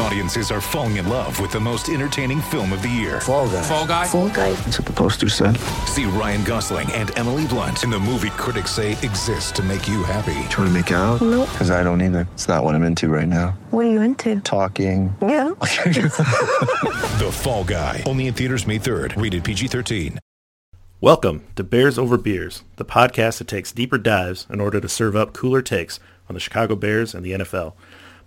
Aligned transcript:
Audiences 0.00 0.52
are 0.52 0.60
falling 0.60 0.96
in 0.96 1.08
love 1.08 1.40
with 1.40 1.50
the 1.50 1.58
most 1.58 1.88
entertaining 1.88 2.40
film 2.40 2.72
of 2.72 2.82
the 2.82 2.88
year. 2.88 3.20
Fall 3.20 3.48
guy. 3.48 3.62
Fall 3.62 3.86
Guy. 3.86 4.06
Fall 4.06 4.28
guy. 4.28 4.52
That's 4.52 4.78
what 4.78 4.86
the 4.86 4.92
poster 4.92 5.28
said. 5.28 5.56
See 5.86 6.04
Ryan 6.04 6.44
Gosling 6.44 6.90
and 6.92 7.16
Emily 7.18 7.46
Blunt 7.48 7.82
in 7.82 7.90
the 7.90 7.98
movie 7.98 8.30
critics 8.30 8.70
say 8.70 8.92
exists 8.92 9.50
to 9.52 9.62
make 9.62 9.88
you 9.88 10.04
happy. 10.04 10.34
Trying 10.50 10.68
to 10.68 10.70
make 10.70 10.90
it 10.92 10.94
out? 10.94 11.20
Nope. 11.20 11.48
Because 11.50 11.70
I 11.72 11.82
don't 11.82 12.00
either. 12.00 12.28
It's 12.34 12.46
not 12.46 12.62
what 12.62 12.74
I'm 12.76 12.84
into 12.84 13.08
right 13.08 13.26
now. 13.26 13.58
What 13.70 13.86
are 13.86 13.90
you 13.90 14.00
into? 14.02 14.40
Talking. 14.40 15.14
Yeah. 15.20 15.52
The 17.18 17.30
Fall 17.32 17.64
Guy. 17.64 18.04
Only 18.06 18.28
in 18.28 18.34
theaters 18.34 18.64
May 18.66 18.78
3rd. 18.78 19.20
Rated 19.20 19.42
PG-13. 19.42 20.18
Welcome 21.00 21.44
to 21.56 21.64
Bears 21.64 21.98
Over 21.98 22.16
Beers, 22.16 22.62
the 22.76 22.84
podcast 22.84 23.38
that 23.38 23.48
takes 23.48 23.72
deeper 23.72 23.98
dives 23.98 24.46
in 24.48 24.60
order 24.60 24.80
to 24.80 24.88
serve 24.88 25.16
up 25.16 25.32
cooler 25.32 25.60
takes 25.62 25.98
on 26.28 26.34
the 26.34 26.40
Chicago 26.40 26.76
Bears 26.76 27.14
and 27.14 27.24
the 27.24 27.32
NFL. 27.32 27.72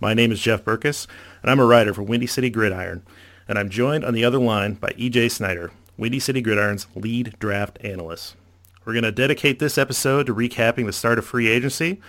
My 0.02 0.16
name 0.16 0.32
is 0.32 0.42
Jeff 0.42 0.66
Berckes, 0.66 1.06
and 1.44 1.52
I'm 1.52 1.60
a 1.60 1.66
writer 1.66 1.94
for 1.94 2.02
Windy 2.02 2.26
City 2.26 2.50
Gridiron, 2.50 3.04
and 3.48 3.60
I'm 3.60 3.70
joined 3.70 4.04
on 4.04 4.16
the 4.16 4.26
other 4.26 4.40
line 4.40 4.74
by 4.74 4.90
EJ 4.94 5.30
Snyder, 5.30 5.72
Windy 5.96 6.20
City 6.20 6.42
Gridiron's 6.42 6.88
lead 6.96 7.36
draft 7.38 7.78
analyst. 7.84 8.36
We're 8.84 8.94
going 8.94 9.04
to 9.04 9.12
dedicate 9.12 9.60
this 9.60 9.78
episode 9.78 10.26
to 10.26 10.34
recapping 10.34 10.88
the 10.88 10.92
start 10.92 11.20
of 11.20 11.26
free 11.28 11.48
agency, 11.48 12.02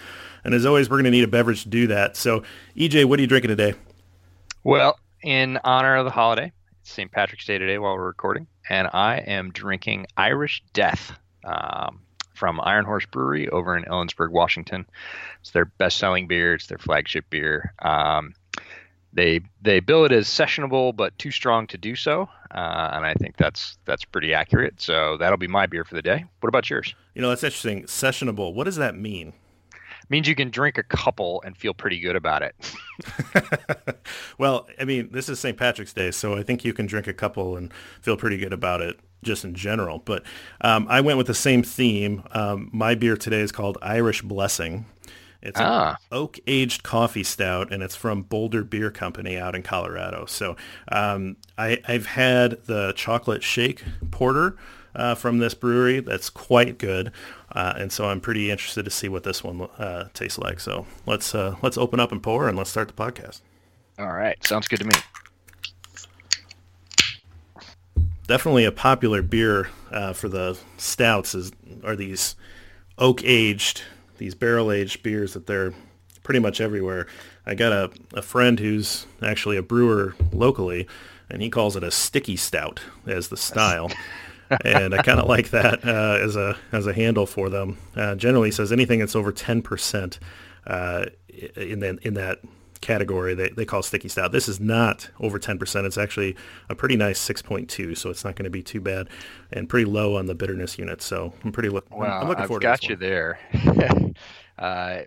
and 0.43 0.55
as 0.55 0.65
always, 0.65 0.89
we're 0.89 0.97
going 0.97 1.05
to 1.05 1.11
need 1.11 1.25
a 1.25 1.29
beverage 1.29 1.65
to 1.65 1.69
do 1.69 1.87
that. 1.89 2.17
So, 2.17 2.43
EJ, 2.75 3.05
what 3.05 3.19
are 3.19 3.23
you 3.23 3.29
drinking 3.29 3.51
today? 3.51 3.75
Well, 4.65 4.99
in 5.23 5.59
honor 5.63 5.97
of 5.97 6.07
the 6.07 6.11
holiday, 6.11 6.51
it's 6.81 6.93
St. 6.93 7.13
Patrick's 7.13 7.45
Day 7.45 7.59
today 7.59 7.77
while 7.77 7.95
we're 7.95 8.07
recording, 8.07 8.47
and 8.71 8.89
I 8.95 9.19
am 9.19 9.51
drinking 9.51 10.07
Irish 10.17 10.65
Death 10.73 11.13
um, 11.45 12.01
from 12.43 12.61
Iron 12.65 12.85
Horse 12.85 13.07
Brewery 13.07 13.49
over 13.51 13.77
in 13.77 13.85
Ellensburg, 13.85 14.33
Washington. 14.33 14.85
It's 15.41 15.53
their 15.53 15.67
best-selling 15.67 16.27
beer. 16.27 16.55
It's 16.55 16.67
their 16.67 16.77
flagship 16.77 17.31
beer. 17.31 17.73
Um, 17.79 18.35
they 19.13 19.43
they 19.61 19.79
bill 19.79 20.05
it 20.07 20.11
as 20.11 20.27
sessionable 20.27 20.97
but 20.97 21.17
too 21.21 21.31
strong 21.31 21.69
to 21.69 21.79
do 21.79 21.95
so, 21.95 22.29
uh, 22.51 22.91
and 22.95 23.07
I 23.07 23.15
think 23.15 23.37
that's 23.37 23.79
that's 23.85 24.05
pretty 24.05 24.35
accurate. 24.35 24.81
So 24.81 25.17
that'll 25.19 25.39
be 25.39 25.47
my 25.47 25.67
beer 25.67 25.85
for 25.85 25.95
the 25.95 26.03
day. 26.03 26.25
What 26.41 26.49
about 26.49 26.69
yours? 26.69 26.97
You 27.15 27.23
know, 27.23 27.29
that's 27.29 27.45
interesting. 27.45 27.85
Sessionable. 27.85 28.53
What 28.53 28.65
does 28.65 28.75
that 28.77 28.97
mean? 28.97 29.35
means 30.09 30.27
you 30.27 30.35
can 30.35 30.51
drink 30.51 30.77
a 30.79 30.83
couple 30.83 31.41
and 31.47 31.57
feel 31.57 31.73
pretty 31.73 32.01
good 32.01 32.17
about 32.17 32.43
it. 32.43 32.57
well, 34.39 34.67
I 34.81 34.85
mean, 34.85 35.11
this 35.13 35.29
is 35.29 35.39
St. 35.39 35.57
Patrick's 35.57 35.93
Day, 35.93 36.11
so 36.11 36.37
I 36.37 36.43
think 36.43 36.65
you 36.65 36.73
can 36.75 36.87
drink 36.87 37.07
a 37.07 37.15
couple 37.15 37.57
and 37.57 37.73
feel 38.01 38.17
pretty 38.17 38.37
good 38.37 38.53
about 38.53 38.81
it 38.81 38.99
just 39.23 39.45
in 39.45 39.55
general. 39.55 39.99
But 40.05 40.23
um, 40.61 40.87
I 40.89 41.01
went 41.01 41.19
with 41.19 41.27
the 41.27 41.35
same 41.35 41.63
theme. 41.63 42.25
Um, 42.33 42.69
my 42.73 42.95
beer 42.95 43.17
today 43.17 43.41
is 43.41 43.53
called 43.53 43.79
Irish 43.83 44.23
Blessing. 44.23 44.87
It's 45.45 45.59
an 45.59 45.67
Ah. 45.67 45.97
oak-aged 46.13 46.85
coffee 46.85 47.25
stout, 47.25 47.73
and 47.73 47.83
it's 47.83 47.97
from 47.97 48.23
Boulder 48.23 48.63
Beer 48.63 48.93
Company 48.93 49.37
out 49.37 49.57
in 49.57 49.63
Colorado. 49.65 50.25
So 50.27 50.57
um, 50.93 51.37
I, 51.59 51.81
I've 51.89 52.07
had 52.07 52.65
the 52.67 52.93
chocolate 52.95 53.43
shake 53.43 53.83
porter 54.13 54.57
uh, 54.95 55.17
from 55.17 55.39
this 55.39 55.55
brewery. 55.55 55.99
That's 55.99 56.31
quite 56.31 56.79
good, 56.79 57.11
uh, 57.51 57.73
and 57.77 57.91
so 57.91 58.09
I'm 58.09 58.21
pretty 58.21 58.53
interested 58.53 58.85
to 58.85 58.91
see 58.93 59.09
what 59.09 59.25
this 59.25 59.43
one 59.43 59.63
uh, 59.79 60.11
tastes 60.15 60.39
like. 60.39 60.61
So 60.61 60.87
let's 61.07 61.35
uh, 61.35 61.57
let's 61.61 61.77
open 61.77 61.99
up 61.99 62.13
and 62.13 62.23
pour, 62.23 62.47
and 62.49 62.57
let's 62.57 62.71
start 62.71 62.87
the 62.87 62.95
podcast. 62.95 63.41
All 63.99 64.13
right, 64.13 64.37
sounds 64.47 64.69
good 64.69 64.79
to 64.79 64.85
me. 64.87 64.95
Definitely 68.27 68.65
a 68.65 68.73
popular 68.73 69.23
beer 69.23 69.69
uh, 69.91 70.13
for 70.13 70.29
the 70.29 70.59
stouts 70.77 71.35
is 71.35 71.53
are 71.85 71.97
these 71.97 72.37
oak 72.99 73.23
aged 73.25 73.83
these 74.19 74.35
barrel 74.35 74.71
aged 74.71 75.03
beers 75.03 75.35
that 75.35 75.47
they're 75.47 75.73
pretty 76.23 76.39
much 76.39 76.61
everywhere. 76.61 77.07
I 77.45 77.55
got 77.55 77.73
a, 77.73 77.91
a 78.15 78.23
friend 78.23 78.61
who's 78.61 79.07
actually 79.21 79.57
a 79.57 79.63
brewer 79.63 80.15
locally 80.33 80.87
and 81.29 81.43
he 81.43 81.51
calls 81.51 81.75
it 81.75 81.83
a 81.83 81.91
sticky 81.91 82.37
stout 82.37 82.81
as 83.07 83.29
the 83.29 83.37
style. 83.37 83.91
And 84.67 84.95
i 84.95 85.03
kind 85.03 85.19
of 85.19 85.31
like 85.31 85.49
that 85.53 85.83
uh, 85.83 86.19
as 86.21 86.37
a 86.37 86.59
as 86.73 86.87
a 86.87 86.93
handle 86.93 87.25
for 87.25 87.49
them. 87.49 87.79
Uh, 87.97 88.15
generally 88.17 88.51
says 88.51 88.71
anything 88.71 88.99
that's 88.99 89.17
over 89.17 89.33
10% 89.33 90.19
uh, 90.67 91.07
in, 91.57 91.81
the, 91.81 91.99
in 92.03 92.13
that 92.15 92.41
category 92.83 93.35
they, 93.35 93.49
they 93.51 93.65
call 93.65 93.83
sticky 93.83 94.09
stout. 94.09 94.33
This 94.33 94.49
is 94.49 94.61
not 94.61 95.09
over 95.21 95.39
10%. 95.39 95.87
It's 95.87 95.97
actually 95.97 96.37
a 96.69 96.75
pretty 96.75 96.97
nice 96.97 97.27
6.2, 97.27 97.97
so 97.97 98.11
it's 98.11 98.25
not 98.25 98.37
going 98.37 98.45
to 98.45 98.51
be 98.51 98.63
too 98.63 98.81
bad 98.81 99.09
and 99.53 99.69
pretty 99.69 99.87
low 99.87 100.17
on 100.17 100.27
the 100.27 100.35
bitterness 100.35 100.79
unit. 100.79 101.01
So 101.01 101.33
I'm 101.45 101.53
pretty 101.53 101.71
look, 101.71 101.91
Wow, 101.91 102.21
I'm 102.21 102.29
looking 102.29 102.43
I've 102.43 102.49
forward 102.49 102.63
got 102.63 102.89
you 102.89 102.97
this 102.97 103.09
there. 103.09 103.39
uh, 104.59 104.99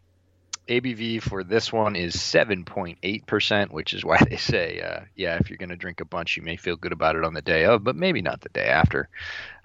ABV 0.68 1.22
for 1.22 1.44
this 1.44 1.72
one 1.72 1.96
is 1.96 2.16
7.8%, 2.16 3.72
which 3.72 3.94
is 3.94 4.04
why 4.04 4.18
they 4.30 4.38
say, 4.38 4.82
uh, 4.82 5.02
yeah, 5.16 5.38
if 5.40 5.50
you're 5.50 5.58
going 5.58 5.70
to 5.70 5.76
drink 5.76 6.02
a 6.02 6.06
bunch, 6.06 6.38
you 6.38 6.44
may 6.44 6.58
feel 6.58 6.76
good 6.76 6.92
about 6.92 7.16
it 7.16 7.24
on 7.24 7.34
the 7.34 7.42
day 7.42 7.66
of, 7.66 7.84
but 7.84 7.96
maybe 7.96 8.22
not 8.22 8.42
the 8.42 8.50
day 8.50 8.66
after. 8.66 9.10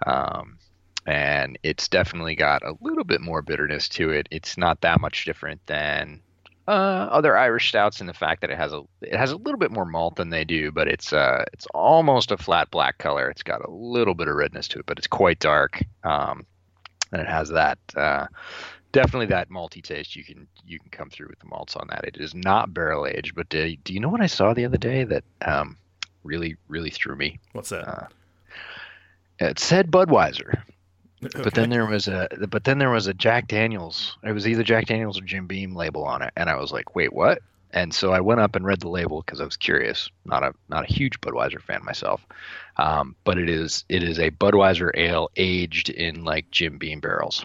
Um, 0.07 0.59
and 1.07 1.59
it's 1.63 1.89
definitely 1.89 2.35
got 2.35 2.63
a 2.63 2.77
little 2.81 3.05
bit 3.05 3.21
more 3.21 3.41
bitterness 3.41 3.89
to 3.91 4.11
it. 4.11 4.29
It's 4.31 4.59
not 4.59 4.83
that 4.83 5.01
much 5.01 5.25
different 5.25 5.65
than 5.67 6.21
uh, 6.71 7.09
other 7.11 7.37
Irish 7.37 7.69
stouts 7.69 8.01
in 8.01 8.07
the 8.07 8.15
fact 8.15 8.41
that 8.41 8.51
it 8.51 8.57
has 8.57 8.73
a 8.73 8.83
it 9.03 9.17
has 9.17 9.33
a 9.33 9.37
little 9.37 9.59
bit 9.59 9.73
more 9.73 9.85
malt 9.85 10.17
than 10.17 10.31
they 10.31 10.45
do, 10.45 10.71
but 10.71 10.87
it's 10.89 11.13
uh 11.13 11.45
it's 11.53 11.67
almost 11.75 12.31
a 12.31 12.37
flat 12.37 12.71
black 12.71 12.99
color. 12.99 13.29
It's 13.29 13.43
got 13.43 13.65
a 13.65 13.71
little 13.71 14.15
bit 14.15 14.29
of 14.29 14.37
redness 14.37 14.69
to 14.69 14.79
it, 14.79 14.87
but 14.87 14.99
it's 14.99 15.07
quite 15.07 15.39
dark. 15.41 15.83
Um, 16.05 16.47
and 17.13 17.21
it 17.21 17.29
has 17.29 17.49
that 17.49 17.79
uh, 17.97 18.27
definitely 18.93 19.27
that 19.27 19.51
malty 19.51 19.83
taste. 19.83 20.15
You 20.15 20.25
can 20.25 20.47
you 20.65 20.79
can 20.79 20.91
come 20.91 21.11
through 21.11 21.29
with 21.29 21.41
the 21.41 21.47
malts 21.47 21.77
on 21.77 21.89
that. 21.91 22.05
It 22.05 22.17
is 22.19 22.35
not 22.35 22.73
barrel 22.73 23.07
aged, 23.07 23.35
but 23.35 23.49
do, 23.49 23.77
do 23.85 23.93
you 23.93 24.01
know 24.01 24.09
what 24.09 24.21
I 24.21 24.27
saw 24.27 24.55
the 24.55 24.65
other 24.65 24.79
day 24.79 25.05
that 25.05 25.25
um, 25.45 25.77
really 26.23 26.57
really 26.69 26.91
threw 26.91 27.17
me? 27.17 27.41
What's 27.53 27.71
that? 27.71 27.89
Uh, 27.89 28.07
It 29.41 29.59
said 29.59 29.91
Budweiser, 29.91 30.63
but 31.35 31.55
then 31.55 31.71
there 31.71 31.87
was 31.87 32.09
a 32.09 32.29
but 32.49 32.65
then 32.65 32.79
there 32.79 32.91
was 32.91 33.07
a 33.07 33.15
Jack 33.15 33.49
Daniels. 33.49 34.17
It 34.25 34.33
was 34.33 34.49
either 34.49 34.63
Jack 34.63 34.87
Daniels 34.87 35.21
or 35.21 35.25
Jim 35.25 35.47
Beam 35.47 35.75
label 35.75 36.05
on 36.05 36.23
it, 36.23 36.33
and 36.37 36.49
I 36.49 36.57
was 36.57 36.73
like, 36.73 36.95
wait, 36.95 37.13
what? 37.13 37.43
And 37.73 37.95
so 37.95 38.13
I 38.13 38.21
went 38.21 38.41
up 38.41 38.57
and 38.57 38.65
read 38.65 38.81
the 38.81 38.89
label 38.89 39.23
because 39.23 39.41
I 39.41 39.45
was 39.45 39.57
curious. 39.57 40.11
Not 40.25 40.43
a 40.43 40.55
not 40.69 40.89
a 40.89 40.93
huge 40.93 41.21
Budweiser 41.21 41.61
fan 41.61 41.85
myself, 41.85 42.27
um, 42.79 43.15
but 43.25 43.39
it 43.39 43.51
is 43.51 43.85
it 43.89 44.03
is 44.03 44.19
a 44.19 44.31
Budweiser 44.31 44.91
ale 44.95 45.31
aged 45.37 45.91
in 45.91 46.25
like 46.25 46.51
Jim 46.51 46.79
Beam 46.79 47.01
barrels. 47.01 47.45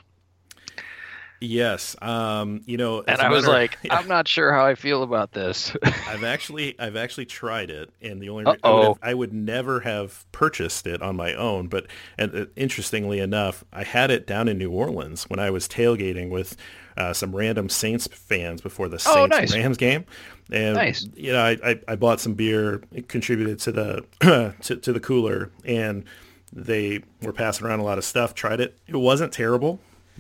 Yes. 1.42 1.96
Um, 2.02 2.62
you 2.66 2.78
know, 2.78 3.04
And 3.08 3.20
I 3.22 3.30
was 3.30 3.48
like. 3.48 3.78
I'm 3.90 4.08
not 4.08 4.28
sure 4.28 4.52
how 4.54 4.66
I 4.66 4.76
feel 4.76 5.04
about 5.04 5.32
this. 5.32 5.76
I've 5.84 6.24
actually 6.24 6.80
I've 6.80 6.96
actually 6.96 7.26
tried 7.26 7.70
it, 7.70 7.90
and 8.02 8.22
the 8.22 8.30
only 8.30 8.46
re- 8.46 8.58
I 8.64 8.72
would, 8.74 8.84
have, 8.88 9.00
I 9.02 9.14
would 9.14 9.34
never 9.34 9.80
have 9.82 10.26
purchased 10.32 10.88
it 10.88 11.02
on 11.02 11.16
my 11.16 11.34
own. 11.34 11.68
But 11.68 11.88
and 12.18 12.36
uh, 12.36 12.46
interestingly 12.56 13.20
enough, 13.20 13.64
I 13.74 13.84
had 13.84 14.12
it 14.12 14.26
down 14.28 14.48
in 14.48 14.58
New 14.58 14.72
Orleans 14.72 15.30
when 15.30 15.40
I 15.40 15.50
was 15.50 15.68
tailgating 15.68 16.30
with 16.30 16.56
uh, 16.98 17.14
some 17.14 17.36
random 17.36 17.70
Saints 17.70 18.08
fans 18.08 18.62
before 18.62 18.88
the 18.88 18.96
Oh, 19.06 19.28
Saints 19.28 19.30
nice. 19.38 19.54
Rams 19.56 19.78
game, 19.78 20.06
and 20.52 20.76
Nice. 20.76 21.08
you 21.16 21.32
know 21.34 21.42
I, 21.44 21.58
I, 21.64 21.80
I 21.90 21.96
bought 21.96 22.20
some 22.22 22.34
beer, 22.34 22.82
it 22.94 23.08
contributed 23.10 23.60
to 23.60 23.72
the 23.72 24.06
to, 24.62 24.76
to 24.78 24.94
the 24.94 25.00
cooler, 25.00 25.52
and 25.66 26.06
they 26.54 27.04
were 27.22 27.34
passing 27.34 27.68
around 27.68 27.80
a 27.80 27.84
lot 27.84 27.98
of 27.98 28.06
stuff. 28.06 28.34
Tried 28.34 28.62
it, 28.62 28.78
it 28.88 28.96
wasn't 28.96 29.34
terrible. 29.34 29.80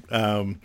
Um, 0.09 0.59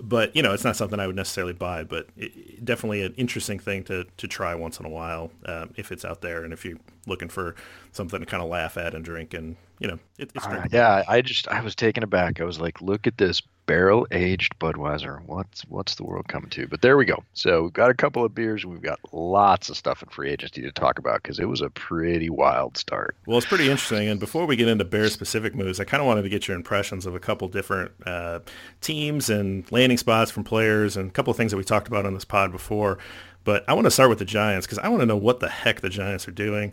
but 0.00 0.34
you 0.36 0.42
know, 0.42 0.52
it's 0.52 0.64
not 0.64 0.76
something 0.76 1.00
I 1.00 1.06
would 1.06 1.16
necessarily 1.16 1.52
buy, 1.52 1.84
but 1.84 2.08
it, 2.16 2.64
definitely 2.64 3.02
an 3.02 3.14
interesting 3.16 3.58
thing 3.58 3.84
to, 3.84 4.04
to 4.16 4.28
try 4.28 4.54
once 4.54 4.78
in 4.80 4.86
a 4.86 4.88
while 4.88 5.30
um, 5.46 5.72
if 5.76 5.92
it's 5.92 6.04
out 6.04 6.20
there 6.20 6.44
and 6.44 6.52
if 6.52 6.64
you're 6.64 6.78
looking 7.06 7.28
for 7.28 7.54
something 7.92 8.20
to 8.20 8.26
kind 8.26 8.42
of 8.42 8.48
laugh 8.48 8.76
at 8.76 8.94
and 8.94 9.04
drink 9.04 9.34
and 9.34 9.56
you 9.80 9.88
know, 9.88 9.98
it, 10.18 10.30
it's 10.34 10.46
Uh, 10.46 10.66
yeah, 10.72 11.04
I 11.08 11.22
just 11.22 11.48
I 11.48 11.60
was 11.60 11.74
taken 11.74 12.02
aback. 12.02 12.40
I 12.40 12.44
was 12.44 12.60
like, 12.60 12.80
look 12.80 13.06
at 13.06 13.18
this 13.18 13.42
barrel 13.68 14.06
aged 14.10 14.58
Budweiser. 14.58 15.22
What's 15.26 15.60
what's 15.68 15.94
the 15.94 16.02
world 16.02 16.26
coming 16.26 16.48
to? 16.50 16.66
But 16.66 16.80
there 16.80 16.96
we 16.96 17.04
go. 17.04 17.22
So 17.34 17.64
we've 17.64 17.72
got 17.72 17.90
a 17.90 17.94
couple 17.94 18.24
of 18.24 18.34
beers. 18.34 18.64
We've 18.64 18.82
got 18.82 18.98
lots 19.12 19.68
of 19.68 19.76
stuff 19.76 20.02
in 20.02 20.08
free 20.08 20.30
agency 20.30 20.62
to 20.62 20.72
talk 20.72 20.98
about 20.98 21.22
because 21.22 21.38
it 21.38 21.44
was 21.44 21.60
a 21.60 21.68
pretty 21.70 22.30
wild 22.30 22.78
start. 22.78 23.14
Well, 23.26 23.36
it's 23.36 23.46
pretty 23.46 23.70
interesting. 23.70 24.08
And 24.08 24.18
before 24.18 24.46
we 24.46 24.56
get 24.56 24.68
into 24.68 24.86
Bears 24.86 25.12
specific 25.12 25.54
moves, 25.54 25.78
I 25.78 25.84
kind 25.84 26.00
of 26.00 26.06
wanted 26.06 26.22
to 26.22 26.30
get 26.30 26.48
your 26.48 26.56
impressions 26.56 27.04
of 27.04 27.14
a 27.14 27.20
couple 27.20 27.46
different 27.46 27.92
uh, 28.06 28.40
teams 28.80 29.28
and 29.28 29.70
landing 29.70 29.98
spots 29.98 30.30
from 30.30 30.44
players 30.44 30.96
and 30.96 31.10
a 31.10 31.12
couple 31.12 31.30
of 31.30 31.36
things 31.36 31.52
that 31.52 31.58
we 31.58 31.64
talked 31.64 31.88
about 31.88 32.06
on 32.06 32.14
this 32.14 32.24
pod 32.24 32.50
before. 32.50 32.98
But 33.44 33.64
I 33.68 33.74
want 33.74 33.84
to 33.84 33.90
start 33.90 34.08
with 34.08 34.18
the 34.18 34.24
Giants 34.24 34.66
because 34.66 34.78
I 34.78 34.88
want 34.88 35.00
to 35.00 35.06
know 35.06 35.16
what 35.16 35.40
the 35.40 35.48
heck 35.48 35.82
the 35.82 35.90
Giants 35.90 36.26
are 36.26 36.32
doing. 36.32 36.72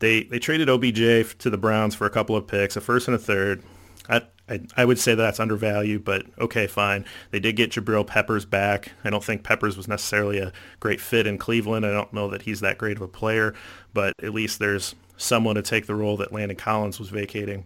They 0.00 0.24
they 0.24 0.40
traded 0.40 0.68
OBJ 0.68 1.38
to 1.38 1.50
the 1.50 1.56
Browns 1.56 1.94
for 1.94 2.04
a 2.04 2.10
couple 2.10 2.34
of 2.34 2.48
picks, 2.48 2.76
a 2.76 2.80
first 2.80 3.06
and 3.06 3.14
a 3.14 3.18
third. 3.18 3.62
I, 4.08 4.22
I, 4.48 4.60
I 4.76 4.84
would 4.84 4.98
say 4.98 5.14
that's 5.14 5.40
undervalued, 5.40 6.04
but 6.04 6.26
okay, 6.38 6.66
fine. 6.66 7.04
They 7.30 7.40
did 7.40 7.56
get 7.56 7.70
Jabril 7.70 8.06
Peppers 8.06 8.44
back. 8.44 8.92
I 9.04 9.10
don't 9.10 9.22
think 9.22 9.44
Peppers 9.44 9.76
was 9.76 9.88
necessarily 9.88 10.38
a 10.38 10.52
great 10.80 11.00
fit 11.00 11.26
in 11.26 11.38
Cleveland. 11.38 11.86
I 11.86 11.92
don't 11.92 12.12
know 12.12 12.28
that 12.28 12.42
he's 12.42 12.60
that 12.60 12.78
great 12.78 12.96
of 12.96 13.02
a 13.02 13.08
player, 13.08 13.54
but 13.94 14.14
at 14.22 14.34
least 14.34 14.58
there's 14.58 14.94
someone 15.16 15.54
to 15.54 15.62
take 15.62 15.86
the 15.86 15.94
role 15.94 16.16
that 16.16 16.32
Landon 16.32 16.56
Collins 16.56 16.98
was 16.98 17.08
vacating. 17.08 17.64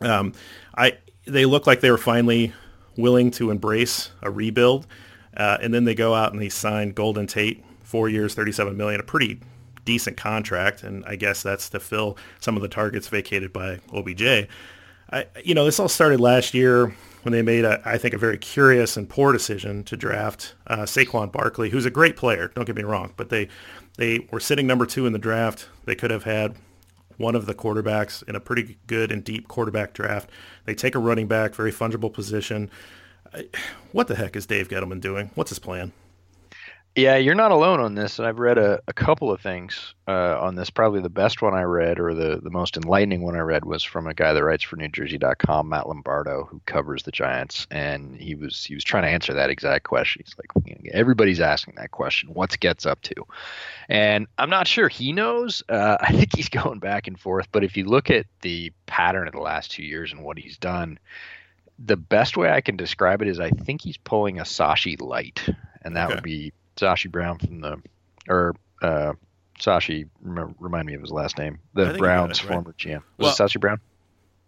Um, 0.00 0.32
I 0.76 0.98
they 1.26 1.44
look 1.44 1.66
like 1.66 1.80
they 1.80 1.90
were 1.90 1.98
finally 1.98 2.52
willing 2.96 3.30
to 3.32 3.50
embrace 3.50 4.10
a 4.22 4.30
rebuild, 4.30 4.86
uh, 5.36 5.58
and 5.60 5.72
then 5.72 5.84
they 5.84 5.94
go 5.94 6.14
out 6.14 6.32
and 6.32 6.40
they 6.40 6.48
sign 6.48 6.90
Golden 6.90 7.26
Tate, 7.26 7.62
four 7.82 8.08
years, 8.08 8.34
thirty-seven 8.34 8.76
million, 8.76 8.98
a 8.98 9.04
pretty 9.04 9.40
decent 9.84 10.16
contract, 10.16 10.82
and 10.82 11.04
I 11.04 11.16
guess 11.16 11.42
that's 11.42 11.68
to 11.70 11.80
fill 11.80 12.16
some 12.40 12.56
of 12.56 12.62
the 12.62 12.68
targets 12.68 13.08
vacated 13.08 13.52
by 13.52 13.80
OBJ. 13.92 14.48
I, 15.12 15.26
you 15.44 15.54
know, 15.54 15.64
this 15.64 15.78
all 15.78 15.88
started 15.88 16.20
last 16.20 16.54
year 16.54 16.94
when 17.22 17.32
they 17.32 17.42
made, 17.42 17.64
a, 17.64 17.80
I 17.84 17.98
think, 17.98 18.14
a 18.14 18.18
very 18.18 18.38
curious 18.38 18.96
and 18.96 19.08
poor 19.08 19.32
decision 19.32 19.84
to 19.84 19.96
draft 19.96 20.54
uh, 20.66 20.78
Saquon 20.78 21.30
Barkley, 21.30 21.70
who's 21.70 21.86
a 21.86 21.90
great 21.90 22.16
player. 22.16 22.50
Don't 22.54 22.64
get 22.64 22.76
me 22.76 22.82
wrong, 22.82 23.12
but 23.16 23.28
they 23.28 23.48
they 23.98 24.26
were 24.30 24.40
sitting 24.40 24.66
number 24.66 24.86
two 24.86 25.06
in 25.06 25.12
the 25.12 25.18
draft. 25.18 25.68
They 25.84 25.94
could 25.94 26.10
have 26.10 26.24
had 26.24 26.56
one 27.18 27.34
of 27.34 27.44
the 27.44 27.54
quarterbacks 27.54 28.26
in 28.26 28.34
a 28.34 28.40
pretty 28.40 28.78
good 28.86 29.12
and 29.12 29.22
deep 29.22 29.48
quarterback 29.48 29.92
draft. 29.92 30.30
They 30.64 30.74
take 30.74 30.94
a 30.94 30.98
running 30.98 31.28
back, 31.28 31.54
very 31.54 31.70
fungible 31.70 32.12
position. 32.12 32.70
What 33.92 34.08
the 34.08 34.14
heck 34.14 34.34
is 34.34 34.46
Dave 34.46 34.68
Gettleman 34.68 35.00
doing? 35.00 35.30
What's 35.34 35.50
his 35.50 35.58
plan? 35.58 35.92
Yeah, 36.94 37.16
you're 37.16 37.34
not 37.34 37.52
alone 37.52 37.80
on 37.80 37.94
this. 37.94 38.18
And 38.18 38.28
I've 38.28 38.38
read 38.38 38.58
a, 38.58 38.82
a 38.86 38.92
couple 38.92 39.32
of 39.32 39.40
things 39.40 39.94
uh, 40.06 40.38
on 40.38 40.56
this. 40.56 40.68
Probably 40.68 41.00
the 41.00 41.08
best 41.08 41.40
one 41.40 41.54
I 41.54 41.62
read, 41.62 41.98
or 41.98 42.12
the, 42.12 42.38
the 42.42 42.50
most 42.50 42.76
enlightening 42.76 43.22
one 43.22 43.34
I 43.34 43.40
read, 43.40 43.64
was 43.64 43.82
from 43.82 44.06
a 44.06 44.12
guy 44.12 44.34
that 44.34 44.44
writes 44.44 44.62
for 44.62 44.76
NewJersey.com, 44.76 45.70
Matt 45.70 45.88
Lombardo, 45.88 46.44
who 46.44 46.60
covers 46.66 47.04
the 47.04 47.10
Giants, 47.10 47.66
and 47.70 48.14
he 48.16 48.34
was 48.34 48.62
he 48.62 48.74
was 48.74 48.84
trying 48.84 49.04
to 49.04 49.08
answer 49.08 49.32
that 49.32 49.48
exact 49.48 49.84
question. 49.86 50.22
He's 50.22 50.36
like, 50.36 50.66
you 50.66 50.74
know, 50.74 50.90
everybody's 50.92 51.40
asking 51.40 51.76
that 51.76 51.92
question. 51.92 52.28
What's 52.34 52.56
Gets 52.56 52.84
up 52.84 53.00
to? 53.02 53.14
And 53.88 54.26
I'm 54.36 54.50
not 54.50 54.68
sure 54.68 54.88
he 54.88 55.12
knows. 55.12 55.62
Uh, 55.70 55.96
I 56.00 56.12
think 56.12 56.36
he's 56.36 56.50
going 56.50 56.78
back 56.78 57.06
and 57.06 57.18
forth. 57.18 57.48
But 57.52 57.64
if 57.64 57.74
you 57.74 57.86
look 57.86 58.10
at 58.10 58.26
the 58.42 58.70
pattern 58.84 59.26
of 59.26 59.32
the 59.32 59.40
last 59.40 59.70
two 59.70 59.82
years 59.82 60.12
and 60.12 60.22
what 60.22 60.38
he's 60.38 60.58
done, 60.58 60.98
the 61.78 61.96
best 61.96 62.36
way 62.36 62.50
I 62.50 62.60
can 62.60 62.76
describe 62.76 63.22
it 63.22 63.28
is 63.28 63.40
I 63.40 63.48
think 63.48 63.80
he's 63.80 63.96
pulling 63.96 64.38
a 64.38 64.44
Sashi 64.44 65.00
light, 65.00 65.42
and 65.80 65.96
that 65.96 66.08
okay. 66.08 66.14
would 66.14 66.22
be 66.22 66.52
Sashi 66.76 67.10
Brown 67.10 67.38
from 67.38 67.60
the, 67.60 67.82
or 68.28 68.54
uh, 68.82 69.12
Sashi, 69.58 70.08
remember, 70.20 70.54
remind 70.58 70.86
me 70.86 70.94
of 70.94 71.00
his 71.00 71.10
last 71.10 71.38
name, 71.38 71.58
the 71.74 71.94
Browns 71.98 72.38
it, 72.38 72.44
right? 72.44 72.52
former 72.52 72.72
GM. 72.72 73.02
Was 73.18 73.38
well, 73.38 73.46
it 73.46 73.50
Sashi 73.50 73.60
Brown? 73.60 73.80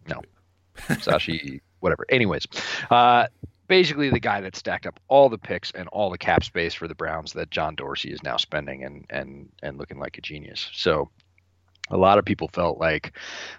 No, 0.09 0.23
Sashi, 0.77 1.61
whatever. 1.81 2.05
Anyways, 2.09 2.47
uh, 2.91 3.27
basically 3.69 4.11
the 4.11 4.21
guy 4.21 4.41
that 4.41 4.57
stacked 4.57 4.87
up 4.87 5.01
all 5.09 5.29
the 5.29 5.39
picks 5.39 5.71
and 5.73 5.89
all 5.89 6.11
the 6.11 6.19
cap 6.19 6.45
space 6.45 6.75
for 6.75 6.89
the 6.89 6.95
Browns 6.95 7.33
that 7.33 7.51
John 7.51 7.75
Dorsey 7.75 8.13
is 8.13 8.23
now 8.23 8.37
spending 8.37 8.85
and 8.85 9.05
and 9.11 9.49
and 9.63 9.79
looking 9.79 9.99
like 9.99 10.19
a 10.19 10.21
genius. 10.21 10.71
So 10.73 11.11
a 11.91 11.97
lot 11.97 12.19
of 12.19 12.25
people 12.25 12.49
felt 12.49 12.79
like 12.79 13.13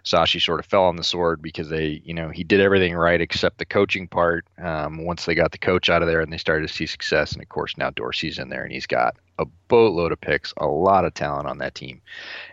Sashi 0.04 0.42
sort 0.42 0.60
of 0.60 0.66
fell 0.66 0.86
on 0.86 0.96
the 0.96 1.04
sword 1.04 1.42
because 1.42 1.70
they, 1.70 2.02
you 2.04 2.14
know, 2.14 2.30
he 2.30 2.44
did 2.44 2.60
everything 2.60 2.96
right 2.96 3.22
except 3.22 3.60
the 3.60 3.66
coaching 3.66 4.08
part. 4.08 4.46
Um, 4.58 5.06
once 5.06 5.26
they 5.26 5.36
got 5.36 5.52
the 5.52 5.60
coach 5.60 5.90
out 5.90 6.02
of 6.02 6.08
there 6.08 6.22
and 6.22 6.34
they 6.34 6.38
started 6.38 6.68
to 6.68 6.74
see 6.74 6.88
success, 6.88 7.34
and 7.34 7.42
of 7.42 7.50
course 7.50 7.78
now 7.78 7.92
Dorsey's 7.92 8.40
in 8.40 8.50
there 8.50 8.64
and 8.64 8.72
he's 8.72 8.88
got 8.88 9.16
a 9.38 9.46
boatload 9.68 10.12
of 10.12 10.22
picks, 10.22 10.54
a 10.58 10.66
lot 10.66 11.06
of 11.06 11.14
talent 11.14 11.48
on 11.48 11.60
that 11.60 11.76
team, 11.76 12.02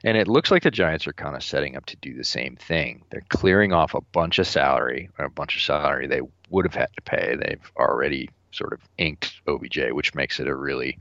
and 0.05 0.19
it 0.19 0.29
looks 0.29 0.51
like 0.51 0.63
the 0.63 0.71
Giants 0.71 1.07
are 1.07 1.13
kind 1.13 1.37
of 1.37 1.43
setting 1.43 1.77
up 1.77 1.87
to 1.87 1.97
do 1.97 2.15
the 2.15 2.25
same 2.25 2.57
thing. 2.57 3.03
They're 3.11 3.25
clearing 3.31 3.73
off 3.73 3.95
a 3.95 4.01
bunch 4.01 4.39
of 4.39 4.47
salary, 4.47 5.09
or 5.19 5.25
a 5.25 5.31
bunch 5.31 5.57
of 5.57 5.63
salary 5.63 6.07
they 6.07 6.21
would 6.51 6.67
have 6.67 6.75
had 6.75 6.91
to 6.97 7.03
pay. 7.03 7.37
They've 7.37 7.73
already 7.77 8.29
sort 8.51 8.73
of 8.73 8.81
inked 8.99 9.41
OBJ, 9.47 9.93
which 9.93 10.15
makes 10.15 10.39
it 10.39 10.49
a 10.49 10.55
really 10.55 10.99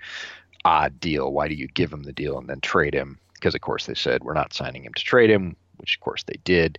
odd 0.64 1.00
deal. 1.00 1.34
Why 1.34 1.48
do 1.48 1.56
you 1.56 1.68
give 1.68 1.92
him 1.92 2.04
the 2.04 2.14
deal 2.14 2.38
and 2.38 2.48
then 2.48 2.62
trade 2.62 2.94
him? 2.94 3.18
Because 3.42 3.56
of 3.56 3.62
course 3.62 3.88
they 3.88 3.96
said 3.96 4.24
we're 4.24 4.34
not 4.34 4.54
signing 4.54 4.86
him 4.86 4.94
to 4.94 5.04
trade 5.04 5.30
him, 5.30 5.56
which 5.78 5.96
of 5.96 6.02
course 6.02 6.24
they 6.24 6.40
did, 6.44 6.78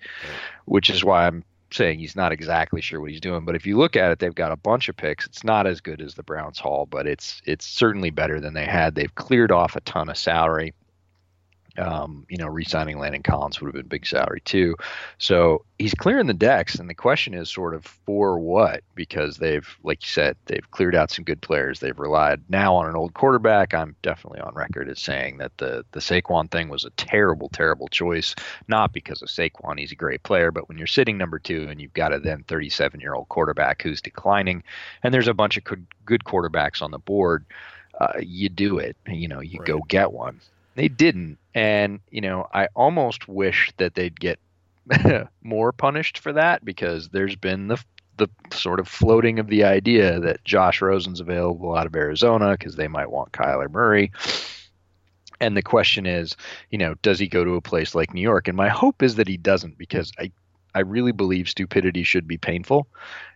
which 0.65 0.89
is 0.89 1.05
why 1.05 1.27
I'm 1.27 1.45
saying 1.73 1.99
he's 1.99 2.17
not 2.17 2.33
exactly 2.33 2.81
sure 2.81 3.01
what 3.01 3.11
he's 3.11 3.21
doing. 3.21 3.45
But 3.45 3.57
if 3.57 3.67
you 3.67 3.77
look 3.77 3.97
at 3.97 4.13
it, 4.13 4.19
they've 4.21 4.35
got 4.35 4.53
a 4.53 4.57
bunch 4.57 4.89
of 4.89 4.97
picks. 4.97 5.27
It's 5.27 5.43
not 5.43 5.67
as 5.67 5.81
good 5.81 6.01
as 6.01 6.15
the 6.15 6.23
Browns 6.23 6.59
haul, 6.59 6.87
but 6.87 7.07
it's 7.07 7.43
it's 7.45 7.67
certainly 7.67 8.11
better 8.11 8.41
than 8.41 8.55
they 8.55 8.65
had. 8.65 8.95
They've 8.95 9.15
cleared 9.15 9.51
off 9.51 9.77
a 9.77 9.81
ton 9.81 10.09
of 10.09 10.17
salary. 10.17 10.73
Um, 11.79 12.27
you 12.29 12.37
know, 12.37 12.49
re-signing 12.49 12.99
Landon 12.99 13.23
Collins 13.23 13.61
would 13.61 13.69
have 13.69 13.75
been 13.75 13.89
big 13.89 14.07
salary 14.07 14.43
too. 14.45 14.77
So 15.19 15.65
he's 15.79 15.95
clearing 15.95 16.27
the 16.27 16.35
decks, 16.35 16.75
and 16.75 16.89
the 16.89 16.95
question 16.95 17.33
is 17.33 17.49
sort 17.49 17.75
of 17.75 17.85
for 17.85 18.39
what? 18.39 18.83
Because 18.95 19.39
they've, 19.39 19.67
like 19.83 20.03
you 20.03 20.09
said, 20.09 20.37
they've 20.47 20.71
cleared 20.71 20.95
out 20.95 21.11
some 21.11 21.25
good 21.25 21.41
players. 21.41 21.81
They've 21.81 21.99
relied 21.99 22.43
now 22.49 22.75
on 22.75 22.89
an 22.89 22.97
old 22.97 23.15
quarterback. 23.15 23.73
I'm 23.73 23.97
definitely 24.03 24.41
on 24.41 24.55
record 24.55 24.89
as 24.89 25.01
saying 25.01 25.39
that 25.39 25.57
the 25.59 25.85
the 25.93 26.01
Saquon 26.01 26.51
thing 26.51 26.69
was 26.69 26.85
a 26.85 26.91
terrible, 26.91 27.49
terrible 27.49 27.89
choice. 27.89 28.35
Not 28.69 28.93
because 28.93 29.23
of 29.23 29.29
Saquon, 29.29 29.79
he's 29.79 29.93
a 29.93 29.97
great 29.97 30.23
player, 30.23 30.51
but 30.51 30.69
when 30.69 30.77
you're 30.77 30.87
sitting 30.87 31.17
number 31.17 31.39
two 31.39 31.69
and 31.69 31.81
you've 31.81 31.95
got 31.95 32.13
a 32.13 32.19
then 32.19 32.45
37 32.49 33.01
year 33.01 33.15
old 33.15 33.29
quarterback 33.29 33.83
who's 33.83 34.03
declining, 34.03 34.63
and 35.03 35.15
there's 35.15 35.29
a 35.29 35.35
bunch 35.35 35.57
of 35.57 35.65
good, 35.65 35.87
good 36.05 36.25
quarterbacks 36.25 36.83
on 36.83 36.91
the 36.91 36.99
board. 36.99 37.45
Uh, 38.01 38.19
you 38.21 38.49
do 38.49 38.79
it. 38.79 38.97
You 39.07 39.29
know, 39.29 39.41
you 39.41 39.59
right. 39.59 39.67
go 39.67 39.81
get 39.89 40.13
one. 40.13 40.41
They 40.75 40.89
didn't, 40.89 41.39
and 41.55 42.01
you 42.11 42.21
know, 42.21 42.49
I 42.53 42.69
almost 42.75 43.29
wish 43.29 43.73
that 43.77 43.95
they'd 43.95 44.19
get 44.19 44.39
more 45.43 45.73
punished 45.73 46.19
for 46.19 46.33
that 46.33 46.65
because 46.65 47.09
there's 47.11 47.37
been 47.37 47.69
the 47.69 47.83
the 48.19 48.29
sort 48.53 48.79
of 48.79 48.89
floating 48.89 49.39
of 49.39 49.49
the 49.49 49.65
idea 49.65 50.21
that 50.21 50.45
Josh 50.45 50.83
Rosen's 50.83 51.21
available 51.21 51.75
out 51.75 51.87
of 51.87 51.97
Arizona 51.97 52.53
because 52.53 52.77
they 52.77 52.89
might 52.89 53.11
want 53.11 53.33
Kyler 53.33 53.71
Murray. 53.71 54.13
And 55.41 55.57
the 55.57 55.63
question 55.63 56.07
is, 56.07 56.37
you 56.71 56.79
know, 56.79 56.95
does 57.03 57.19
he 57.19 57.27
go 57.27 57.43
to 57.43 57.57
a 57.57 57.61
place 57.61 57.95
like 57.95 58.15
New 58.15 58.21
York? 58.21 58.49
And 58.49 58.57
my 58.57 58.69
hope 58.69 59.03
is 59.03 59.17
that 59.17 59.27
he 59.29 59.37
doesn't 59.37 59.79
because 59.79 60.13
I 60.19 60.31
I 60.75 60.81
really 60.81 61.13
believe 61.13 61.49
stupidity 61.49 62.03
should 62.03 62.27
be 62.27 62.39
painful. 62.39 62.87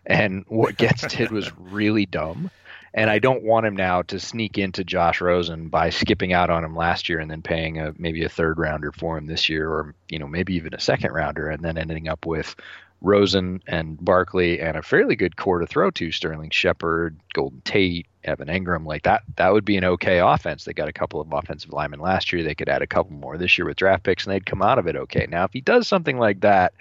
And 0.05 0.43
what 0.47 0.77
Gets 0.77 1.07
did 1.07 1.31
was 1.31 1.51
really 1.57 2.05
dumb. 2.05 2.49
And 2.97 3.11
I 3.11 3.19
don't 3.19 3.43
want 3.43 3.67
him 3.67 3.75
now 3.75 4.01
to 4.01 4.19
sneak 4.19 4.57
into 4.57 4.83
Josh 4.83 5.21
Rosen 5.21 5.69
by 5.69 5.91
skipping 5.91 6.33
out 6.33 6.49
on 6.49 6.63
him 6.63 6.75
last 6.75 7.07
year 7.07 7.19
and 7.19 7.29
then 7.29 7.43
paying 7.43 7.79
a 7.79 7.93
maybe 7.95 8.23
a 8.23 8.29
third 8.29 8.57
rounder 8.57 8.91
for 8.91 9.19
him 9.19 9.27
this 9.27 9.47
year, 9.47 9.69
or 9.69 9.93
you 10.09 10.17
know 10.17 10.27
maybe 10.27 10.55
even 10.55 10.73
a 10.73 10.79
second 10.79 11.11
rounder, 11.11 11.47
and 11.47 11.63
then 11.63 11.77
ending 11.77 12.07
up 12.07 12.25
with 12.25 12.55
Rosen 13.01 13.61
and 13.67 14.03
Barkley 14.03 14.59
and 14.59 14.75
a 14.75 14.81
fairly 14.81 15.15
good 15.15 15.35
core 15.35 15.59
to 15.59 15.67
throw 15.67 15.91
to 15.91 16.11
Sterling 16.11 16.49
Shepard, 16.49 17.15
Golden 17.33 17.61
Tate, 17.61 18.07
Evan 18.23 18.47
Engram. 18.47 18.87
Like 18.87 19.03
that, 19.03 19.21
that 19.35 19.53
would 19.53 19.63
be 19.63 19.77
an 19.77 19.83
okay 19.83 20.17
offense. 20.17 20.65
They 20.65 20.73
got 20.73 20.89
a 20.89 20.93
couple 20.93 21.21
of 21.21 21.31
offensive 21.31 21.71
linemen 21.71 21.99
last 21.99 22.33
year. 22.33 22.41
They 22.41 22.55
could 22.55 22.67
add 22.67 22.81
a 22.81 22.87
couple 22.87 23.13
more 23.13 23.37
this 23.37 23.59
year 23.59 23.67
with 23.67 23.77
draft 23.77 24.01
picks, 24.05 24.25
and 24.25 24.33
they'd 24.33 24.47
come 24.47 24.63
out 24.63 24.79
of 24.79 24.87
it 24.87 24.95
okay. 24.95 25.27
Now, 25.29 25.43
if 25.43 25.53
he 25.53 25.61
does 25.61 25.87
something 25.87 26.17
like 26.17 26.39
that, 26.39 26.73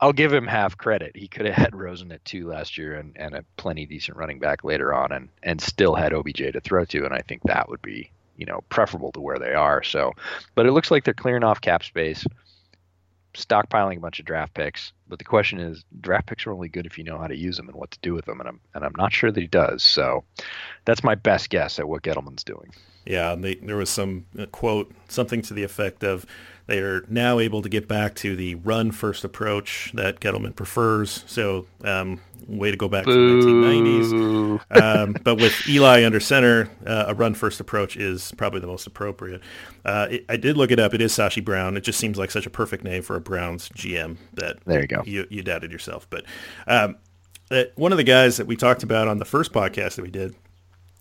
I'll 0.00 0.12
give 0.12 0.32
him 0.32 0.46
half 0.46 0.76
credit. 0.76 1.16
He 1.16 1.26
could 1.26 1.46
have 1.46 1.54
had 1.56 1.74
Rosen 1.74 2.12
at 2.12 2.24
two 2.24 2.48
last 2.48 2.78
year 2.78 2.94
and, 2.94 3.16
and 3.16 3.34
a 3.34 3.44
plenty 3.56 3.84
decent 3.84 4.16
running 4.16 4.38
back 4.38 4.62
later 4.62 4.94
on 4.94 5.10
and, 5.10 5.28
and 5.42 5.60
still 5.60 5.94
had 5.94 6.12
OBJ 6.12 6.52
to 6.52 6.60
throw 6.60 6.84
to. 6.86 7.04
And 7.04 7.12
I 7.12 7.20
think 7.20 7.42
that 7.42 7.68
would 7.68 7.82
be, 7.82 8.10
you 8.36 8.46
know, 8.46 8.62
preferable 8.68 9.10
to 9.12 9.20
where 9.20 9.38
they 9.38 9.54
are. 9.54 9.82
So, 9.82 10.12
but 10.54 10.66
it 10.66 10.72
looks 10.72 10.90
like 10.90 11.04
they're 11.04 11.14
clearing 11.14 11.42
off 11.42 11.60
cap 11.60 11.82
space, 11.82 12.24
stockpiling 13.34 13.96
a 13.96 14.00
bunch 14.00 14.20
of 14.20 14.26
draft 14.26 14.54
picks. 14.54 14.92
But 15.08 15.18
the 15.18 15.24
question 15.24 15.58
is, 15.58 15.84
draft 16.00 16.26
picks 16.26 16.46
are 16.46 16.52
only 16.52 16.68
good 16.68 16.86
if 16.86 16.98
you 16.98 17.04
know 17.04 17.18
how 17.18 17.26
to 17.26 17.36
use 17.36 17.56
them 17.56 17.68
and 17.68 17.76
what 17.76 17.90
to 17.92 17.98
do 18.02 18.14
with 18.14 18.26
them. 18.26 18.40
And 18.40 18.48
I'm, 18.48 18.60
and 18.74 18.84
I'm 18.84 18.94
not 18.96 19.12
sure 19.12 19.30
that 19.30 19.40
he 19.40 19.46
does. 19.46 19.82
So 19.82 20.24
that's 20.84 21.02
my 21.02 21.14
best 21.14 21.50
guess 21.50 21.78
at 21.78 21.88
what 21.88 22.02
Gettleman's 22.02 22.44
doing. 22.44 22.72
Yeah. 23.06 23.34
They, 23.34 23.56
there 23.56 23.76
was 23.76 23.90
some 23.90 24.26
uh, 24.38 24.46
quote, 24.46 24.92
something 25.08 25.42
to 25.42 25.54
the 25.54 25.62
effect 25.62 26.04
of, 26.04 26.26
they 26.68 26.80
are 26.80 27.02
now 27.08 27.38
able 27.38 27.62
to 27.62 27.68
get 27.70 27.88
back 27.88 28.14
to 28.16 28.36
the 28.36 28.56
run 28.56 28.90
first 28.92 29.24
approach 29.24 29.90
that 29.94 30.20
Gettleman 30.20 30.54
prefers. 30.54 31.24
So, 31.26 31.66
um, 31.82 32.20
way 32.46 32.70
to 32.70 32.76
go 32.76 32.88
back 32.88 33.06
Boo. 33.06 33.40
to 33.40 33.46
the 33.46 33.50
1990s. 33.50 34.60
Um, 34.70 35.16
but 35.24 35.36
with 35.36 35.66
Eli 35.66 36.04
under 36.04 36.20
center, 36.20 36.68
uh, 36.86 37.06
a 37.08 37.14
run 37.14 37.32
first 37.32 37.58
approach 37.58 37.96
is 37.96 38.32
probably 38.36 38.60
the 38.60 38.66
most 38.66 38.86
appropriate. 38.86 39.40
Uh, 39.84 40.08
it, 40.10 40.24
I 40.28 40.36
did 40.36 40.58
look 40.58 40.70
it 40.70 40.78
up. 40.78 40.92
It 40.92 41.00
is 41.00 41.12
Sashi 41.12 41.42
Brown. 41.42 41.76
It 41.76 41.82
just 41.82 41.98
seems 41.98 42.18
like 42.18 42.30
such 42.30 42.46
a 42.46 42.50
perfect 42.50 42.84
name 42.84 43.02
for 43.02 43.16
a 43.16 43.20
Browns 43.20 43.70
GM 43.70 44.18
that 44.34 44.58
there 44.66 44.82
you 44.82 44.86
go. 44.86 44.97
You, 45.06 45.26
you 45.30 45.42
doubted 45.42 45.72
yourself. 45.72 46.06
But 46.10 46.24
um, 46.66 46.96
that 47.48 47.72
one 47.76 47.92
of 47.92 47.98
the 47.98 48.04
guys 48.04 48.36
that 48.36 48.46
we 48.46 48.56
talked 48.56 48.82
about 48.82 49.08
on 49.08 49.18
the 49.18 49.24
first 49.24 49.52
podcast 49.52 49.96
that 49.96 50.02
we 50.02 50.10
did 50.10 50.34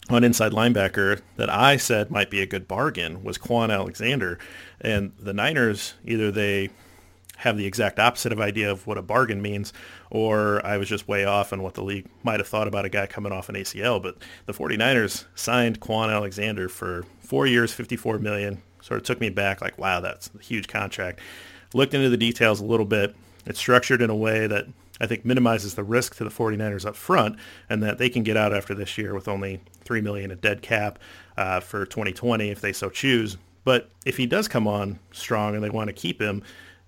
on 0.10 0.24
inside 0.24 0.52
linebacker 0.52 1.22
that 1.36 1.50
I 1.50 1.78
said 1.78 2.10
might 2.10 2.30
be 2.30 2.42
a 2.42 2.46
good 2.46 2.68
bargain 2.68 3.24
was 3.24 3.38
Kwon 3.38 3.74
Alexander. 3.74 4.40
And 4.80 5.12
the 5.20 5.34
Niners, 5.34 5.96
either 6.06 6.32
they 6.32 6.70
have 7.38 7.58
the 7.58 7.66
exact 7.66 8.00
opposite 8.00 8.32
of 8.32 8.40
idea 8.40 8.72
of 8.72 8.88
what 8.88 8.98
a 8.98 9.02
bargain 9.02 9.42
means, 9.42 9.72
or 10.10 10.66
I 10.66 10.78
was 10.78 10.90
just 10.90 11.08
way 11.08 11.26
off 11.26 11.54
on 11.54 11.62
what 11.62 11.76
the 11.76 11.84
league 11.84 12.08
might 12.24 12.40
have 12.40 12.48
thought 12.48 12.68
about 12.68 12.86
a 12.86 12.90
guy 12.90 13.06
coming 13.06 13.32
off 13.32 13.50
an 13.50 13.56
ACL. 13.56 14.02
But 14.02 14.18
the 14.46 14.54
49ers 14.54 15.26
signed 15.36 15.80
Kwon 15.80 16.12
Alexander 16.12 16.68
for 16.68 17.06
four 17.20 17.46
years, 17.46 17.72
54 17.74 18.20
million. 18.20 18.62
Sort 18.82 19.00
of 19.00 19.06
took 19.06 19.20
me 19.20 19.30
back 19.30 19.62
like, 19.62 19.78
wow, 19.78 20.00
that's 20.00 20.32
a 20.38 20.42
huge 20.42 20.68
contract. 20.68 21.20
Looked 21.74 21.94
into 21.94 22.10
the 22.10 22.18
details 22.18 22.60
a 22.62 22.66
little 22.66 22.86
bit. 22.86 23.16
It's 23.48 23.60
structured 23.60 24.02
in 24.02 24.10
a 24.10 24.16
way 24.16 24.48
that 24.48 24.68
I 25.00 25.08
think 25.08 25.26
minimizes 25.26 25.76
the 25.76 25.84
risk 25.84 26.16
to 26.16 26.24
the 26.24 26.30
49ers 26.30 26.86
up 26.86 26.96
front 26.96 27.38
and 27.70 27.82
that 27.84 27.98
they 27.98 28.10
can 28.10 28.24
get 28.24 28.38
out 28.38 28.54
after 28.54 28.74
this 28.74 28.98
year 28.98 29.14
with 29.14 29.28
only 29.28 29.62
3 29.84 30.02
million 30.02 30.32
in 30.32 30.38
dead 30.40 30.62
cap 30.62 31.00
uh, 31.38 31.60
for 31.60 31.86
2020 31.86 32.50
if 32.50 32.62
they 32.62 32.74
so 32.74 32.90
choose. 32.90 33.38
But 33.64 33.90
if 34.06 34.18
he 34.18 34.26
does 34.26 34.48
come 34.48 34.68
on 34.68 35.00
strong 35.12 35.54
and 35.56 35.64
they 35.64 35.70
want 35.70 35.88
to 35.90 35.94
keep 35.94 36.22
him, 36.22 36.42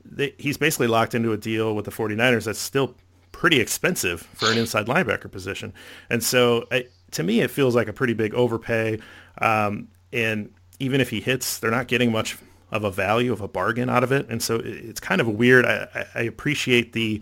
they, 0.03 0.33
he's 0.37 0.57
basically 0.57 0.87
locked 0.87 1.13
into 1.13 1.33
a 1.33 1.37
deal 1.37 1.75
with 1.75 1.85
the 1.85 1.91
49ers 1.91 2.45
that's 2.45 2.59
still 2.59 2.95
pretty 3.31 3.59
expensive 3.59 4.21
for 4.33 4.51
an 4.51 4.57
inside 4.57 4.87
linebacker 4.87 5.31
position. 5.31 5.73
And 6.09 6.23
so 6.23 6.65
I, 6.71 6.87
to 7.11 7.23
me, 7.23 7.41
it 7.41 7.51
feels 7.51 7.75
like 7.75 7.87
a 7.87 7.93
pretty 7.93 8.13
big 8.13 8.33
overpay. 8.33 8.99
Um, 9.39 9.89
and 10.11 10.51
even 10.79 11.01
if 11.01 11.09
he 11.09 11.21
hits, 11.21 11.59
they're 11.59 11.71
not 11.71 11.87
getting 11.87 12.11
much 12.11 12.37
of 12.71 12.83
a 12.83 12.91
value 12.91 13.33
of 13.33 13.41
a 13.41 13.47
bargain 13.47 13.89
out 13.89 14.03
of 14.03 14.11
it. 14.11 14.27
And 14.29 14.41
so 14.41 14.61
it's 14.63 14.99
kind 14.99 15.21
of 15.21 15.27
weird. 15.27 15.65
I, 15.65 16.05
I 16.15 16.21
appreciate 16.21 16.93
the 16.93 17.21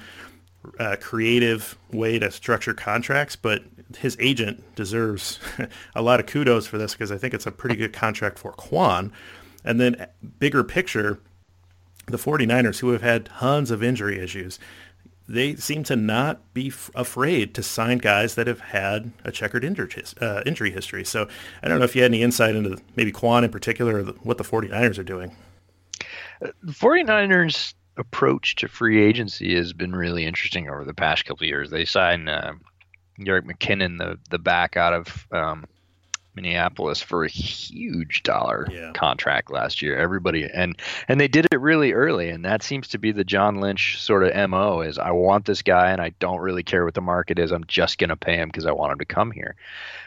uh, 0.80 0.98
creative 1.00 1.78
way 1.92 2.20
to 2.20 2.32
structure 2.32 2.74
contracts, 2.74 3.36
but 3.36 3.64
his 3.98 4.18
agent 4.20 4.64
deserves 4.76 5.40
a 5.96 6.02
lot 6.02 6.20
of 6.20 6.26
kudos 6.26 6.68
for 6.68 6.78
this 6.78 6.94
because 6.94 7.12
I 7.12 7.18
think 7.18 7.34
it's 7.34 7.46
a 7.46 7.52
pretty 7.52 7.76
good 7.76 7.94
contract 7.94 8.40
for 8.40 8.54
Kwon. 8.54 9.12
And 9.64 9.80
then 9.80 10.08
bigger 10.40 10.64
picture, 10.64 11.20
the 12.08 12.18
49ers 12.18 12.80
who 12.80 12.92
have 12.92 13.02
had 13.02 13.26
tons 13.26 13.72
of 13.72 13.84
injury 13.84 14.20
issues, 14.20 14.60
they 15.28 15.56
seem 15.56 15.84
to 15.84 15.96
not 15.96 16.54
be 16.54 16.68
f- 16.68 16.90
afraid 16.96 17.54
to 17.56 17.64
sign 17.64 17.98
guys 17.98 18.36
that 18.36 18.48
have 18.48 18.60
had 18.60 19.12
a 19.26 19.32
checkered 19.32 19.64
injury, 19.64 19.90
uh, 20.22 20.42
injury 20.46 20.72
history. 20.72 21.04
So 21.04 21.28
I 21.62 21.68
don't 21.68 21.80
know 21.80 21.86
if 21.86 21.96
you 21.96 22.02
had 22.02 22.12
any 22.12 22.22
insight 22.22 22.56
into 22.56 22.78
maybe 22.96 23.12
Kwon 23.12 23.44
in 23.44 23.52
particular 23.52 23.98
or 23.98 24.04
the, 24.04 24.12
what 24.24 24.38
the 24.38 24.44
49ers 24.44 24.98
are 24.98 25.04
doing. 25.04 25.36
The 26.40 26.72
49ers 26.72 27.74
approach 27.98 28.56
to 28.56 28.68
free 28.68 29.04
agency 29.04 29.56
has 29.56 29.74
been 29.74 29.96
really 29.96 30.26
interesting 30.26 30.70
over 30.70 30.86
the 30.86 30.94
past 30.94 31.26
couple 31.26 31.44
of 31.44 31.48
years. 31.48 31.72
They 31.72 31.84
signed 31.84 32.30
uh, 32.30 32.54
Jerick 33.20 33.44
McKinnon, 33.44 33.98
the 33.98 34.20
the 34.30 34.38
back 34.38 34.78
out 34.78 34.94
of 34.94 35.28
um, 35.32 35.66
Minneapolis, 36.38 37.02
for 37.02 37.26
a 37.26 37.30
huge 37.30 38.24
dollar 38.24 38.68
yeah. 38.72 38.92
contract 38.94 39.52
last 39.52 39.82
year. 39.82 39.98
Everybody 39.98 40.46
and 40.46 40.80
and 41.08 41.20
they 41.20 41.28
did 41.28 41.48
it 41.52 41.60
really 41.60 41.92
early, 41.92 42.30
and 42.30 42.46
that 42.46 42.64
seems 42.64 42.88
to 42.90 42.98
be 42.98 43.12
the 43.12 43.26
John 43.26 43.60
Lynch 43.60 44.02
sort 44.02 44.24
of 44.24 44.50
mo. 44.50 44.82
Is 44.82 44.98
I 44.98 45.12
want 45.12 45.46
this 45.46 45.62
guy, 45.62 45.92
and 45.92 46.00
I 46.00 46.10
don't 46.20 46.40
really 46.40 46.64
care 46.64 46.86
what 46.86 46.94
the 46.94 47.02
market 47.02 47.40
is. 47.40 47.52
I'm 47.52 47.66
just 47.66 47.98
going 47.98 48.10
to 48.10 48.16
pay 48.16 48.38
him 48.38 48.48
because 48.48 48.66
I 48.66 48.72
want 48.72 48.94
him 48.94 49.00
to 49.00 49.06
come 49.06 49.32
here, 49.32 49.56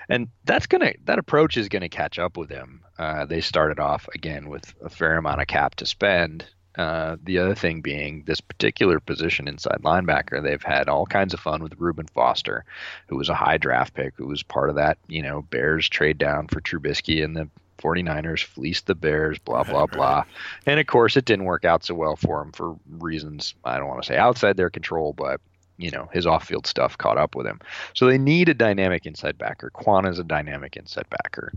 and 0.08 0.28
that's 0.44 0.66
gonna 0.66 0.94
that 1.04 1.18
approach 1.18 1.56
is 1.56 1.68
going 1.68 1.82
to 1.82 1.88
catch 1.88 2.18
up 2.18 2.36
with 2.36 2.48
him. 2.48 2.82
Uh, 2.98 3.26
they 3.26 3.40
started 3.40 3.80
off 3.80 4.08
again 4.14 4.48
with 4.48 4.74
a 4.82 4.88
fair 4.88 5.16
amount 5.16 5.40
of 5.40 5.46
cap 5.48 5.74
to 5.76 5.86
spend 5.86 6.46
uh, 6.76 7.16
the 7.22 7.38
other 7.38 7.54
thing 7.54 7.80
being 7.80 8.22
this 8.26 8.40
particular 8.40 9.00
position 9.00 9.48
inside 9.48 9.80
linebacker, 9.82 10.42
they've 10.42 10.62
had 10.62 10.88
all 10.88 11.06
kinds 11.06 11.34
of 11.34 11.40
fun 11.40 11.62
with 11.62 11.78
Reuben 11.78 12.06
Foster, 12.06 12.64
who 13.08 13.16
was 13.16 13.28
a 13.28 13.34
high 13.34 13.58
draft 13.58 13.94
pick, 13.94 14.14
who 14.16 14.26
was 14.26 14.42
part 14.42 14.70
of 14.70 14.76
that, 14.76 14.98
you 15.08 15.22
know, 15.22 15.42
Bears 15.42 15.88
trade 15.88 16.18
down 16.18 16.46
for 16.46 16.60
Trubisky 16.60 17.24
and 17.24 17.36
the 17.36 17.48
49ers 17.78 18.44
fleeced 18.44 18.86
the 18.86 18.94
Bears, 18.94 19.38
blah, 19.38 19.64
blah, 19.64 19.86
blah. 19.92 20.24
And 20.66 20.78
of 20.78 20.86
course, 20.86 21.16
it 21.16 21.24
didn't 21.24 21.46
work 21.46 21.64
out 21.64 21.84
so 21.84 21.94
well 21.94 22.16
for 22.16 22.42
him 22.42 22.52
for 22.52 22.76
reasons 22.98 23.54
I 23.64 23.78
don't 23.78 23.88
want 23.88 24.02
to 24.02 24.06
say 24.06 24.16
outside 24.16 24.56
their 24.56 24.70
control, 24.70 25.12
but 25.12 25.40
you 25.76 25.90
know 25.90 26.10
his 26.12 26.26
off-field 26.26 26.66
stuff 26.66 26.98
caught 26.98 27.18
up 27.18 27.34
with 27.34 27.46
him. 27.46 27.58
So 27.94 28.06
they 28.06 28.18
need 28.18 28.48
a 28.48 28.54
dynamic 28.54 29.06
inside 29.06 29.38
backer. 29.38 29.70
Kwon 29.74 30.08
is 30.08 30.18
a 30.18 30.24
dynamic 30.24 30.76
inside 30.76 31.06
backer. 31.08 31.52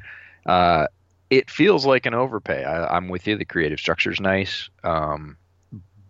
Uh, 0.45 0.87
it 1.37 1.49
feels 1.49 1.85
like 1.85 2.05
an 2.05 2.13
overpay. 2.13 2.63
I, 2.63 2.95
am 2.95 3.09
with 3.09 3.25
you. 3.25 3.35
The 3.35 3.45
creative 3.45 3.79
structure 3.79 4.11
is 4.11 4.19
nice, 4.19 4.69
um, 4.83 5.37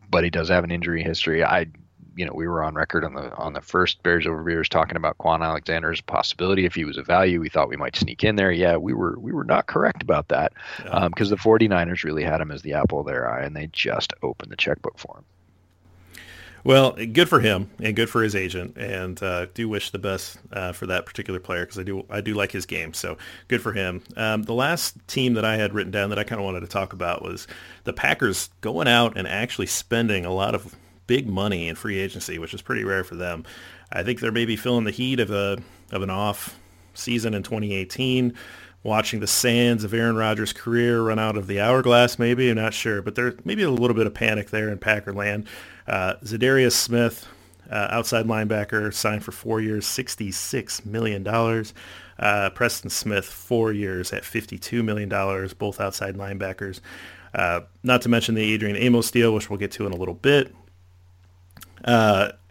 but 0.10 0.26
he 0.26 0.30
does 0.30 0.50
have 0.50 0.66
an 0.66 0.72
injury 0.72 1.02
history. 1.02 1.44
I, 1.44 1.68
you 2.16 2.26
know, 2.26 2.34
we 2.36 2.46
were 2.46 2.62
on 2.62 2.76
record 2.76 3.06
on 3.06 3.14
the 3.14 3.34
on 3.36 3.54
the 3.54 3.62
first 3.62 4.04
Bears 4.04 4.28
over 4.28 4.44
Beers 4.44 4.68
talking 4.68 4.98
about 4.98 5.18
Kwon 5.20 5.42
Alexander's 5.42 6.02
possibility. 6.02 6.66
If 6.66 6.76
he 6.76 6.84
was 6.84 6.98
a 6.98 7.04
value, 7.04 7.40
we 7.40 7.48
thought 7.48 7.70
we 7.70 7.78
might 7.78 7.96
sneak 7.96 8.24
in 8.24 8.36
there. 8.36 8.52
Yeah, 8.52 8.76
we 8.76 8.94
were 8.94 9.18
we 9.18 9.32
were 9.32 9.46
not 9.46 9.68
correct 9.68 10.04
about 10.04 10.28
that 10.28 10.52
because 10.78 11.32
yeah. 11.32 11.36
um, 11.36 11.58
the 11.58 11.68
49ers 11.68 12.04
really 12.04 12.24
had 12.24 12.42
him 12.42 12.52
as 12.52 12.62
the 12.62 12.74
apple 12.74 13.00
of 13.00 13.08
their 13.08 13.30
eye, 13.30 13.44
and 13.44 13.56
they 13.56 13.68
just 13.68 14.14
opened 14.22 14.52
the 14.52 14.58
checkbook 14.58 15.00
for 15.00 15.18
him. 15.18 15.26
Well, 16.66 16.94
good 16.94 17.28
for 17.28 17.42
him 17.42 17.70
and 17.82 17.94
good 17.94 18.10
for 18.10 18.24
his 18.24 18.36
agent, 18.36 18.78
and 18.78 19.22
uh, 19.22 19.48
do 19.54 19.68
wish 19.68 19.90
the 19.90 20.00
best 20.00 20.38
uh, 20.54 20.72
for 20.72 20.86
that 20.88 21.06
particular 21.06 21.40
player 21.40 21.66
because 21.66 21.78
I 21.78 21.84
do 21.84 22.06
I 22.10 22.22
do 22.22 22.34
like 22.34 22.54
his 22.54 22.66
game. 22.66 22.94
So 22.94 23.18
good 23.50 23.62
for 23.62 23.74
him. 23.74 24.02
Um, 24.16 24.44
the 24.44 24.54
last 24.54 24.96
team 25.08 25.34
that 25.34 25.44
I 25.44 25.58
had 25.58 25.74
written 25.74 25.92
down 25.92 26.10
that 26.10 26.20
I 26.20 26.24
kind 26.24 26.40
of 26.40 26.46
wanted 26.46 26.62
to 26.62 26.68
talk 26.68 26.94
about 26.94 27.22
was 27.22 27.48
the 27.84 27.92
Packers 27.92 28.50
going 28.62 28.88
out 28.88 29.18
and 29.18 29.28
actually 29.28 29.68
spending 29.68 30.26
a 30.26 30.34
lot 30.34 30.56
of 30.56 30.74
big 31.06 31.28
money 31.28 31.68
in 31.68 31.76
free 31.76 32.00
agency, 32.00 32.40
which 32.40 32.54
is 32.54 32.62
pretty 32.62 32.86
rare 32.86 33.04
for 33.04 33.16
them. 33.16 33.44
I 33.92 34.04
think 34.04 34.22
they're 34.22 34.32
maybe 34.32 34.56
feeling 34.56 34.86
the 34.86 34.92
heat 34.92 35.20
of 35.20 35.32
a 35.32 35.58
of 35.92 36.02
an 36.02 36.10
off 36.10 36.58
season 36.94 37.34
in 37.34 37.44
2018 37.44 38.34
watching 38.84 39.22
the 39.22 39.28
sands 39.28 39.84
of 39.84 39.94
Aaron 39.94 40.16
Rodgers' 40.16 40.54
career 40.54 41.02
run 41.02 41.20
out 41.20 41.38
of 41.38 41.48
the 41.48 41.60
hourglass, 41.60 42.20
maybe. 42.20 42.50
I'm 42.50 42.58
not 42.58 42.74
sure. 42.74 43.02
But 43.02 43.16
there's 43.16 43.34
maybe 43.46 43.64
a 43.64 43.72
little 43.72 43.96
bit 43.96 44.08
of 44.08 44.14
panic 44.14 44.50
there 44.50 44.70
in 44.70 44.78
Packer 44.78 45.14
land. 45.14 45.48
Uh, 45.88 46.16
Za'Darius 46.24 46.74
Smith, 46.74 47.28
uh, 47.72 47.88
outside 47.90 48.26
linebacker, 48.26 48.94
signed 48.94 49.24
for 49.24 49.32
four 49.32 49.62
years, 49.62 49.86
$66 49.86 50.86
million. 50.86 51.26
Uh, 52.20 52.50
Preston 52.52 52.90
Smith, 52.90 53.26
four 53.26 53.72
years 53.72 54.14
at 54.14 54.24
$52 54.24 54.84
million, 54.84 55.10
both 55.58 55.80
outside 55.80 56.16
linebackers. 56.16 56.80
Uh, 57.34 57.62
not 57.82 58.02
to 58.04 58.10
mention 58.10 58.36
the 58.36 58.54
Adrian 58.54 58.76
Amos 58.76 59.10
deal, 59.10 59.34
which 59.34 59.50
we'll 59.50 59.60
get 59.60 59.72
to 59.72 59.86
in 59.86 59.94
a 59.94 59.96
little 59.96 60.14
bit. 60.14 60.54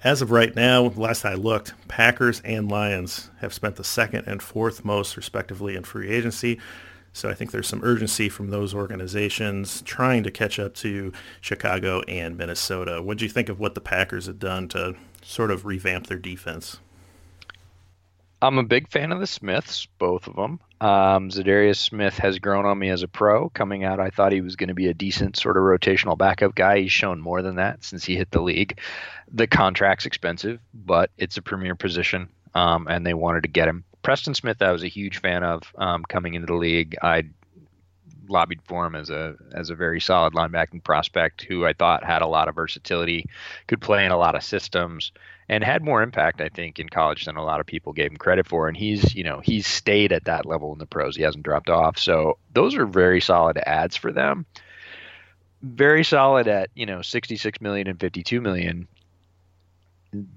As 0.05 0.21
of 0.21 0.33
right 0.33 0.55
now, 0.57 0.87
last 0.97 1.25
I 1.25 1.35
looked, 1.35 1.75
Packers 1.87 2.41
and 2.45 2.69
Lions 2.69 3.31
have 3.39 3.55
spent 3.55 3.77
the 3.77 3.85
second 3.85 4.25
and 4.27 4.43
fourth 4.43 4.85
most, 4.85 5.17
respectively, 5.17 5.77
in 5.77 5.85
free 5.85 6.11
agency. 6.11 6.59
So 7.13 7.29
I 7.29 7.35
think 7.35 7.53
there's 7.53 7.69
some 7.69 7.85
urgency 7.85 8.29
from 8.29 8.51
those 8.51 8.75
organizations 8.75 9.81
trying 9.83 10.25
to 10.25 10.31
catch 10.33 10.59
up 10.59 10.75
to 10.77 11.13
Chicago 11.41 12.01
and 12.09 12.37
Minnesota. 12.37 13.01
What 13.01 13.19
do 13.19 13.25
you 13.25 13.31
think 13.31 13.49
of 13.49 13.61
what 13.61 13.77
the 13.77 13.81
Packers 13.81 14.27
have 14.27 14.41
done 14.41 14.67
to 14.69 14.97
sort 15.23 15.53
of 15.53 15.67
revamp 15.67 16.09
their 16.09 16.19
defense? 16.19 16.79
I'm 18.43 18.59
a 18.59 18.65
big 18.65 18.91
fan 18.91 19.13
of 19.13 19.21
the 19.21 19.27
Smiths, 19.27 19.87
both 19.99 20.27
of 20.27 20.35
them. 20.35 20.59
Um, 20.81 21.31
Za'Darius 21.31 21.77
Smith 21.77 22.19
has 22.19 22.41
grown 22.41 22.67
on 22.67 22.77
me 22.77 22.89
as 22.89 23.05
a 23.05 23.09
pro. 23.09 23.49
Coming 23.51 23.85
out, 23.85 24.01
I 24.01 24.11
thought 24.11 24.33
he 24.33 24.41
was 24.41 24.57
going 24.57 24.69
to 24.69 24.75
be 24.75 24.89
a 24.89 24.95
decent 24.95 25.37
sort 25.37 25.57
of 25.57 25.63
rotational 25.63 26.19
backup 26.19 26.57
guy. 26.57 26.81
He's 26.81 26.91
shown 26.91 27.21
more 27.21 27.41
than 27.41 27.57
that 27.57 27.85
since 27.85 28.05
he 28.05 28.17
hit 28.17 28.33
the 28.33 28.43
league. 28.43 28.81
The 29.33 29.47
contract's 29.47 30.07
expensive, 30.07 30.59
but 30.75 31.11
it's 31.17 31.37
a 31.37 31.43
premier 31.43 31.77
position, 31.77 32.31
um, 32.53 32.89
and 32.89 33.07
they 33.07 33.15
wanted 33.15 33.45
to 33.45 33.49
get 33.49 33.69
him. 33.69 33.85
Preston 34.03 34.35
Smith, 34.35 34.61
I 34.61 34.73
was 34.73 34.83
a 34.83 34.89
huge 34.89 35.21
fan 35.21 35.45
of 35.45 35.63
um, 35.77 36.03
coming 36.03 36.35
into 36.35 36.47
the 36.47 36.55
league. 36.55 36.97
I 37.01 37.27
lobbied 38.29 38.61
for 38.65 38.87
him 38.87 38.95
as 38.95 39.11
a 39.11 39.35
as 39.53 39.71
a 39.71 39.75
very 39.75 40.01
solid 40.01 40.35
linebacking 40.35 40.83
prospect 40.85 41.43
who 41.43 41.67
I 41.67 41.73
thought 41.73 42.05
had 42.05 42.23
a 42.23 42.27
lot 42.27 42.49
of 42.49 42.55
versatility, 42.55 43.27
could 43.67 43.81
play 43.81 44.05
in 44.05 44.13
a 44.13 44.17
lot 44.17 44.35
of 44.35 44.43
systems, 44.43 45.13
and 45.49 45.65
had 45.65 45.83
more 45.83 46.03
impact 46.03 46.41
I 46.41 46.49
think 46.49 46.79
in 46.79 46.89
college 46.89 47.25
than 47.25 47.37
a 47.37 47.45
lot 47.45 47.61
of 47.61 47.67
people 47.67 47.93
gave 47.93 48.11
him 48.11 48.17
credit 48.17 48.47
for. 48.47 48.69
And 48.69 48.77
he's 48.77 49.15
you 49.15 49.25
know 49.25 49.41
he's 49.41 49.67
stayed 49.67 50.13
at 50.13 50.25
that 50.25 50.47
level 50.47 50.73
in 50.73 50.79
the 50.79 50.87
pros. 50.87 51.17
He 51.17 51.23
hasn't 51.23 51.45
dropped 51.45 51.71
off. 51.71 51.99
So 51.99 52.39
those 52.53 52.75
are 52.75 52.87
very 52.87 53.21
solid 53.21 53.59
ads 53.67 53.97
for 53.97 54.13
them. 54.13 54.47
Very 55.63 56.05
solid 56.05 56.49
at 56.49 56.71
you 56.75 56.87
know 56.87 57.03
66 57.03 57.61
million 57.61 57.89
and 57.89 58.01
52 58.01 58.41
million 58.41 58.89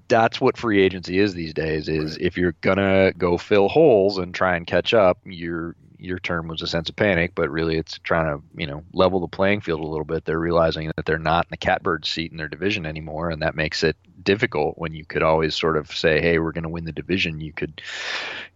that's 0.08 0.40
what 0.40 0.56
free 0.56 0.82
agency 0.82 1.18
is 1.18 1.34
these 1.34 1.52
days 1.52 1.88
is 1.88 2.12
right. 2.12 2.20
if 2.22 2.36
you're 2.38 2.54
gonna 2.62 3.12
go 3.18 3.36
fill 3.36 3.68
holes 3.68 4.18
and 4.18 4.34
try 4.34 4.56
and 4.56 4.66
catch 4.66 4.94
up 4.94 5.18
your 5.24 5.76
your 5.98 6.18
term 6.18 6.48
was 6.48 6.62
a 6.62 6.66
sense 6.66 6.88
of 6.88 6.96
panic 6.96 7.32
but 7.34 7.50
really 7.50 7.76
it's 7.76 7.98
trying 7.98 8.26
to 8.26 8.42
you 8.56 8.66
know 8.66 8.82
level 8.92 9.20
the 9.20 9.28
playing 9.28 9.60
field 9.60 9.80
a 9.80 9.86
little 9.86 10.04
bit 10.04 10.24
they're 10.24 10.38
realizing 10.38 10.90
that 10.96 11.06
they're 11.06 11.18
not 11.18 11.46
in 11.46 11.50
the 11.50 11.56
catbird 11.56 12.04
seat 12.04 12.30
in 12.30 12.38
their 12.38 12.48
division 12.48 12.86
anymore 12.86 13.30
and 13.30 13.42
that 13.42 13.54
makes 13.54 13.82
it 13.82 13.96
difficult 14.22 14.76
when 14.78 14.94
you 14.94 15.04
could 15.04 15.22
always 15.22 15.54
sort 15.54 15.76
of 15.76 15.90
say 15.90 16.20
hey 16.20 16.38
we're 16.38 16.52
going 16.52 16.64
to 16.64 16.68
win 16.68 16.84
the 16.84 16.92
division 16.92 17.40
you 17.40 17.52
could 17.52 17.80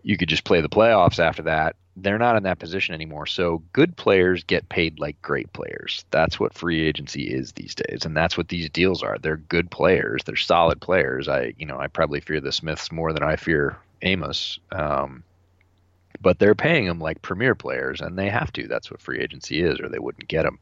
you 0.02 0.16
could 0.16 0.28
just 0.28 0.44
play 0.44 0.61
the 0.61 0.68
playoffs 0.68 1.18
after 1.18 1.42
that 1.42 1.76
they're 2.02 2.18
not 2.18 2.37
in 2.37 2.44
that 2.44 2.59
position 2.59 2.94
anymore. 2.94 3.26
So 3.26 3.62
good 3.73 3.97
players 3.97 4.44
get 4.44 4.68
paid 4.68 4.99
like 4.99 5.20
great 5.23 5.52
players. 5.52 6.04
That's 6.11 6.38
what 6.38 6.54
free 6.54 6.87
agency 6.87 7.25
is 7.25 7.52
these 7.52 7.75
days, 7.75 8.04
and 8.04 8.16
that's 8.16 8.37
what 8.37 8.49
these 8.49 8.70
deals 8.70 9.02
are. 9.02 9.18
They're 9.18 9.37
good 9.37 9.70
players. 9.70 10.23
They're 10.25 10.37
solid 10.37 10.80
players. 10.80 11.28
I, 11.28 11.54
you 11.59 11.66
know, 11.66 11.78
I 11.78 11.88
probably 11.88 12.20
fear 12.20 12.40
the 12.40 12.52
Smiths 12.52 12.92
more 12.92 13.12
than 13.12 13.23
I 13.23 13.37
fear 13.37 13.76
Amos. 14.02 14.59
Um, 14.73 15.23
but 16.20 16.38
they're 16.38 16.54
paying 16.54 16.86
them 16.86 17.00
like 17.00 17.22
premier 17.22 17.54
players, 17.54 18.00
and 18.00 18.18
they 18.18 18.28
have 18.28 18.52
to. 18.52 18.68
That's 18.68 18.90
what 18.90 19.00
free 19.00 19.20
agency 19.20 19.62
is, 19.62 19.80
or 19.80 19.88
they 19.88 19.98
wouldn't 19.98 20.28
get 20.28 20.42
them. 20.42 20.58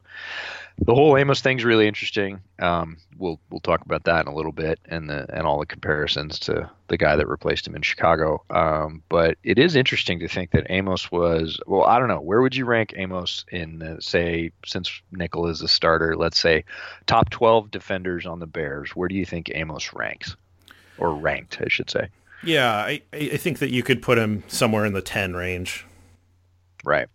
The 0.81 0.95
whole 0.95 1.17
Amos 1.17 1.41
thing's 1.41 1.65
really 1.65 1.87
interesting. 1.87 2.39
Um, 2.57 2.97
we'll 3.17 3.37
we'll 3.49 3.59
talk 3.59 3.81
about 3.81 4.05
that 4.05 4.25
in 4.25 4.31
a 4.31 4.35
little 4.35 4.53
bit, 4.53 4.79
and 4.85 5.09
the 5.09 5.25
and 5.35 5.45
all 5.45 5.59
the 5.59 5.65
comparisons 5.65 6.39
to 6.39 6.69
the 6.87 6.97
guy 6.97 7.17
that 7.17 7.27
replaced 7.27 7.67
him 7.67 7.75
in 7.75 7.81
Chicago. 7.81 8.41
Um, 8.49 9.03
but 9.09 9.37
it 9.43 9.59
is 9.59 9.75
interesting 9.75 10.19
to 10.19 10.29
think 10.29 10.51
that 10.51 10.67
Amos 10.69 11.11
was 11.11 11.59
well. 11.67 11.83
I 11.83 11.99
don't 11.99 12.07
know 12.07 12.21
where 12.21 12.41
would 12.41 12.55
you 12.55 12.65
rank 12.65 12.93
Amos 12.95 13.43
in 13.51 13.79
the, 13.79 14.01
say 14.01 14.51
since 14.65 15.01
Nickel 15.11 15.47
is 15.47 15.61
a 15.61 15.67
starter. 15.67 16.15
Let's 16.15 16.39
say 16.39 16.63
top 17.07 17.29
twelve 17.29 17.71
defenders 17.71 18.25
on 18.25 18.39
the 18.39 18.47
Bears. 18.47 18.95
Where 18.95 19.09
do 19.09 19.15
you 19.15 19.25
think 19.25 19.51
Amos 19.53 19.91
ranks, 19.93 20.37
or 20.97 21.13
ranked, 21.13 21.59
I 21.61 21.67
should 21.67 21.89
say? 21.89 22.07
Yeah, 22.43 22.73
I, 22.73 23.01
I 23.13 23.37
think 23.37 23.59
that 23.59 23.71
you 23.71 23.83
could 23.83 24.01
put 24.01 24.17
him 24.17 24.43
somewhere 24.47 24.85
in 24.85 24.93
the 24.93 25.01
10 25.01 25.33
range. 25.33 25.85
Right. 26.83 27.07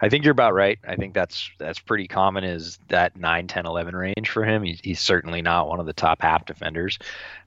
I 0.00 0.08
think 0.08 0.24
you're 0.24 0.32
about 0.32 0.54
right. 0.54 0.78
I 0.86 0.96
think 0.96 1.14
that's 1.14 1.48
that's 1.58 1.78
pretty 1.78 2.08
common 2.08 2.42
is 2.42 2.78
that 2.88 3.16
9, 3.16 3.46
10, 3.46 3.66
11 3.66 3.94
range 3.94 4.28
for 4.28 4.44
him. 4.44 4.62
He's, 4.62 4.80
he's 4.82 5.00
certainly 5.00 5.42
not 5.42 5.68
one 5.68 5.80
of 5.80 5.86
the 5.86 5.92
top 5.92 6.22
half 6.22 6.44
defenders. 6.44 6.98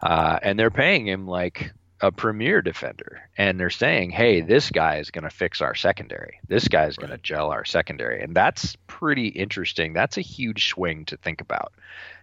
Uh, 0.02 0.40
and 0.42 0.58
they're 0.58 0.72
paying 0.72 1.06
him 1.08 1.28
like 1.28 1.74
a 2.04 2.12
premier 2.12 2.62
defender. 2.62 3.30
And 3.38 3.60
they're 3.60 3.70
saying, 3.70 4.12
hey, 4.12 4.42
this 4.42 4.70
guy 4.70 4.98
is 4.98 5.10
going 5.10 5.24
to 5.24 5.30
fix 5.30 5.62
our 5.62 5.74
secondary. 5.74 6.40
This 6.48 6.68
guy 6.68 6.86
is 6.86 6.98
going 6.98 7.12
to 7.12 7.18
gel 7.18 7.50
our 7.50 7.66
secondary. 7.66 8.22
And 8.22 8.36
that's 8.36 8.76
pretty 8.88 9.28
interesting. 9.28 9.94
That's 9.94 10.18
a 10.18 10.22
huge 10.22 10.68
swing 10.68 11.06
to 11.06 11.18
think 11.18 11.40
about 11.40 11.74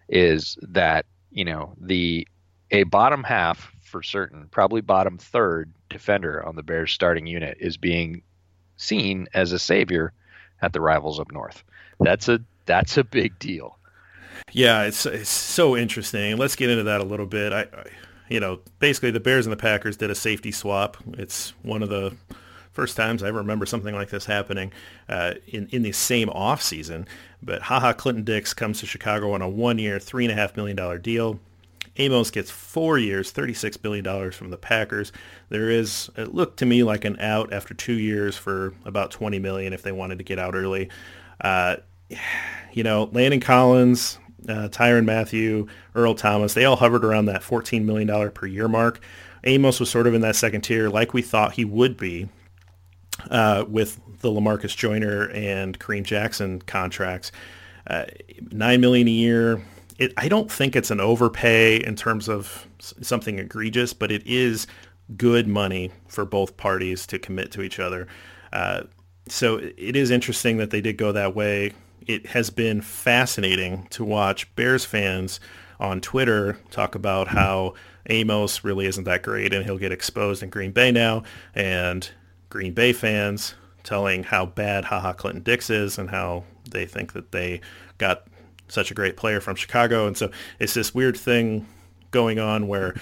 is 0.08 0.58
that, 0.62 1.06
you 1.30 1.44
know, 1.44 1.72
the 1.80 2.28
a 2.70 2.82
bottom 2.84 3.24
half 3.24 3.72
for 3.90 4.02
certain, 4.02 4.46
probably 4.50 4.80
bottom 4.80 5.18
third 5.18 5.70
defender 5.90 6.44
on 6.46 6.56
the 6.56 6.62
Bears 6.62 6.92
starting 6.92 7.26
unit 7.26 7.58
is 7.60 7.76
being 7.76 8.22
seen 8.76 9.28
as 9.34 9.52
a 9.52 9.58
savior 9.58 10.12
at 10.62 10.72
the 10.72 10.80
rivals 10.80 11.20
up 11.20 11.30
north. 11.32 11.62
That's 11.98 12.28
a 12.28 12.40
that's 12.66 12.96
a 12.96 13.04
big 13.04 13.38
deal. 13.38 13.78
Yeah, 14.52 14.84
it's 14.84 15.04
it's 15.04 15.28
so 15.28 15.76
interesting. 15.76 16.36
Let's 16.36 16.56
get 16.56 16.70
into 16.70 16.84
that 16.84 17.00
a 17.00 17.04
little 17.04 17.26
bit. 17.26 17.52
I, 17.52 17.62
I 17.62 17.84
you 18.28 18.40
know, 18.40 18.60
basically 18.78 19.10
the 19.10 19.20
Bears 19.20 19.44
and 19.44 19.52
the 19.52 19.56
Packers 19.56 19.96
did 19.96 20.10
a 20.10 20.14
safety 20.14 20.52
swap. 20.52 20.96
It's 21.14 21.52
one 21.62 21.82
of 21.82 21.88
the 21.88 22.16
first 22.72 22.96
times 22.96 23.22
I 23.22 23.28
ever 23.28 23.38
remember 23.38 23.66
something 23.66 23.94
like 23.94 24.10
this 24.10 24.24
happening 24.24 24.72
uh, 25.08 25.34
in 25.48 25.68
in 25.68 25.82
the 25.82 25.92
same 25.92 26.30
off 26.30 26.62
season. 26.62 27.06
But 27.42 27.62
haha, 27.62 27.92
Clinton 27.92 28.24
Dix 28.24 28.54
comes 28.54 28.80
to 28.80 28.86
Chicago 28.86 29.32
on 29.32 29.42
a 29.42 29.48
one-year, 29.48 29.98
three 29.98 30.24
and 30.24 30.32
a 30.32 30.36
half 30.36 30.56
million 30.56 30.76
dollar 30.76 30.98
deal. 30.98 31.40
Amos 31.96 32.30
gets 32.30 32.50
four 32.50 32.98
years, 32.98 33.32
$36 33.32 33.80
billion 33.82 34.30
from 34.30 34.50
the 34.50 34.56
Packers. 34.56 35.12
There 35.48 35.70
is, 35.70 36.10
it 36.16 36.34
looked 36.34 36.58
to 36.58 36.66
me 36.66 36.82
like 36.82 37.04
an 37.04 37.18
out 37.20 37.52
after 37.52 37.74
two 37.74 37.94
years 37.94 38.36
for 38.36 38.74
about 38.84 39.10
20 39.10 39.38
million 39.38 39.72
if 39.72 39.82
they 39.82 39.92
wanted 39.92 40.18
to 40.18 40.24
get 40.24 40.38
out 40.38 40.54
early. 40.54 40.88
Uh, 41.40 41.76
you 42.72 42.82
know, 42.82 43.10
Landon 43.12 43.40
Collins, 43.40 44.18
uh, 44.48 44.68
Tyrann 44.68 45.04
Mathieu, 45.04 45.66
Earl 45.94 46.14
Thomas, 46.14 46.54
they 46.54 46.64
all 46.64 46.76
hovered 46.76 47.04
around 47.04 47.26
that 47.26 47.42
$14 47.42 47.84
million 47.84 48.30
per 48.30 48.46
year 48.46 48.68
mark. 48.68 49.00
Amos 49.44 49.80
was 49.80 49.90
sort 49.90 50.06
of 50.06 50.14
in 50.14 50.20
that 50.20 50.36
second 50.36 50.62
tier 50.62 50.88
like 50.88 51.14
we 51.14 51.22
thought 51.22 51.52
he 51.52 51.64
would 51.64 51.96
be 51.96 52.28
uh, 53.30 53.64
with 53.68 54.00
the 54.20 54.28
Lamarcus 54.28 54.76
Joyner 54.76 55.30
and 55.30 55.78
Kareem 55.78 56.04
Jackson 56.04 56.60
contracts. 56.62 57.32
Uh, 57.86 58.04
9 58.52 58.80
million 58.80 59.08
a 59.08 59.10
year, 59.10 59.62
it, 60.00 60.14
I 60.16 60.28
don't 60.28 60.50
think 60.50 60.74
it's 60.74 60.90
an 60.90 60.98
overpay 60.98 61.76
in 61.76 61.94
terms 61.94 62.28
of 62.28 62.66
something 62.80 63.38
egregious, 63.38 63.92
but 63.92 64.10
it 64.10 64.26
is 64.26 64.66
good 65.16 65.46
money 65.46 65.92
for 66.08 66.24
both 66.24 66.56
parties 66.56 67.06
to 67.08 67.18
commit 67.18 67.52
to 67.52 67.62
each 67.62 67.78
other. 67.78 68.08
Uh, 68.52 68.84
so 69.28 69.58
it 69.58 69.94
is 69.94 70.10
interesting 70.10 70.56
that 70.56 70.70
they 70.70 70.80
did 70.80 70.96
go 70.96 71.12
that 71.12 71.36
way. 71.36 71.72
It 72.06 72.28
has 72.28 72.48
been 72.48 72.80
fascinating 72.80 73.86
to 73.90 74.02
watch 74.02 74.52
Bears 74.56 74.86
fans 74.86 75.38
on 75.78 76.00
Twitter 76.00 76.58
talk 76.70 76.94
about 76.94 77.28
how 77.28 77.74
Amos 78.08 78.64
really 78.64 78.86
isn't 78.86 79.04
that 79.04 79.22
great 79.22 79.52
and 79.52 79.64
he'll 79.64 79.78
get 79.78 79.92
exposed 79.92 80.42
in 80.42 80.48
Green 80.48 80.72
Bay 80.72 80.90
now, 80.90 81.24
and 81.54 82.08
Green 82.48 82.72
Bay 82.72 82.94
fans 82.94 83.54
telling 83.82 84.24
how 84.24 84.46
bad 84.46 84.84
HaHa 84.84 85.16
Clinton 85.16 85.42
Dix 85.42 85.68
is 85.68 85.98
and 85.98 86.08
how 86.08 86.44
they 86.70 86.86
think 86.86 87.12
that 87.12 87.32
they 87.32 87.60
got 87.98 88.26
such 88.70 88.90
a 88.90 88.94
great 88.94 89.16
player 89.16 89.40
from 89.40 89.56
Chicago. 89.56 90.06
And 90.06 90.16
so 90.16 90.30
it's 90.58 90.74
this 90.74 90.94
weird 90.94 91.16
thing 91.16 91.66
going 92.10 92.38
on 92.38 92.68
where 92.68 92.94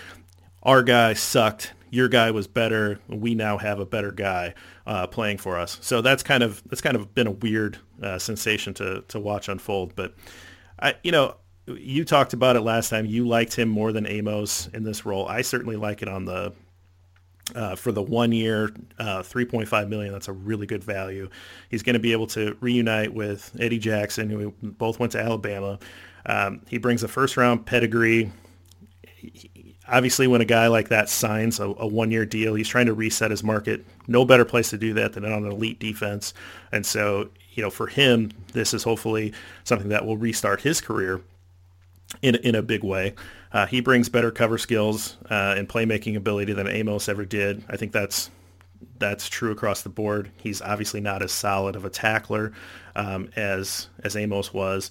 our 0.62 0.82
guy 0.82 1.14
sucked, 1.14 1.72
your 1.90 2.08
guy 2.08 2.30
was 2.30 2.46
better. 2.46 2.98
We 3.08 3.34
now 3.34 3.58
have 3.58 3.78
a 3.78 3.86
better 3.86 4.12
guy 4.12 4.54
uh, 4.86 5.06
playing 5.06 5.38
for 5.38 5.58
us. 5.58 5.78
So 5.80 6.00
that's 6.02 6.22
kind 6.22 6.42
of 6.42 6.62
that's 6.66 6.80
kind 6.80 6.96
of 6.96 7.14
been 7.14 7.26
a 7.26 7.32
weird 7.32 7.78
uh, 8.02 8.18
sensation 8.18 8.74
to 8.74 9.02
to 9.08 9.20
watch 9.20 9.48
unfold. 9.48 9.94
But 9.94 10.14
I, 10.80 10.94
you 11.02 11.12
know, 11.12 11.36
you 11.66 12.04
talked 12.04 12.32
about 12.32 12.56
it 12.56 12.60
last 12.60 12.88
time. 12.88 13.06
You 13.06 13.26
liked 13.26 13.54
him 13.54 13.68
more 13.68 13.92
than 13.92 14.06
Amos 14.06 14.68
in 14.68 14.82
this 14.82 15.06
role. 15.06 15.26
I 15.26 15.42
certainly 15.42 15.76
like 15.76 16.02
it 16.02 16.08
on 16.08 16.24
the 16.24 16.52
uh, 17.54 17.76
for 17.76 17.92
the 17.92 18.02
one 18.02 18.32
year, 18.32 18.70
uh, 18.98 19.22
3.5 19.22 19.88
million. 19.88 20.12
That's 20.12 20.28
a 20.28 20.32
really 20.32 20.66
good 20.66 20.84
value. 20.84 21.28
He's 21.68 21.82
going 21.82 21.94
to 21.94 22.00
be 22.00 22.12
able 22.12 22.26
to 22.28 22.56
reunite 22.60 23.12
with 23.12 23.56
Eddie 23.58 23.78
Jackson, 23.78 24.30
who 24.30 24.54
both 24.62 24.98
went 24.98 25.12
to 25.12 25.20
Alabama. 25.20 25.78
Um, 26.26 26.62
he 26.68 26.78
brings 26.78 27.02
a 27.02 27.08
first 27.08 27.36
round 27.36 27.66
pedigree. 27.66 28.30
He, 29.16 29.76
obviously, 29.88 30.26
when 30.26 30.40
a 30.40 30.44
guy 30.46 30.66
like 30.68 30.88
that 30.88 31.08
signs 31.08 31.60
a, 31.60 31.64
a 31.64 31.86
one 31.86 32.10
year 32.10 32.26
deal, 32.26 32.54
he's 32.54 32.68
trying 32.68 32.86
to 32.86 32.94
reset 32.94 33.30
his 33.30 33.42
market. 33.42 33.84
No 34.06 34.24
better 34.24 34.44
place 34.44 34.70
to 34.70 34.78
do 34.78 34.94
that 34.94 35.14
than 35.14 35.24
on 35.24 35.44
an 35.44 35.50
elite 35.50 35.78
defense. 35.78 36.34
And 36.72 36.84
so, 36.84 37.30
you 37.52 37.62
know, 37.62 37.70
for 37.70 37.86
him, 37.86 38.30
this 38.52 38.74
is 38.74 38.82
hopefully 38.82 39.32
something 39.64 39.88
that 39.88 40.06
will 40.06 40.16
restart 40.16 40.60
his 40.60 40.80
career 40.80 41.20
in 42.22 42.36
in 42.36 42.54
a 42.54 42.62
big 42.62 42.84
way. 42.84 43.14
Uh, 43.52 43.66
he 43.66 43.80
brings 43.80 44.08
better 44.08 44.30
cover 44.30 44.58
skills 44.58 45.16
uh, 45.30 45.54
and 45.56 45.68
playmaking 45.68 46.16
ability 46.16 46.52
than 46.52 46.66
Amos 46.66 47.08
ever 47.08 47.24
did. 47.24 47.64
I 47.68 47.76
think 47.76 47.92
that's 47.92 48.30
that's 48.98 49.28
true 49.28 49.50
across 49.50 49.82
the 49.82 49.88
board. 49.88 50.30
He's 50.36 50.60
obviously 50.60 51.00
not 51.00 51.22
as 51.22 51.32
solid 51.32 51.76
of 51.76 51.84
a 51.84 51.90
tackler 51.90 52.52
um, 52.94 53.30
as 53.36 53.88
as 54.04 54.16
Amos 54.16 54.52
was. 54.52 54.90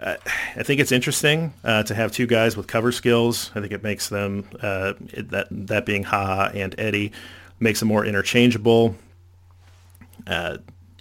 Uh, 0.00 0.16
I 0.56 0.62
think 0.62 0.80
it's 0.80 0.92
interesting 0.92 1.52
uh, 1.62 1.82
to 1.84 1.94
have 1.94 2.12
two 2.12 2.26
guys 2.26 2.56
with 2.56 2.66
cover 2.66 2.92
skills. 2.92 3.50
I 3.54 3.60
think 3.60 3.72
it 3.72 3.82
makes 3.82 4.08
them 4.08 4.44
uh, 4.62 4.94
that 5.16 5.48
that 5.50 5.86
being 5.86 6.04
Ha 6.04 6.50
and 6.54 6.74
Eddie 6.78 7.12
makes 7.58 7.80
them 7.80 7.88
more 7.88 8.04
interchangeable. 8.04 8.96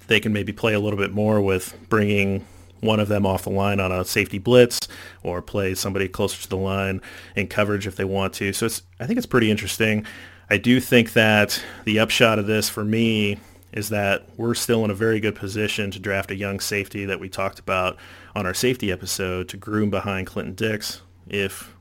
They 0.09 0.19
can 0.19 0.33
maybe 0.33 0.51
play 0.51 0.73
a 0.73 0.79
little 0.79 0.97
bit 0.97 1.11
more 1.11 1.39
with 1.39 1.77
bringing 1.87 2.43
one 2.81 2.99
of 2.99 3.07
them 3.07 3.25
off 3.25 3.43
the 3.43 3.49
line 3.49 3.79
on 3.79 3.91
a 3.91 4.05
safety 4.05 4.37
blitz 4.37 4.79
or 5.23 5.41
play 5.41 5.75
somebody 5.75 6.07
closer 6.07 6.41
to 6.41 6.49
the 6.49 6.57
line 6.57 7.01
in 7.35 7.47
coverage 7.47 7.87
if 7.87 7.95
they 7.95 8.05
want 8.05 8.33
to. 8.35 8.53
So 8.53 8.65
it's, 8.65 8.83
I 8.99 9.05
think 9.05 9.17
it's 9.17 9.27
pretty 9.27 9.51
interesting. 9.51 10.05
I 10.49 10.57
do 10.57 10.79
think 10.79 11.13
that 11.13 11.63
the 11.85 11.99
upshot 11.99 12.39
of 12.39 12.47
this 12.47 12.69
for 12.69 12.83
me 12.83 13.37
is 13.71 13.89
that 13.89 14.27
we're 14.37 14.55
still 14.55 14.83
in 14.83 14.89
a 14.89 14.95
very 14.95 15.19
good 15.19 15.35
position 15.35 15.91
to 15.91 15.99
draft 15.99 16.31
a 16.31 16.35
young 16.35 16.59
safety 16.59 17.05
that 17.05 17.19
we 17.19 17.29
talked 17.29 17.59
about 17.59 17.97
on 18.35 18.45
our 18.45 18.53
safety 18.53 18.91
episode 18.91 19.47
to 19.49 19.57
groom 19.57 19.89
behind 19.89 20.25
Clinton 20.25 20.55
Dix. 20.55 21.01
If 21.27 21.75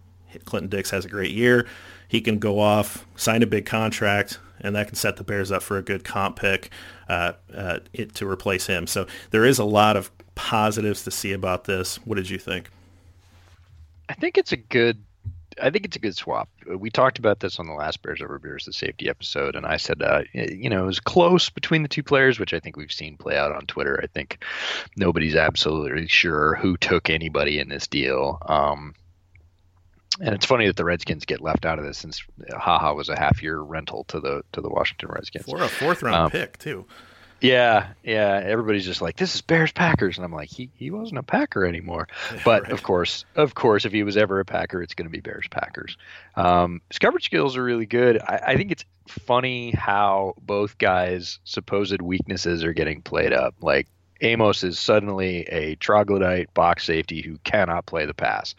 Clinton 0.45 0.69
Dix 0.69 0.91
has 0.91 1.07
a 1.07 1.09
great 1.09 1.31
year, 1.31 1.67
he 2.07 2.21
can 2.21 2.39
go 2.39 2.59
off, 2.59 3.07
sign 3.17 3.43
a 3.43 3.47
big 3.47 3.65
contract, 3.65 4.39
and 4.61 4.75
that 4.77 4.89
can 4.89 4.97
set 4.97 5.17
the 5.17 5.25
Bears 5.25 5.51
up 5.51 5.63
for 5.63 5.79
a 5.79 5.83
good 5.83 6.05
comp 6.05 6.39
pick 6.39 6.71
uh, 7.09 7.33
uh, 7.55 7.79
it, 7.93 8.15
to 8.17 8.29
replace 8.29 8.67
him. 8.67 8.87
So 8.87 9.07
there 9.31 9.45
is 9.45 9.59
a 9.59 9.65
lot 9.65 9.97
of 9.97 10.11
positives 10.39 11.03
to 11.03 11.11
see 11.11 11.33
about 11.33 11.65
this. 11.65 11.97
What 12.07 12.15
did 12.15 12.31
you 12.31 12.39
think? 12.39 12.71
I 14.09 14.15
think 14.15 14.39
it's 14.39 14.53
a 14.53 14.57
good. 14.57 15.03
I 15.61 15.71
think 15.71 15.85
it's 15.85 15.97
a 15.97 15.99
good 15.99 16.15
swap. 16.15 16.49
We 16.69 16.89
talked 16.89 17.19
about 17.19 17.41
this 17.41 17.59
on 17.59 17.67
the 17.67 17.73
last 17.73 18.01
Bears 18.01 18.23
Over 18.23 18.39
Beers, 18.39 18.67
the 18.67 18.73
safety 18.73 19.09
episode, 19.09 19.57
and 19.57 19.67
I 19.67 19.77
said, 19.77 20.01
uh, 20.01 20.23
you 20.33 20.71
know, 20.71 20.85
it 20.85 20.87
was 20.87 21.01
close 21.01 21.51
between 21.51 21.83
the 21.83 21.89
two 21.89 22.05
players, 22.05 22.39
which 22.39 22.55
I 22.55 22.61
think 22.61 22.77
we've 22.77 22.93
seen 22.93 23.17
play 23.17 23.37
out 23.37 23.51
on 23.51 23.67
Twitter. 23.67 23.99
I 24.01 24.07
think 24.07 24.45
nobody's 24.97 25.35
absolutely 25.35 26.07
sure 26.07 26.55
who 26.55 26.77
took 26.77 27.11
anybody 27.11 27.59
in 27.59 27.71
this 27.71 27.89
deal. 27.89 28.39
Um, 28.43 28.95
and 30.21 30.33
it's 30.33 30.47
funny 30.47 30.69
that 30.69 30.77
the 30.77 30.85
Redskins 30.85 31.25
get 31.25 31.41
left 31.41 31.67
out 31.67 31.81
of 31.81 31.85
this 31.85 31.99
since 31.99 32.23
Haha 32.57 32.95
was 32.95 33.09
a 33.09 33.19
half 33.19 33.43
year 33.43 33.59
rental 33.59 34.05
to 34.05 34.21
the 34.21 34.45
to 34.53 34.61
the 34.61 34.69
Washington 34.69 35.09
Redskins 35.11 35.47
for 35.47 35.61
a 35.61 35.69
fourth 35.69 36.05
round 36.05 36.27
um, 36.27 36.31
pick 36.31 36.59
too. 36.59 36.87
Yeah, 37.41 37.89
yeah. 38.03 38.43
Everybody's 38.45 38.85
just 38.85 39.01
like, 39.01 39.17
"This 39.17 39.35
is 39.35 39.43
Bears 39.43 39.71
Packers," 39.71 40.17
and 40.17 40.25
I'm 40.25 40.33
like, 40.33 40.49
"He 40.49 40.71
he 40.75 40.91
wasn't 40.91 41.19
a 41.19 41.23
Packer 41.23 41.65
anymore." 41.65 42.09
But 42.45 42.65
right. 42.65 42.73
of 42.73 42.83
course, 42.83 43.25
of 43.37 43.55
course, 43.55 43.85
if 43.85 43.93
he 43.93 44.03
was 44.03 44.17
ever 44.17 44.41
a 44.41 44.45
Packer, 44.45 44.83
it's 44.83 44.95
going 44.95 45.07
to 45.07 45.13
be 45.13 45.21
Bears 45.21 45.47
Packers. 45.51 45.97
Um, 46.35 46.81
his 46.89 46.99
coverage 46.99 47.25
skills 47.25 47.57
are 47.57 47.63
really 47.63 47.87
good. 47.87 48.21
I, 48.21 48.41
I 48.49 48.57
think 48.57 48.73
it's 48.73 48.85
funny 49.09 49.71
how 49.73 50.35
both 50.41 50.79
guys' 50.79 51.39
supposed 51.45 52.03
weaknesses 52.03 52.65
are 52.65 52.73
getting 52.73 53.03
played 53.03 53.33
up. 53.33 53.55
Like 53.61 53.87
Amos 54.21 54.65
is 54.65 54.79
suddenly 54.79 55.43
a 55.43 55.77
troglodyte 55.77 56.53
box 56.55 56.85
safety 56.85 57.23
who 57.23 57.39
cannot 57.45 57.87
play 57.87 58.07
the 58.07 58.15
pass. 58.15 58.55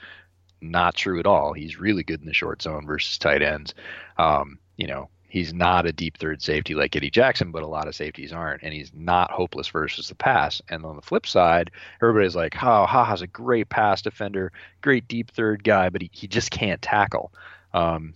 Not 0.62 0.96
true 0.96 1.20
at 1.20 1.26
all. 1.26 1.54
He's 1.54 1.80
really 1.80 2.04
good 2.04 2.20
in 2.20 2.28
the 2.28 2.34
short 2.34 2.62
zone 2.62 2.86
versus 2.86 3.18
tight 3.18 3.42
ends. 3.42 3.74
Um, 4.18 4.60
you 4.78 4.88
know, 4.88 5.10
he's 5.30 5.54
not 5.54 5.86
a 5.86 5.94
deep 5.94 6.18
third 6.18 6.42
safety 6.42 6.76
like 6.76 6.96
Eddie 6.96 7.10
Jackson, 7.10 7.52
but 7.52 7.64
a 7.64 7.68
lot 7.68 7.88
of 7.88 7.96
safeties 7.96 8.34
aren't, 8.34 8.62
and 8.64 8.74
he's 8.74 8.92
not 8.94 9.32
hopeless 9.32 9.70
versus 9.70 10.10
the 10.10 10.16
pass. 10.16 10.62
And 10.70 10.84
on 10.84 10.96
the 10.96 11.02
flip 11.02 11.26
side, 11.26 11.72
everybody's 12.02 12.36
like, 12.36 12.56
"Oh, 12.62 12.86
Haha's 12.86 13.22
a 13.22 13.28
great 13.28 13.70
pass 13.70 14.02
defender, 14.02 14.52
great 14.82 15.08
deep 15.08 15.32
third 15.32 15.64
guy, 15.64 15.90
but 15.90 16.02
he, 16.02 16.10
he 16.12 16.28
just 16.28 16.52
can't 16.52 16.82
tackle." 16.82 17.32
Um, 17.74 18.14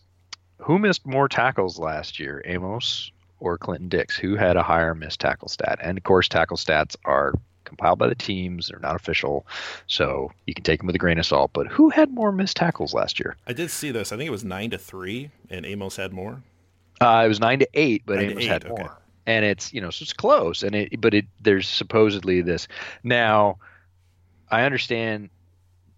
who 0.58 0.80
missed 0.80 1.06
more 1.06 1.30
tackles 1.30 1.80
last 1.80 2.20
year, 2.20 2.42
Amos 2.46 3.12
or 3.40 3.58
Clinton 3.58 3.90
Dix? 3.90 4.18
Who 4.18 4.36
had 4.36 4.58
a 4.58 4.64
higher 4.64 4.96
missed 4.96 5.20
tackle 5.20 5.48
stat? 5.48 5.80
And 5.82 5.98
of 5.98 6.04
course, 6.04 6.28
tackle 6.28 6.58
stats 6.58 6.96
are 7.06 7.34
compiled 7.66 8.00
by 8.00 8.08
the 8.08 8.16
teams; 8.16 8.68
they're 8.68 8.80
not 8.80 8.96
official, 8.96 9.46
so 9.88 10.32
you 10.48 10.54
can 10.54 10.64
take 10.64 10.80
them 10.80 10.88
with 10.88 10.96
a 10.96 11.00
grain 11.00 11.20
of 11.20 11.26
salt. 11.26 11.52
But 11.54 11.68
who 11.68 11.90
had 11.90 12.12
more 12.12 12.32
missed 12.32 12.58
tackles 12.58 12.94
last 12.94 13.20
year? 13.20 13.38
I 13.46 13.54
did 13.54 13.70
see 13.70 13.92
this. 13.92 14.12
I 14.12 14.18
think 14.18 14.28
it 14.28 14.32
was 14.32 14.44
nine 14.44 14.72
to 14.72 14.78
three, 14.78 15.30
and 15.50 15.66
Amos 15.66 15.98
had 15.98 16.12
more. 16.12 16.42
Uh, 17.02 17.24
it 17.26 17.28
was 17.28 17.40
nine 17.40 17.60
to 17.60 17.68
eight, 17.74 18.04
but 18.06 18.18
nine 18.18 18.32
Amos 18.32 18.44
eight, 18.44 18.48
had 18.48 18.66
okay. 18.66 18.82
more. 18.82 18.98
and 19.26 19.46
it's 19.46 19.74
you 19.74 19.82
know 19.82 19.90
so 19.90 20.04
it's 20.04 20.14
close, 20.14 20.64
and 20.64 20.76
it 20.76 21.00
but 21.02 21.14
it 21.14 21.26
there's 21.42 21.68
supposedly 21.68 22.42
this 22.42 22.68
now. 23.04 23.58
I 24.52 24.64
understand 24.64 25.30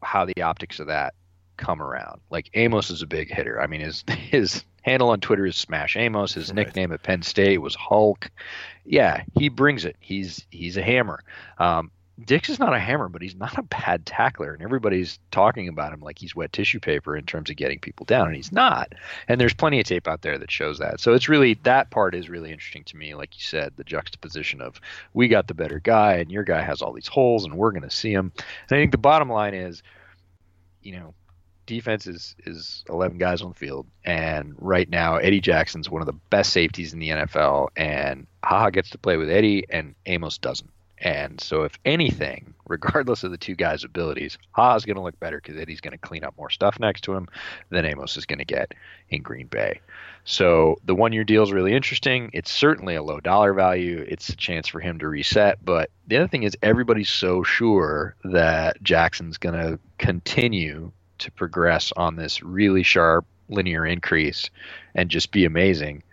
how 0.02 0.24
the 0.24 0.42
optics 0.42 0.80
of 0.80 0.88
that 0.88 1.14
come 1.58 1.82
around. 1.82 2.22
Like 2.30 2.50
Amos 2.54 2.90
is 2.90 3.02
a 3.02 3.08
big 3.08 3.34
hitter. 3.34 3.62
I 3.62 3.68
mean, 3.68 3.82
his 3.82 4.04
his 4.10 4.64
handle 4.82 5.10
on 5.10 5.20
Twitter 5.20 5.46
is 5.46 5.56
Smash 5.56 5.96
Amos. 5.96 6.34
His 6.34 6.50
right. 6.50 6.56
nickname 6.56 6.92
at 6.92 7.04
Penn 7.04 7.22
State 7.22 7.60
was 7.60 7.76
Hulk. 7.76 8.30
Yeah, 8.86 9.24
he 9.38 9.50
brings 9.50 9.86
it. 9.86 9.96
He's 10.00 10.46
he's 10.52 10.78
a 10.78 10.82
hammer. 10.82 11.24
Um, 11.58 11.92
Dix 12.24 12.50
is 12.50 12.60
not 12.60 12.74
a 12.74 12.80
hammer, 12.80 13.10
but 13.10 13.22
he's 13.22 13.36
not 13.36 13.58
a 13.58 13.64
bad 13.64 14.06
tackler, 14.06 14.54
and 14.54 14.64
everybody's 14.64 15.20
talking 15.32 15.68
about 15.68 15.92
him 15.92 16.00
like 16.00 16.18
he's 16.18 16.36
wet 16.36 16.54
tissue 16.54 16.80
paper 16.80 17.18
in 17.18 17.26
terms 17.26 17.50
of 17.50 17.58
getting 17.58 17.80
people 17.80 18.06
down, 18.06 18.28
and 18.28 18.36
he's 18.36 18.54
not. 18.54 18.94
And 19.28 19.40
there's 19.40 19.54
plenty 19.54 19.82
of 19.82 19.86
tape 19.86 20.08
out 20.08 20.22
there 20.22 20.38
that 20.38 20.50
shows 20.50 20.80
that. 20.80 21.02
So 21.02 21.14
it's 21.14 21.28
really 21.28 21.56
that 21.64 21.90
part 21.92 22.16
is 22.16 22.30
really 22.30 22.52
interesting 22.52 22.86
to 22.86 22.98
me. 22.98 23.16
Like 23.16 23.36
you 23.36 23.44
said, 23.44 23.74
the 23.76 23.84
juxtaposition 23.84 24.62
of 24.62 24.80
we 25.14 25.28
got 25.28 25.48
the 25.48 25.54
better 25.54 25.80
guy, 25.80 26.14
and 26.16 26.32
your 26.32 26.44
guy 26.44 26.62
has 26.62 26.82
all 26.82 26.94
these 26.94 27.08
holes, 27.08 27.44
and 27.44 27.56
we're 27.56 27.72
going 27.72 27.84
to 27.84 27.90
see 27.90 28.14
him. 28.14 28.32
And 28.38 28.78
I 28.78 28.82
think 28.82 28.92
the 28.92 28.98
bottom 28.98 29.30
line 29.30 29.54
is, 29.54 29.84
you 30.82 30.94
know, 30.94 31.14
defense 31.66 32.08
is 32.08 32.36
is 32.46 32.86
11 32.90 33.18
guys 33.18 33.42
on 33.42 33.50
the 33.50 33.56
field, 33.56 33.88
and 34.06 34.54
right 34.58 34.90
now 34.90 35.18
Eddie 35.18 35.42
Jackson's 35.42 35.90
one 35.90 36.02
of 36.02 36.06
the 36.06 36.14
best 36.30 36.54
safeties 36.54 36.94
in 36.94 37.00
the 37.00 37.10
NFL, 37.10 37.70
and 37.76 38.28
Haha 38.44 38.70
gets 38.70 38.92
to 38.92 38.98
play 38.98 39.18
with 39.18 39.30
Eddie, 39.30 39.66
and 39.70 39.96
Amos 40.06 40.38
doesn't. 40.38 40.70
And 41.00 41.42
so, 41.42 41.64
if 41.64 41.78
anything, 41.84 42.54
regardless 42.68 43.24
of 43.24 43.32
the 43.32 43.38
two 43.38 43.56
guys' 43.56 43.84
abilities, 43.84 44.38
Ha 44.52 44.76
is 44.76 44.86
going 44.86 44.96
to 44.96 45.02
look 45.02 45.20
better 45.20 45.38
because 45.38 45.58
Eddie's 45.58 45.82
going 45.82 45.92
to 45.92 45.98
clean 45.98 46.24
up 46.24 46.36
more 46.38 46.50
stuff 46.50 46.80
next 46.80 47.02
to 47.02 47.14
him 47.14 47.28
than 47.70 47.86
Amos 47.86 48.16
is 48.16 48.26
going 48.26 48.40
to 48.40 48.46
get 48.46 48.74
in 49.10 49.22
Green 49.22 49.48
Bay. 49.48 49.82
So 50.24 50.78
the 50.86 50.96
one 50.96 51.14
year 51.14 51.24
deal 51.24 51.44
is 51.44 51.52
really 51.52 51.74
interesting. 51.74 52.32
It's 52.34 52.52
certainly 52.52 52.96
a 52.96 53.04
low 53.04 53.20
dollar 53.20 53.54
value. 53.54 54.06
It's 54.08 54.30
a 54.30 54.36
chance 54.36 54.68
for 54.68 54.80
him 54.80 55.00
to 55.00 55.08
reset. 55.08 55.64
But 55.64 55.92
the 56.08 56.18
other 56.18 56.28
thing 56.28 56.44
is, 56.44 56.58
everybody's 56.64 57.10
so 57.10 57.44
sure 57.44 58.16
that 58.24 58.82
Jackson's 58.82 59.38
going 59.38 59.56
to 59.56 59.80
continue 59.98 60.92
to 61.20 61.32
progress 61.32 61.92
on 61.96 62.16
this 62.16 62.42
really 62.42 62.84
sharp 62.84 63.26
linear 63.50 63.86
increase 63.86 64.50
and 64.96 65.10
just 65.10 65.32
be 65.32 65.46
amazing 65.46 66.04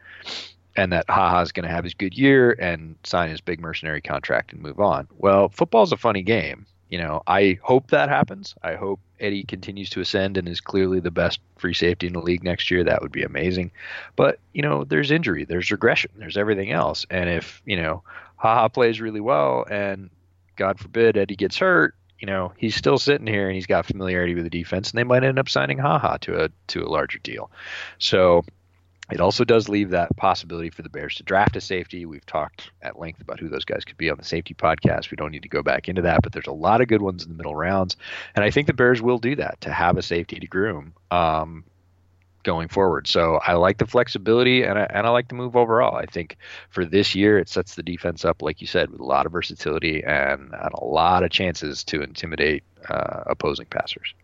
and 0.76 0.92
that 0.92 1.08
Haha 1.08 1.42
is 1.42 1.52
going 1.52 1.66
to 1.66 1.74
have 1.74 1.84
his 1.84 1.94
good 1.94 2.16
year 2.16 2.52
and 2.58 2.96
sign 3.04 3.30
his 3.30 3.40
big 3.40 3.60
mercenary 3.60 4.00
contract 4.00 4.52
and 4.52 4.62
move 4.62 4.80
on. 4.80 5.08
Well, 5.18 5.48
football's 5.48 5.92
a 5.92 5.96
funny 5.96 6.22
game. 6.22 6.66
You 6.88 6.98
know, 6.98 7.22
I 7.26 7.58
hope 7.62 7.90
that 7.90 8.10
happens. 8.10 8.54
I 8.62 8.74
hope 8.74 9.00
Eddie 9.18 9.44
continues 9.44 9.88
to 9.90 10.00
ascend 10.00 10.36
and 10.36 10.46
is 10.46 10.60
clearly 10.60 11.00
the 11.00 11.10
best 11.10 11.40
free 11.56 11.72
safety 11.72 12.06
in 12.06 12.12
the 12.12 12.20
league 12.20 12.44
next 12.44 12.70
year. 12.70 12.84
That 12.84 13.00
would 13.00 13.12
be 13.12 13.22
amazing. 13.22 13.70
But, 14.14 14.38
you 14.52 14.60
know, 14.60 14.84
there's 14.84 15.10
injury, 15.10 15.46
there's 15.46 15.70
regression, 15.70 16.10
there's 16.16 16.36
everything 16.36 16.70
else. 16.70 17.06
And 17.08 17.30
if, 17.30 17.62
you 17.64 17.76
know, 17.76 18.02
Haha 18.36 18.68
plays 18.68 19.00
really 19.00 19.20
well 19.20 19.64
and 19.70 20.10
God 20.56 20.78
forbid 20.78 21.16
Eddie 21.16 21.36
gets 21.36 21.56
hurt, 21.56 21.94
you 22.18 22.26
know, 22.26 22.52
he's 22.56 22.76
still 22.76 22.98
sitting 22.98 23.26
here 23.26 23.48
and 23.48 23.54
he's 23.54 23.66
got 23.66 23.86
familiarity 23.86 24.34
with 24.34 24.44
the 24.44 24.50
defense 24.50 24.90
and 24.90 24.98
they 24.98 25.04
might 25.04 25.24
end 25.24 25.38
up 25.38 25.48
signing 25.48 25.78
Haha 25.78 26.18
to 26.18 26.44
a 26.44 26.50
to 26.68 26.82
a 26.82 26.88
larger 26.88 27.18
deal. 27.18 27.50
So 27.98 28.44
it 29.12 29.20
also 29.20 29.44
does 29.44 29.68
leave 29.68 29.90
that 29.90 30.16
possibility 30.16 30.70
for 30.70 30.82
the 30.82 30.88
Bears 30.88 31.16
to 31.16 31.22
draft 31.22 31.54
a 31.56 31.60
safety. 31.60 32.06
We've 32.06 32.24
talked 32.24 32.70
at 32.80 32.98
length 32.98 33.20
about 33.20 33.40
who 33.40 33.48
those 33.48 33.64
guys 33.64 33.84
could 33.84 33.98
be 33.98 34.10
on 34.10 34.16
the 34.16 34.24
safety 34.24 34.54
podcast. 34.54 35.10
We 35.10 35.16
don't 35.16 35.30
need 35.30 35.42
to 35.42 35.48
go 35.48 35.62
back 35.62 35.88
into 35.88 36.02
that, 36.02 36.20
but 36.22 36.32
there's 36.32 36.46
a 36.46 36.52
lot 36.52 36.80
of 36.80 36.88
good 36.88 37.02
ones 37.02 37.22
in 37.22 37.28
the 37.28 37.36
middle 37.36 37.54
rounds. 37.54 37.96
And 38.34 38.44
I 38.44 38.50
think 38.50 38.66
the 38.66 38.72
Bears 38.72 39.02
will 39.02 39.18
do 39.18 39.36
that 39.36 39.60
to 39.60 39.72
have 39.72 39.98
a 39.98 40.02
safety 40.02 40.40
to 40.40 40.46
groom 40.46 40.94
um, 41.10 41.64
going 42.42 42.68
forward. 42.68 43.06
So 43.06 43.38
I 43.46 43.52
like 43.54 43.78
the 43.78 43.86
flexibility 43.86 44.62
and 44.62 44.78
I, 44.78 44.86
and 44.90 45.06
I 45.06 45.10
like 45.10 45.28
the 45.28 45.34
move 45.34 45.56
overall. 45.56 45.96
I 45.96 46.06
think 46.06 46.36
for 46.70 46.84
this 46.84 47.14
year, 47.14 47.38
it 47.38 47.48
sets 47.48 47.74
the 47.74 47.82
defense 47.82 48.24
up, 48.24 48.40
like 48.40 48.60
you 48.60 48.66
said, 48.66 48.90
with 48.90 49.00
a 49.00 49.04
lot 49.04 49.26
of 49.26 49.32
versatility 49.32 50.02
and, 50.02 50.52
and 50.52 50.74
a 50.74 50.84
lot 50.84 51.22
of 51.22 51.30
chances 51.30 51.84
to 51.84 52.02
intimidate 52.02 52.64
uh, 52.88 53.24
opposing 53.26 53.66
passers. 53.66 54.14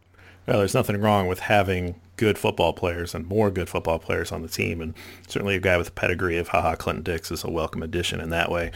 Well, 0.48 0.61
there's 0.61 0.72
nothing 0.72 0.98
wrong 0.98 1.26
with 1.26 1.40
having 1.40 2.00
good 2.16 2.38
football 2.38 2.72
players 2.72 3.14
and 3.14 3.26
more 3.26 3.50
good 3.50 3.68
football 3.68 3.98
players 3.98 4.32
on 4.32 4.40
the 4.40 4.48
team. 4.48 4.80
And 4.80 4.94
certainly 5.26 5.54
a 5.54 5.61
guy 5.61 5.76
with 5.76 5.88
a 5.88 5.92
pedigree 5.92 6.38
of 6.38 6.48
haha 6.48 6.74
Clinton 6.74 7.02
Dix 7.02 7.30
is 7.30 7.44
a 7.44 7.50
welcome 7.50 7.82
addition 7.82 8.18
in 8.18 8.30
that 8.30 8.50
way. 8.50 8.72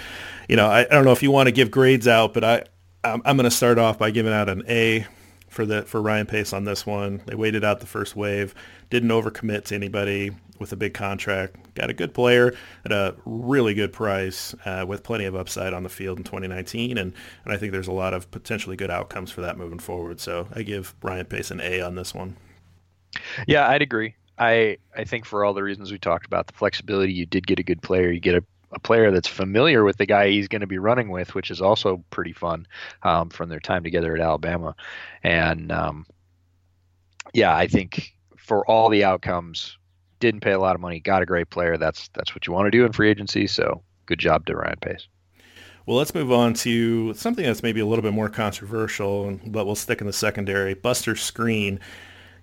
You 0.51 0.57
know, 0.57 0.67
I, 0.67 0.81
I 0.81 0.85
don't 0.85 1.07
know 1.07 1.13
if 1.13 1.23
you 1.23 1.31
want 1.31 1.47
to 1.47 1.51
give 1.51 1.71
grades 1.71 2.07
out, 2.07 2.35
but 2.35 2.45
I, 2.45 2.65
I'm, 3.03 3.23
I'm 3.25 3.39
going 3.39 3.45
to 3.45 3.51
start 3.51 3.79
off 3.79 3.99
by 3.99 4.11
giving 4.11 4.35
out 4.35 4.51
an 4.51 4.65
A 4.69 5.07
for 5.53 5.67
the 5.67 5.83
for 5.83 6.01
Ryan 6.01 6.27
Pace 6.27 6.53
on 6.53 6.65
this 6.65 6.87
one. 6.87 7.21
They 7.27 7.35
waited 7.35 7.63
out 7.63 7.81
the 7.81 7.87
first 7.87 8.17
wave, 8.17 8.55
didn't 8.91 9.11
overcommit 9.11 9.67
to 9.67 9.75
anybody 9.75 10.31
with 10.59 10.73
a 10.73 10.77
big 10.77 10.95
contract. 10.95 11.75
Got 11.75 11.91
a 11.91 11.93
good 11.93 12.15
player 12.15 12.55
at 12.85 12.93
a 12.93 13.15
really 13.27 13.75
good 13.75 13.93
price 13.93 14.55
uh, 14.65 14.85
with 14.89 15.03
plenty 15.03 15.27
of 15.27 15.37
upside 15.37 15.75
on 15.75 15.83
the 15.83 15.89
field 15.89 16.19
in 16.19 16.25
2019, 16.25 16.97
and 16.97 17.13
and 17.45 17.53
I 17.53 17.59
think 17.59 17.73
there's 17.73 17.89
a 17.89 17.93
lot 17.93 18.15
of 18.15 18.31
potentially 18.31 18.77
good 18.77 18.91
outcomes 18.91 19.31
for 19.31 19.43
that 19.43 19.59
moving 19.59 19.79
forward. 19.79 20.21
So 20.21 20.49
I 20.55 20.63
give 20.63 20.95
Ryan 21.03 21.27
Pace 21.27 21.51
an 21.51 21.61
A 21.61 21.83
on 21.83 21.95
this 21.95 22.15
one. 22.15 22.37
Yeah, 23.47 23.69
I'd 23.69 23.83
agree. 23.83 24.15
I 24.39 24.79
I 24.97 25.05
think 25.05 25.27
for 25.27 25.45
all 25.45 25.53
the 25.53 25.63
reasons 25.63 25.93
we 25.93 25.99
talked 25.99 26.25
about, 26.25 26.47
the 26.47 26.55
flexibility, 26.55 27.13
you 27.13 27.27
did 27.27 27.47
get 27.47 27.59
a 27.59 27.63
good 27.63 27.83
player. 27.83 28.11
You 28.11 28.21
get 28.21 28.35
a 28.35 28.45
a 28.73 28.79
player 28.79 29.11
that's 29.11 29.29
familiar 29.29 29.85
with 29.85 29.97
the 29.99 30.07
guy 30.07 30.31
he's 30.31 30.49
going 30.49 30.61
to 30.61 30.67
be 30.67 30.79
running 30.79 31.11
with, 31.11 31.35
which 31.35 31.51
is 31.51 31.61
also 31.61 32.05
pretty 32.11 32.33
fun 32.33 32.67
um, 33.03 33.29
from 33.31 33.49
their 33.49 33.61
time 33.61 33.83
together 33.83 34.15
at 34.15 34.21
Alabama. 34.21 34.75
And 35.23 35.71
um, 35.71 36.07
yeah, 37.33 37.55
I 37.55 37.67
think 37.67 38.15
for 38.37 38.67
all 38.67 38.89
the 38.89 39.05
outcomes, 39.05 39.79
didn't 40.21 40.41
pay 40.41 40.53
a 40.53 40.59
lot 40.61 40.75
of 40.75 40.81
money, 40.81 41.01
got 41.01 41.23
a 41.23 41.27
great 41.27 41.51
player. 41.51 41.77
That's 41.77 42.09
that's 42.15 42.35
what 42.35 42.47
you 42.47 42.53
want 42.53 42.67
to 42.67 42.71
do 42.71 42.85
in 42.85 42.93
free 42.93 43.11
agency. 43.11 43.47
So 43.47 43.83
good 44.07 44.21
job 44.21 44.47
to 44.47 44.57
Ryan 44.57 44.79
Pace. 44.81 45.09
Well, 45.85 45.97
let's 45.97 46.15
move 46.15 46.31
on 46.31 46.55
to 46.55 47.13
something 47.15 47.45
that's 47.45 47.65
maybe 47.65 47.81
a 47.81 47.87
little 47.87 48.03
bit 48.03 48.13
more 48.13 48.29
controversial, 48.29 49.41
but 49.45 49.67
we'll 49.67 49.75
stick 49.75 50.01
in 50.01 50.07
the 50.07 50.13
secondary. 50.13 50.75
Buster 50.75 51.15
Skrine 51.15 51.81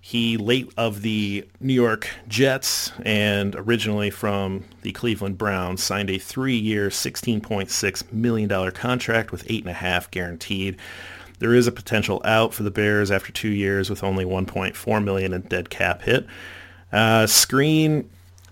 he 0.00 0.36
late 0.36 0.72
of 0.76 1.02
the 1.02 1.46
New 1.60 1.74
York 1.74 2.08
Jets 2.26 2.90
and 3.04 3.54
originally 3.54 4.10
from 4.10 4.64
the 4.82 4.92
Cleveland 4.92 5.36
Browns 5.36 5.82
signed 5.82 6.08
a 6.08 6.18
three-year, 6.18 6.88
$16.6 6.88 8.12
million 8.12 8.70
contract 8.72 9.30
with 9.30 9.44
eight 9.50 9.62
and 9.62 9.70
a 9.70 9.74
half 9.74 10.10
guaranteed. 10.10 10.78
There 11.38 11.54
is 11.54 11.66
a 11.66 11.72
potential 11.72 12.20
out 12.24 12.54
for 12.54 12.62
the 12.62 12.70
Bears 12.70 13.10
after 13.10 13.30
two 13.32 13.48
years 13.48 13.90
with 13.90 14.02
only 14.02 14.24
1.4 14.24 15.04
million 15.04 15.32
in 15.32 15.42
dead 15.42 15.70
cap 15.70 16.02
hit. 16.02 16.26
Uh, 16.92 17.24
Skrine, 17.24 18.06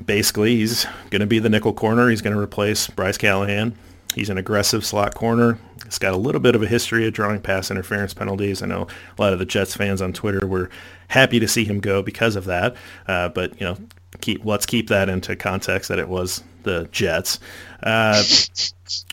basically, 0.05 0.57
he's 0.57 0.87
going 1.11 1.21
to 1.21 1.27
be 1.27 1.39
the 1.39 1.49
nickel 1.49 1.73
corner. 1.73 2.09
He's 2.09 2.23
going 2.23 2.35
to 2.35 2.41
replace 2.41 2.87
Bryce 2.89 3.19
Callahan. 3.19 3.77
He's 4.15 4.31
an 4.31 4.39
aggressive 4.39 4.85
slot 4.85 5.15
corner. 5.15 5.59
He's 5.85 5.99
got 5.99 6.13
a 6.13 6.17
little 6.17 6.41
bit 6.41 6.55
of 6.55 6.63
a 6.63 6.67
history 6.67 7.07
of 7.07 7.13
drawing 7.13 7.41
pass 7.41 7.71
interference 7.71 8.15
penalties. 8.15 8.63
I 8.63 8.67
know 8.67 8.87
a 9.17 9.23
lot 9.23 9.33
of 9.33 9.39
the 9.39 9.45
Jets 9.45 9.77
fans 9.77 10.03
on 10.03 10.13
Twitter 10.13 10.47
were 10.47 10.71
happy 11.09 11.39
to 11.41 11.49
see 11.49 11.65
him 11.65 11.81
go 11.81 12.03
because 12.03 12.37
of 12.37 12.45
that. 12.47 12.77
Uh, 13.07 13.29
but 13.29 13.59
you 13.61 13.67
know, 13.67 13.77
keep 14.21 14.45
let's 14.45 14.67
keep 14.67 14.89
that 14.89 15.09
into 15.09 15.37
context 15.37 15.89
that 15.89 15.99
it 15.99 16.09
was 16.09 16.43
the 16.63 16.89
Jets. 16.91 17.39
Uh, 17.83 18.23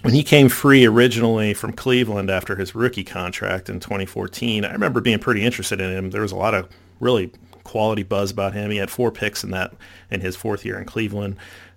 when 0.01 0.13
he 0.13 0.23
came 0.23 0.49
free 0.49 0.85
originally 0.85 1.53
from 1.53 1.73
Cleveland 1.73 2.29
after 2.29 2.55
his 2.55 2.73
rookie 2.73 3.03
contract 3.03 3.69
in 3.69 3.79
2014, 3.79 4.65
I 4.65 4.71
remember 4.71 5.01
being 5.01 5.19
pretty 5.19 5.43
interested 5.43 5.79
in 5.79 5.91
him. 5.91 6.09
There 6.11 6.21
was 6.21 6.31
a 6.31 6.37
lot 6.37 6.53
of 6.53 6.69
really 6.99 7.31
quality 7.63 8.03
buzz 8.03 8.31
about 8.31 8.53
him. 8.53 8.71
He 8.71 8.77
had 8.77 8.89
four 8.89 9.11
picks 9.11 9.43
in 9.43 9.51
that 9.51 9.73
in 10.09 10.21
his 10.21 10.35
fourth 10.35 10.65
year 10.65 10.79
in 10.79 10.85
Cleveland. 10.85 11.35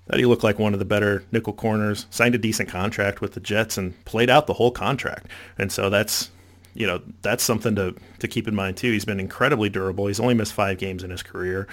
Thought 0.09 0.19
he 0.19 0.27
looked 0.27 0.45
like 0.45 0.59
one 0.59 0.73
of 0.73 0.79
the 0.79 0.87
better 0.87 1.23
nickel 1.33 1.53
corners. 1.53 2.07
Signed 2.11 2.35
a 2.35 2.39
decent 2.39 2.69
contract 2.69 3.21
with 3.21 3.35
the 3.35 3.41
Jets 3.41 3.77
and 3.77 4.03
played 4.07 4.31
out 4.31 4.47
the 4.47 4.55
whole 4.55 4.71
contract. 4.71 5.27
And 5.59 5.71
so 5.71 5.91
that's 5.91 6.31
you 6.75 6.87
know 6.87 7.03
that's 7.23 7.43
something 7.45 7.75
to 7.77 7.95
to 8.21 8.29
keep 8.29 8.49
in 8.49 8.55
mind 8.55 8.77
too. 8.77 8.91
He's 8.93 9.05
been 9.05 9.21
incredibly 9.21 9.69
durable. 9.69 10.07
He's 10.07 10.21
only 10.21 10.35
missed 10.35 10.55
five 10.55 10.79
games 10.79 11.03
in 11.03 11.11
his 11.11 11.23
career. 11.23 11.69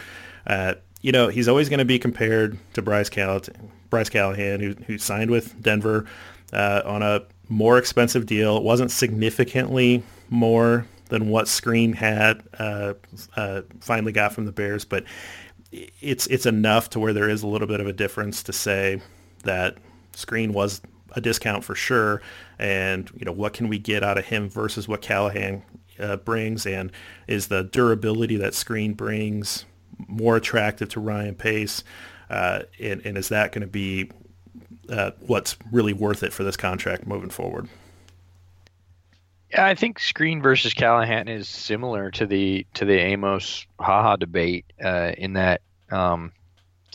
Uh, 0.45 0.75
you 1.01 1.11
know 1.11 1.27
he's 1.29 1.47
always 1.47 1.69
going 1.69 1.79
to 1.79 1.85
be 1.85 1.99
compared 1.99 2.57
to 2.73 2.81
Bryce 2.81 3.09
Callahan, 3.09 3.71
Bryce 3.89 4.09
Callahan, 4.09 4.59
who 4.59 4.73
who 4.85 4.97
signed 4.97 5.31
with 5.31 5.61
Denver 5.61 6.05
uh, 6.51 6.81
on 6.83 7.03
a 7.03 7.21
more 7.47 7.77
expensive 7.77 8.25
deal. 8.25 8.57
It 8.57 8.63
wasn't 8.63 8.91
significantly 8.91 10.03
more 10.29 10.85
than 11.09 11.29
what 11.29 11.45
Skrine 11.45 11.93
had 11.93 12.43
uh, 12.57 12.95
uh, 13.35 13.61
finally 13.79 14.11
got 14.11 14.33
from 14.33 14.45
the 14.45 14.51
Bears, 14.51 14.85
but 14.85 15.03
it's 16.01 16.27
it's 16.27 16.45
enough 16.45 16.89
to 16.91 16.99
where 16.99 17.13
there 17.13 17.29
is 17.29 17.43
a 17.43 17.47
little 17.47 17.67
bit 17.67 17.79
of 17.79 17.87
a 17.87 17.93
difference 17.93 18.43
to 18.43 18.53
say 18.53 19.01
that 19.43 19.77
Skrine 20.13 20.51
was 20.51 20.81
a 21.11 21.21
discount 21.21 21.63
for 21.63 21.75
sure, 21.75 22.21
and 22.59 23.09
you 23.15 23.25
know 23.25 23.31
what 23.31 23.53
can 23.53 23.67
we 23.67 23.79
get 23.79 24.03
out 24.03 24.17
of 24.17 24.25
him 24.25 24.49
versus 24.49 24.87
what 24.87 25.01
Callahan 25.01 25.63
uh, 25.99 26.17
brings, 26.17 26.65
and 26.65 26.91
is 27.27 27.47
the 27.47 27.63
durability 27.63 28.37
that 28.37 28.53
Skrine 28.53 28.95
brings 28.95 29.65
more 30.07 30.35
attractive 30.35 30.89
to 30.89 30.99
Ryan 30.99 31.35
Pace, 31.35 31.83
uh, 32.29 32.63
and, 32.79 33.05
and 33.05 33.17
is 33.17 33.29
that 33.29 33.51
going 33.51 33.61
to 33.61 33.67
be 33.67 34.09
uh, 34.89 35.11
what's 35.21 35.57
really 35.71 35.93
worth 35.93 36.23
it 36.23 36.33
for 36.33 36.43
this 36.43 36.57
contract 36.57 37.07
moving 37.07 37.29
forward? 37.29 37.67
Yeah, 39.51 39.65
I 39.65 39.75
think 39.75 39.99
Skrine 39.99 40.41
versus 40.41 40.73
Callahan 40.73 41.27
is 41.27 41.47
similar 41.47 42.11
to 42.11 42.25
the 42.25 42.65
to 42.73 42.83
the 42.83 42.99
Amos 42.99 43.65
Haha 43.79 44.17
debate 44.17 44.65
uh, 44.83 45.13
in 45.17 45.33
that 45.33 45.61
um, 45.91 46.31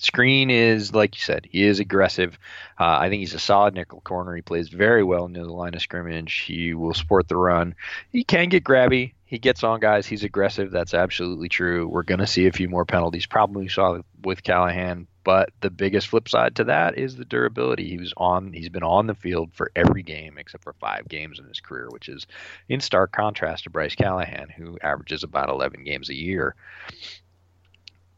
Skrine 0.00 0.50
is, 0.50 0.94
like 0.94 1.14
you 1.14 1.20
said, 1.20 1.46
he 1.50 1.62
is 1.64 1.78
aggressive. 1.78 2.38
Uh, 2.78 2.98
I 2.98 3.08
think 3.08 3.20
he's 3.20 3.34
a 3.34 3.38
solid 3.38 3.74
nickel 3.74 4.00
corner. 4.00 4.34
He 4.34 4.40
plays 4.42 4.70
very 4.70 5.04
well 5.04 5.28
near 5.28 5.44
the 5.44 5.52
line 5.52 5.74
of 5.74 5.82
scrimmage. 5.82 6.40
He 6.46 6.72
will 6.72 6.94
support 6.94 7.28
the 7.28 7.36
run. 7.36 7.74
He 8.10 8.24
can 8.24 8.48
get 8.48 8.64
grabby. 8.64 9.12
He 9.26 9.38
gets 9.38 9.62
on 9.62 9.78
guys. 9.78 10.06
He's 10.06 10.24
aggressive. 10.24 10.70
That's 10.70 10.94
absolutely 10.94 11.48
true. 11.48 11.86
We're 11.86 12.02
going 12.02 12.18
to 12.20 12.26
see 12.26 12.46
a 12.46 12.52
few 12.52 12.68
more 12.68 12.86
penalties. 12.86 13.26
Probably 13.26 13.68
saw 13.68 14.00
with 14.24 14.42
Callahan. 14.42 15.06
But 15.22 15.50
the 15.60 15.70
biggest 15.70 16.08
flip 16.08 16.30
side 16.30 16.56
to 16.56 16.64
that 16.64 16.96
is 16.96 17.14
the 17.14 17.26
durability. 17.26 17.88
He 17.88 17.98
was 17.98 18.14
on. 18.16 18.54
He's 18.54 18.70
been 18.70 18.82
on 18.82 19.06
the 19.06 19.14
field 19.14 19.52
for 19.52 19.70
every 19.76 20.02
game 20.02 20.38
except 20.38 20.64
for 20.64 20.72
five 20.72 21.08
games 21.08 21.38
in 21.38 21.44
his 21.44 21.60
career, 21.60 21.88
which 21.90 22.08
is 22.08 22.26
in 22.70 22.80
stark 22.80 23.12
contrast 23.12 23.64
to 23.64 23.70
Bryce 23.70 23.94
Callahan, 23.94 24.48
who 24.48 24.78
averages 24.82 25.22
about 25.22 25.50
11 25.50 25.84
games 25.84 26.08
a 26.08 26.14
year. 26.14 26.56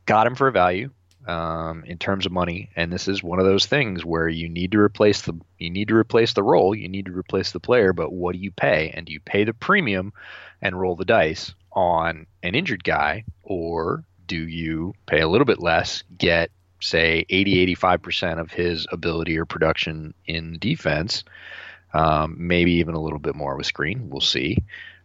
Got 0.07 0.27
him 0.27 0.35
for 0.35 0.49
a 0.49 0.53
value 0.53 0.91
um, 1.27 1.85
in 1.85 1.99
terms 1.99 2.27
of 2.27 2.33
money, 2.33 2.71
and 2.75 2.93
this 2.93 3.07
is 3.07 3.23
one 3.23 3.39
of 3.39 3.45
those 3.45 3.67
things 3.67 4.05
where 4.05 4.29
you 4.29 4.49
need 4.49 4.73
to 4.73 4.79
replace 4.79 5.23
the 5.23 5.35
you 5.59 5.71
need 5.71 5.89
to 5.89 5.95
replace 5.95 6.33
the 6.33 6.43
role, 6.43 6.75
you 6.75 6.89
need 6.89 7.07
to 7.07 7.17
replace 7.17 7.53
the 7.53 7.61
player, 7.61 7.93
but 7.93 8.13
what 8.13 8.33
do 8.33 8.39
you 8.39 8.51
pay? 8.51 8.93
And 8.95 9.07
do 9.07 9.13
you 9.13 9.21
pay 9.21 9.45
the 9.45 9.55
premium 9.55 10.13
and 10.61 10.79
roll 10.79 10.97
the 10.97 11.05
dice 11.05 11.55
on 11.73 12.27
an 12.43 12.55
injured 12.55 12.85
guy, 12.85 13.25
or 13.43 14.05
do 14.27 14.37
you 14.37 14.95
pay 15.07 15.21
a 15.21 15.29
little 15.29 15.45
bit 15.45 15.61
less, 15.61 16.03
get 16.17 16.51
say 16.81 17.25
80 17.29 17.75
85% 17.77 18.41
of 18.41 18.51
his 18.51 18.87
ability 18.91 19.39
or 19.39 19.45
production 19.45 20.15
in 20.27 20.59
defense 20.59 21.23
um, 21.95 22.35
maybe 22.39 22.73
even 22.73 22.95
a 22.95 23.01
little 23.01 23.21
bit 23.21 23.37
more 23.37 23.57
with 23.57 23.73
Skrine? 23.73 24.09
We'll 24.09 24.21
see 24.21 24.59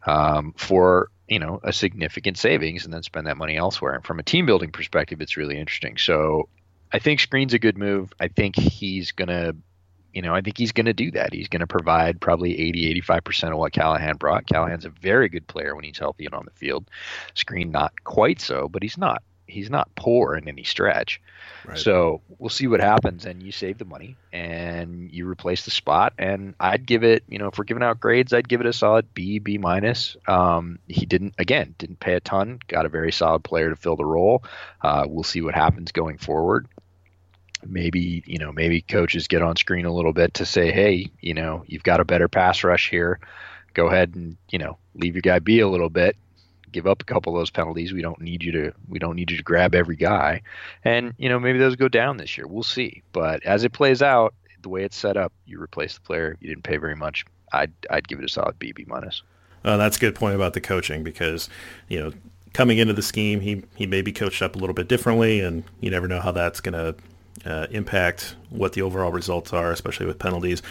um, 0.06 0.54
for 0.58 1.10
you 1.28 1.40
know 1.40 1.60
a 1.64 1.74
significant 1.74 2.38
savings 2.38 2.86
and 2.86 2.94
then 2.94 3.04
spend 3.04 3.28
that 3.28 3.38
money 3.38 3.58
elsewhere. 3.58 3.94
And 3.94 4.06
from 4.06 4.20
a 4.20 4.24
team 4.24 4.46
building 4.46 4.72
perspective, 4.72 5.22
it's 5.22 5.38
really 5.38 5.58
interesting. 5.58 5.98
So 5.98 6.50
I 6.92 7.00
think 7.00 7.20
Skrine's 7.20 7.54
a 7.54 7.60
good 7.60 7.78
move. 7.78 8.14
I 8.20 8.28
think 8.30 8.56
he's 8.56 9.12
gonna, 9.12 9.54
you 10.14 10.22
know, 10.22 10.34
I 10.34 10.42
think 10.42 10.58
he's 10.58 10.72
gonna 10.72 10.94
do 10.94 11.12
that. 11.12 11.34
He's 11.34 11.50
gonna 11.50 11.68
provide 11.68 12.22
probably 12.22 12.60
80, 12.60 13.02
85% 13.02 13.52
of 13.52 13.58
what 13.58 13.74
Callahan 13.74 14.16
brought. 14.18 14.48
Callahan's 14.48 14.86
a 14.86 14.90
very 14.90 15.30
good 15.30 15.48
player 15.48 15.76
when 15.76 15.84
he's 15.84 16.00
healthy 16.00 16.26
and 16.26 16.34
on 16.34 16.46
the 16.46 16.52
field. 16.52 16.90
Skrine 17.36 17.72
not 17.72 18.04
quite 18.04 18.40
so, 18.40 18.70
but 18.70 18.84
he's 18.84 18.98
not 18.98 19.22
he's 19.48 19.70
not 19.70 19.94
poor 19.96 20.36
in 20.36 20.48
any 20.48 20.64
stretch. 20.64 21.22
Right. 21.66 21.78
So 21.78 22.22
we'll 22.38 22.50
see 22.50 22.68
what 22.68 22.80
happens, 22.80 23.26
and 23.26 23.42
you 23.42 23.52
save 23.52 23.78
the 23.78 23.86
money 23.86 24.16
and 24.32 25.12
you 25.12 25.28
replace 25.28 25.66
the 25.66 25.72
spot. 25.72 26.14
And 26.18 26.54
I'd 26.60 26.86
give 26.86 27.04
it, 27.04 27.24
you 27.28 27.40
know, 27.40 27.48
if 27.48 27.58
we're 27.58 27.64
giving 27.64 27.84
out 27.84 28.00
grades, 28.00 28.34
I'd 28.34 28.48
give 28.48 28.62
it 28.62 28.68
a 28.68 28.74
solid 28.74 29.14
B, 29.14 29.40
B 29.40 29.58
minus. 29.58 30.16
Um, 30.28 30.80
he 30.88 31.06
didn't, 31.06 31.36
again, 31.38 31.76
didn't 31.78 32.00
pay 32.00 32.14
a 32.14 32.20
ton. 32.20 32.60
Got 32.68 32.86
a 32.86 32.90
very 32.90 33.12
solid 33.12 33.44
player 33.44 33.70
to 33.70 33.76
fill 33.76 33.96
the 33.96 34.06
role. 34.06 34.44
Uh, 34.82 35.06
we'll 35.08 35.24
see 35.24 35.42
what 35.42 35.56
happens 35.56 35.92
going 35.92 36.18
forward. 36.18 36.68
Maybe 37.66 38.24
you 38.28 38.38
know, 38.38 38.52
maybe 38.52 38.82
coaches 38.82 39.28
get 39.28 39.42
on 39.42 39.56
Skrine 39.56 39.86
a 39.86 39.92
little 39.92 40.14
bit 40.14 40.36
to 40.36 40.46
say, 40.46 40.72
hey, 40.72 41.10
you 41.22 41.34
know, 41.34 41.64
you've 41.66 41.84
got 41.84 42.00
a 42.00 42.06
better 42.06 42.28
pass 42.28 42.64
rush 42.64 42.90
here. 42.90 43.20
Go 43.74 43.88
ahead 43.88 44.14
and 44.16 44.38
you 44.52 44.60
know, 44.60 44.78
leave 44.94 45.16
your 45.16 45.22
guy 45.22 45.40
be 45.40 45.60
a 45.60 45.68
little 45.68 45.90
bit 45.90 46.16
give 46.72 46.88
up 46.88 47.02
a 47.02 47.06
couple 47.06 47.36
of 47.36 47.40
those 47.40 47.50
penalties. 47.50 47.94
We 47.94 48.02
don't 48.02 48.22
need 48.22 48.44
you 48.44 48.52
to 48.54 48.74
we 48.90 49.00
don't 49.00 49.16
need 49.16 49.32
you 49.32 49.38
to 49.38 49.44
grab 49.44 49.76
every 49.76 49.96
guy. 49.96 50.42
And 50.84 51.14
you 51.18 51.30
know, 51.30 51.40
maybe 51.40 51.60
those 51.60 51.76
go 51.76 51.88
down 51.88 52.18
this 52.18 52.38
year. 52.38 52.48
We'll 52.48 52.64
see. 52.64 53.04
But 53.12 53.44
as 53.44 53.64
it 53.64 53.74
plays 53.74 54.02
out, 54.02 54.34
the 54.62 54.70
way 54.70 54.84
it's 54.84 54.98
set 54.98 55.18
up, 55.18 55.32
you 55.46 55.62
replace 55.62 55.96
the 55.96 56.02
player, 56.02 56.38
you 56.42 56.50
didn't 56.50 56.64
pay 56.64 56.78
very 56.78 56.96
much. 56.96 57.26
I'd 57.54 57.72
I'd 57.90 58.08
give 58.08 58.20
it 58.20 58.26
a 58.26 58.30
solid 58.30 58.60
B 58.60 58.72
B 58.72 58.86
minus. 58.88 59.24
Uh, 59.64 59.78
that's 59.78 59.98
a 59.98 60.00
good 60.00 60.16
point 60.16 60.36
about 60.36 60.54
the 60.54 60.62
coaching 60.62 61.04
because, 61.04 61.50
you 61.90 62.00
know, 62.00 62.14
coming 62.54 62.78
into 62.78 62.94
the 62.94 63.02
scheme, 63.02 63.42
he 63.42 63.64
he 63.76 63.86
may 63.86 64.02
be 64.02 64.12
coached 64.12 64.42
up 64.42 64.56
a 64.56 64.60
little 64.60 64.74
bit 64.74 64.88
differently, 64.88 65.42
and 65.42 65.64
you 65.80 65.90
never 65.90 66.08
know 66.08 66.20
how 66.20 66.32
that's 66.32 66.60
going 66.62 66.74
to 66.74 67.50
uh, 67.50 67.68
impact 67.72 68.36
what 68.50 68.74
the 68.74 68.82
overall 68.82 69.12
results 69.12 69.54
are, 69.54 69.72
especially 69.72 70.06
with 70.06 70.20
penalties. 70.20 70.62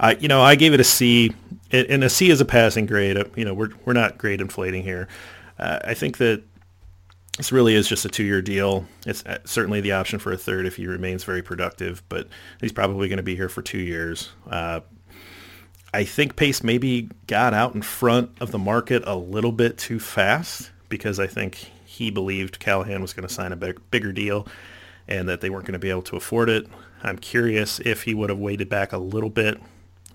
I, 0.00 0.14
you 0.16 0.28
know, 0.28 0.42
I 0.42 0.54
gave 0.54 0.74
it 0.74 0.80
a 0.80 0.84
C, 0.84 1.32
and 1.70 2.04
a 2.04 2.08
C 2.08 2.30
is 2.30 2.40
a 2.40 2.44
passing 2.44 2.86
grade. 2.86 3.18
You 3.36 3.44
know, 3.44 3.54
we're 3.54 3.70
we're 3.84 3.92
not 3.92 4.18
grade 4.18 4.40
inflating 4.40 4.82
here. 4.82 5.08
Uh, 5.58 5.78
I 5.84 5.94
think 5.94 6.18
that 6.18 6.42
this 7.36 7.52
really 7.52 7.74
is 7.74 7.88
just 7.88 8.04
a 8.04 8.08
two-year 8.08 8.42
deal. 8.42 8.86
It's 9.06 9.24
uh, 9.26 9.38
certainly 9.44 9.80
the 9.80 9.92
option 9.92 10.18
for 10.18 10.32
a 10.32 10.38
third 10.38 10.66
if 10.66 10.76
he 10.76 10.86
remains 10.86 11.24
very 11.24 11.42
productive, 11.42 12.02
but 12.08 12.28
he's 12.60 12.72
probably 12.72 13.08
going 13.08 13.18
to 13.18 13.22
be 13.22 13.36
here 13.36 13.48
for 13.48 13.62
two 13.62 13.78
years. 13.78 14.30
Uh, 14.50 14.80
I 15.92 16.04
think 16.04 16.36
Pace 16.36 16.62
maybe 16.62 17.08
got 17.26 17.54
out 17.54 17.74
in 17.74 17.82
front 17.82 18.30
of 18.40 18.50
the 18.50 18.58
market 18.58 19.02
a 19.06 19.16
little 19.16 19.52
bit 19.52 19.78
too 19.78 20.00
fast 20.00 20.70
because 20.88 21.18
I 21.18 21.26
think 21.26 21.70
he 21.84 22.10
believed 22.10 22.58
Callahan 22.58 23.00
was 23.00 23.12
going 23.12 23.26
to 23.26 23.32
sign 23.32 23.52
a 23.52 23.56
big, 23.56 23.80
bigger 23.90 24.12
deal 24.12 24.46
and 25.08 25.28
that 25.28 25.40
they 25.40 25.50
weren't 25.50 25.64
going 25.64 25.72
to 25.74 25.78
be 25.78 25.90
able 25.90 26.02
to 26.02 26.16
afford 26.16 26.50
it. 26.50 26.66
I'm 27.02 27.18
curious 27.18 27.80
if 27.80 28.02
he 28.02 28.14
would 28.14 28.30
have 28.30 28.38
waited 28.38 28.68
back 28.68 28.92
a 28.92 28.98
little 28.98 29.30
bit 29.30 29.60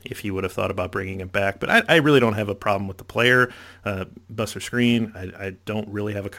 if 0.03 0.19
he 0.19 0.31
would 0.31 0.43
have 0.43 0.53
thought 0.53 0.71
about 0.71 0.91
bringing 0.91 1.21
him 1.21 1.27
back. 1.27 1.59
But 1.59 1.69
I, 1.69 1.83
I 1.87 1.95
really 1.97 2.19
don't 2.19 2.33
have 2.33 2.49
a 2.49 2.55
problem 2.55 2.87
with 2.87 2.97
the 2.97 3.03
player, 3.03 3.51
uh, 3.85 4.05
Buster 4.29 4.59
Skrine. 4.59 5.15
I, 5.15 5.47
I, 5.47 5.49
don't 5.65 5.87
really 5.89 6.13
have 6.13 6.25
a 6.25 6.31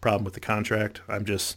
problem 0.00 0.24
with 0.24 0.34
the 0.34 0.40
contract. 0.40 1.00
I'm 1.08 1.24
just, 1.24 1.56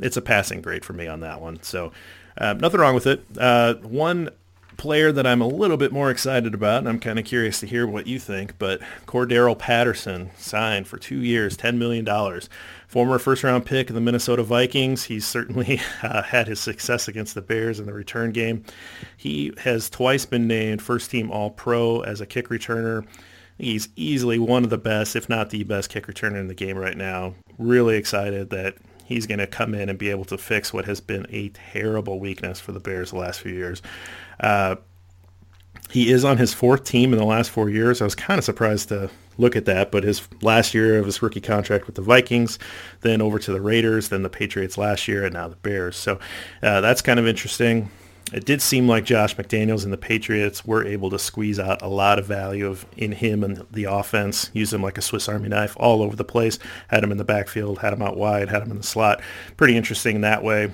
it's 0.00 0.16
a 0.16 0.22
passing 0.22 0.60
grade 0.60 0.84
for 0.84 0.92
me 0.92 1.06
on 1.06 1.20
that 1.20 1.40
one. 1.40 1.62
So 1.62 1.92
uh, 2.38 2.54
nothing 2.54 2.80
wrong 2.80 2.94
with 2.94 3.06
it. 3.06 3.24
Uh, 3.38 3.74
one 3.74 4.30
player 4.76 5.12
that 5.12 5.26
I'm 5.26 5.40
a 5.40 5.46
little 5.46 5.76
bit 5.76 5.92
more 5.92 6.10
excited 6.10 6.54
about, 6.54 6.78
and 6.78 6.88
I'm 6.88 7.00
kind 7.00 7.18
of 7.18 7.24
curious 7.24 7.60
to 7.60 7.66
hear 7.66 7.86
what 7.86 8.06
you 8.06 8.18
think, 8.18 8.58
but 8.58 8.80
Cordarrelle 9.06 9.58
Patterson 9.58 10.30
signed 10.36 10.86
for 10.86 10.98
two 10.98 11.22
years, 11.22 11.56
$10 11.56 11.76
million 11.76 12.06
former 12.88 13.18
first 13.18 13.44
round 13.44 13.66
pick 13.66 13.88
of 13.90 13.94
the 13.94 14.00
Minnesota 14.00 14.42
Vikings. 14.42 15.04
He's 15.04 15.26
certainly 15.26 15.80
uh, 16.02 16.22
had 16.22 16.48
his 16.48 16.60
success 16.60 17.08
against 17.08 17.34
the 17.34 17.42
Bears 17.42 17.80
in 17.80 17.86
the 17.86 17.92
return 17.92 18.32
game. 18.32 18.64
He 19.16 19.52
has 19.58 19.90
twice 19.90 20.24
been 20.24 20.46
named 20.46 20.82
first 20.82 21.10
team 21.10 21.30
All 21.30 21.50
Pro 21.50 22.00
as 22.00 22.20
a 22.20 22.26
kick 22.26 22.48
returner. 22.48 23.06
He's 23.58 23.88
easily 23.96 24.38
one 24.38 24.64
of 24.64 24.70
the 24.70 24.78
best, 24.78 25.16
if 25.16 25.28
not 25.28 25.50
the 25.50 25.64
best 25.64 25.88
kick 25.88 26.06
returner 26.06 26.38
in 26.38 26.48
the 26.48 26.54
game 26.54 26.76
right 26.76 26.96
now. 26.96 27.34
Really 27.58 27.96
excited 27.96 28.50
that 28.50 28.76
he's 29.06 29.26
going 29.26 29.38
to 29.38 29.46
come 29.46 29.74
in 29.74 29.88
and 29.88 29.98
be 29.98 30.10
able 30.10 30.24
to 30.26 30.36
fix 30.36 30.72
what 30.72 30.84
has 30.84 31.00
been 31.00 31.26
a 31.30 31.48
terrible 31.50 32.18
weakness 32.18 32.60
for 32.60 32.72
the 32.72 32.80
Bears 32.80 33.10
the 33.10 33.18
last 33.18 33.40
few 33.40 33.52
years. 33.52 33.80
Uh, 34.40 34.76
he 35.90 36.10
is 36.10 36.24
on 36.24 36.36
his 36.36 36.52
fourth 36.52 36.84
team 36.84 37.12
in 37.12 37.18
the 37.18 37.24
last 37.24 37.50
four 37.50 37.70
years. 37.70 38.00
I 38.00 38.04
was 38.04 38.14
kind 38.14 38.38
of 38.38 38.44
surprised 38.44 38.88
to 38.88 39.08
look 39.38 39.56
at 39.56 39.64
that. 39.66 39.90
But 39.90 40.04
his 40.04 40.26
last 40.42 40.74
year 40.74 40.98
of 40.98 41.06
his 41.06 41.22
rookie 41.22 41.40
contract 41.40 41.86
with 41.86 41.94
the 41.94 42.02
Vikings, 42.02 42.58
then 43.02 43.22
over 43.22 43.38
to 43.38 43.52
the 43.52 43.60
Raiders, 43.60 44.08
then 44.08 44.22
the 44.22 44.28
Patriots 44.28 44.76
last 44.76 45.06
year, 45.08 45.24
and 45.24 45.34
now 45.34 45.48
the 45.48 45.56
Bears. 45.56 45.96
So 45.96 46.18
uh, 46.62 46.80
that's 46.80 47.02
kind 47.02 47.18
of 47.18 47.26
interesting. 47.26 47.90
It 48.32 48.44
did 48.44 48.60
seem 48.60 48.88
like 48.88 49.04
Josh 49.04 49.36
McDaniels 49.36 49.84
and 49.84 49.92
the 49.92 49.98
Patriots 49.98 50.64
were 50.64 50.84
able 50.84 51.10
to 51.10 51.18
squeeze 51.18 51.60
out 51.60 51.80
a 51.80 51.88
lot 51.88 52.18
of 52.18 52.26
value 52.26 52.66
of 52.66 52.84
in 52.96 53.12
him 53.12 53.44
and 53.44 53.64
the 53.70 53.84
offense, 53.84 54.50
use 54.52 54.72
him 54.72 54.82
like 54.82 54.98
a 54.98 55.02
Swiss 55.02 55.28
Army 55.28 55.48
knife 55.48 55.76
all 55.78 56.02
over 56.02 56.16
the 56.16 56.24
place. 56.24 56.58
Had 56.88 57.04
him 57.04 57.12
in 57.12 57.18
the 57.18 57.24
backfield, 57.24 57.78
had 57.78 57.92
him 57.92 58.02
out 58.02 58.16
wide, 58.16 58.48
had 58.48 58.62
him 58.62 58.72
in 58.72 58.78
the 58.78 58.82
slot. 58.82 59.22
Pretty 59.56 59.76
interesting 59.76 60.22
that 60.22 60.42
way. 60.42 60.72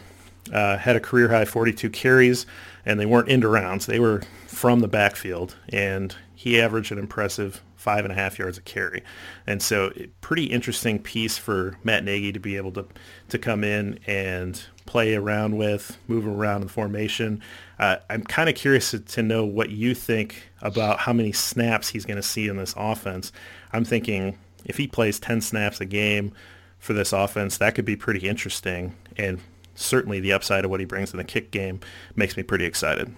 Uh, 0.51 0.79
had 0.79 0.97
a 0.97 1.01
career 1.01 1.29
high 1.29 1.45
42 1.45 1.91
carries, 1.91 2.47
and 2.87 2.99
they 2.99 3.07
weren't 3.07 3.29
into 3.29 3.49
rounds. 3.49 3.87
They 3.87 4.01
were 4.01 4.23
from 4.47 4.81
the 4.81 4.89
backfield, 4.89 5.55
and 5.69 6.17
he 6.35 6.61
averaged 6.61 6.91
an 6.91 6.99
impressive 6.99 7.63
five 7.77 8.05
and 8.05 8.13
a 8.13 8.15
half 8.15 8.39
yards 8.39 8.59
a 8.59 8.63
carry. 8.63 9.03
And 9.47 9.63
so 9.63 9.93
pretty 10.21 10.47
interesting 10.47 10.99
piece 11.01 11.37
for 11.37 11.77
Matt 11.85 12.05
Nagy 12.05 12.33
to 12.33 12.41
be 12.41 12.57
able 12.57 12.73
to, 12.73 12.87
to 13.29 13.39
come 13.39 13.63
in 13.63 13.99
and 14.07 14.63
play 14.87 15.15
around 15.15 15.57
with, 15.57 15.99
move 16.09 16.27
around 16.27 16.63
in 16.63 16.67
the 16.67 16.73
formation. 16.73 17.43
Uh, 17.79 17.97
I'm 18.11 18.23
kind 18.23 18.49
of 18.49 18.55
curious 18.55 18.91
to, 18.93 19.01
to 19.01 19.23
know 19.23 19.45
what 19.45 19.71
you 19.71 19.95
think 19.95 20.43
about 20.61 21.01
how 21.01 21.13
many 21.13 21.33
snaps 21.33 21.89
he's 21.89 22.05
going 22.05 22.17
to 22.17 22.23
see 22.23 22.49
in 22.49 22.57
this 22.57 22.75
offense. 22.77 23.33
I'm 23.73 23.85
thinking 23.85 24.39
if 24.65 24.77
he 24.77 24.87
plays 24.87 25.19
10 25.19 25.41
snaps 25.41 25.81
a 25.81 25.85
game 25.85 26.33
for 26.79 26.93
this 26.93 27.13
offense, 27.13 27.59
that 27.59 27.75
could 27.75 27.85
be 27.85 27.97
pretty 27.97 28.29
interesting. 28.29 28.95
And 29.17 29.41
certainly 29.75 30.21
the 30.21 30.33
upside 30.33 30.65
of 30.65 30.71
what 30.71 30.81
he 30.81 30.87
brings 30.87 31.13
in 31.13 31.19
the 31.19 31.25
kick 31.25 31.51
game 31.51 31.81
makes 32.15 32.37
me 32.37 32.43
pretty 32.43 32.65
excited. 32.65 33.13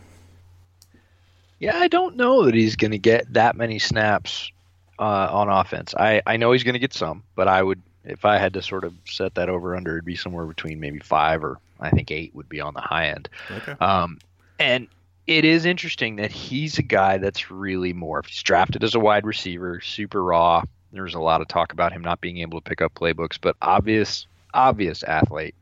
Yeah, 1.59 1.77
I 1.77 1.88
don't 1.88 2.16
know 2.16 2.44
that 2.44 2.55
he's 2.55 2.77
going 2.77 2.90
to 2.90 2.98
get 2.98 3.33
that 3.33 3.57
many 3.57 3.79
snaps 3.79 4.50
uh, 4.98 5.29
on 5.31 5.48
offense. 5.48 5.94
I, 5.94 6.22
I 6.27 6.37
know 6.37 6.53
he's 6.53 6.64
going 6.64 6.74
to 6.74 6.79
get 6.81 6.92
some, 6.92 7.22
but 7.35 7.48
I 7.48 7.62
would, 7.62 7.81
if 8.05 8.25
I 8.25 8.38
had 8.38 8.55
to 8.55 8.62
sort 8.62 8.85
of 8.85 8.95
set 9.07 9.35
that 9.35 9.49
over 9.49 9.77
under, 9.77 9.93
it'd 9.93 10.05
be 10.05 10.17
somewhere 10.17 10.47
between 10.47 10.81
maybe 10.81 10.99
five 10.99 11.43
or 11.43 11.59
I 11.81 11.90
think 11.90 12.11
eight 12.11 12.35
would 12.35 12.49
be 12.49 12.61
on 12.61 12.75
the 12.75 12.81
high 12.81 13.09
end. 13.09 13.29
Okay. 13.51 13.73
Um, 13.81 14.19
and 14.59 14.88
it 15.27 15.45
is 15.45 15.64
interesting 15.64 16.17
that 16.17 16.31
he's 16.31 16.79
a 16.79 16.83
guy 16.83 17.19
that's 17.19 17.51
really 17.51 17.95
morphed. 17.95 18.29
He's 18.29 18.43
drafted 18.43 18.85
as 18.85 18.95
a 18.95 19.01
wide 19.01 19.27
receiver, 19.27 19.81
super 19.81 20.23
raw. 20.23 20.62
There's 20.93 21.14
a 21.14 21.21
lot 21.21 21.40
of 21.40 21.49
talk 21.49 21.73
about 21.73 21.93
him 21.93 22.03
not 22.03 22.21
being 22.21 22.38
able 22.38 22.61
to 22.61 22.69
pick 22.69 22.81
up 22.81 22.95
playbooks, 22.95 23.38
but 23.40 23.57
obvious, 23.61 24.27
obvious 24.53 25.03
athlete 25.03 25.55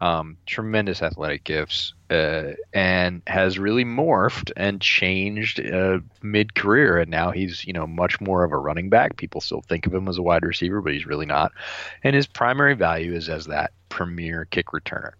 um, 0.00 0.36
tremendous 0.46 1.02
athletic 1.02 1.44
gifts, 1.44 1.92
uh, 2.08 2.52
and 2.72 3.22
has 3.26 3.58
really 3.58 3.84
morphed 3.84 4.50
and 4.56 4.80
changed 4.80 5.60
uh, 5.60 5.98
mid 6.22 6.54
career. 6.54 6.98
And 6.98 7.10
now 7.10 7.30
he's, 7.30 7.64
you 7.64 7.72
know, 7.72 7.86
much 7.86 8.20
more 8.20 8.42
of 8.44 8.52
a 8.52 8.56
running 8.56 8.88
back. 8.88 9.16
People 9.16 9.40
still 9.40 9.60
think 9.60 9.86
of 9.86 9.94
him 9.94 10.08
as 10.08 10.18
a 10.18 10.22
wide 10.22 10.44
receiver, 10.44 10.80
but 10.80 10.94
he's 10.94 11.06
really 11.06 11.26
not. 11.26 11.52
And 12.02 12.16
his 12.16 12.26
primary 12.26 12.74
value 12.74 13.14
is 13.14 13.28
as 13.28 13.46
that 13.46 13.72
premier 13.88 14.46
kick 14.46 14.66
returner. 14.68 15.12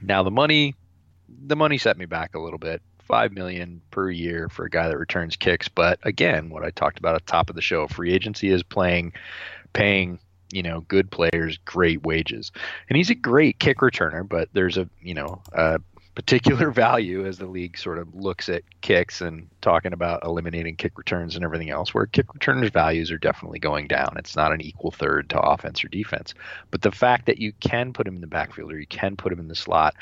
Now 0.00 0.22
the 0.22 0.30
money, 0.30 0.74
the 1.28 1.56
money 1.56 1.78
set 1.78 1.98
me 1.98 2.06
back 2.06 2.34
a 2.34 2.40
little 2.40 2.58
bit. 2.58 2.82
Five 3.00 3.32
million 3.32 3.82
per 3.90 4.10
year 4.10 4.48
for 4.48 4.64
a 4.64 4.70
guy 4.70 4.88
that 4.88 4.96
returns 4.96 5.36
kicks, 5.36 5.68
but 5.68 5.98
again, 6.04 6.48
what 6.48 6.64
I 6.64 6.70
talked 6.70 6.98
about 6.98 7.16
at 7.16 7.26
the 7.26 7.30
top 7.30 7.50
of 7.50 7.56
the 7.56 7.60
show, 7.60 7.86
free 7.86 8.14
agency 8.14 8.48
is 8.48 8.62
playing, 8.62 9.12
paying 9.74 10.18
you 10.54 10.62
know 10.62 10.80
good 10.82 11.10
players 11.10 11.58
great 11.64 12.02
wages, 12.04 12.52
and 12.88 12.96
he's 12.96 13.10
a 13.10 13.14
great 13.14 13.58
kick 13.58 13.78
returner. 13.78 14.26
But 14.26 14.48
there's 14.52 14.76
a 14.76 14.88
you 15.02 15.14
know 15.14 15.42
particular 16.14 16.70
value 16.72 17.26
as 17.26 17.38
the 17.38 17.46
league 17.46 17.76
sort 17.76 17.98
of 17.98 18.14
looks 18.14 18.48
at 18.48 18.62
kicks 18.80 19.20
and 19.20 19.48
talking 19.60 19.92
about 19.92 20.24
eliminating 20.24 20.76
kick 20.76 20.96
returns 20.98 21.36
and 21.36 21.44
everything 21.44 21.70
else, 21.70 21.92
where 21.92 22.06
kick 22.06 22.32
returners' 22.32 22.70
values 22.70 23.10
are 23.10 23.18
definitely 23.18 23.58
going 23.58 23.86
down. 23.86 24.14
It's 24.16 24.36
not 24.36 24.52
an 24.52 24.60
equal 24.60 24.90
third 24.90 25.30
to 25.30 25.40
offense 25.40 25.84
or 25.84 25.88
defense. 25.88 26.34
But 26.70 26.82
the 26.82 26.92
fact 26.92 27.26
that 27.26 27.38
you 27.38 27.52
can 27.60 27.92
put 27.92 28.06
him 28.06 28.14
in 28.14 28.20
the 28.20 28.26
backfield 28.26 28.72
or 28.72 28.78
you 28.78 28.86
can 28.86 29.16
put 29.16 29.32
him 29.32 29.40
in 29.40 29.48
the 29.48 29.54
slot 29.54 29.94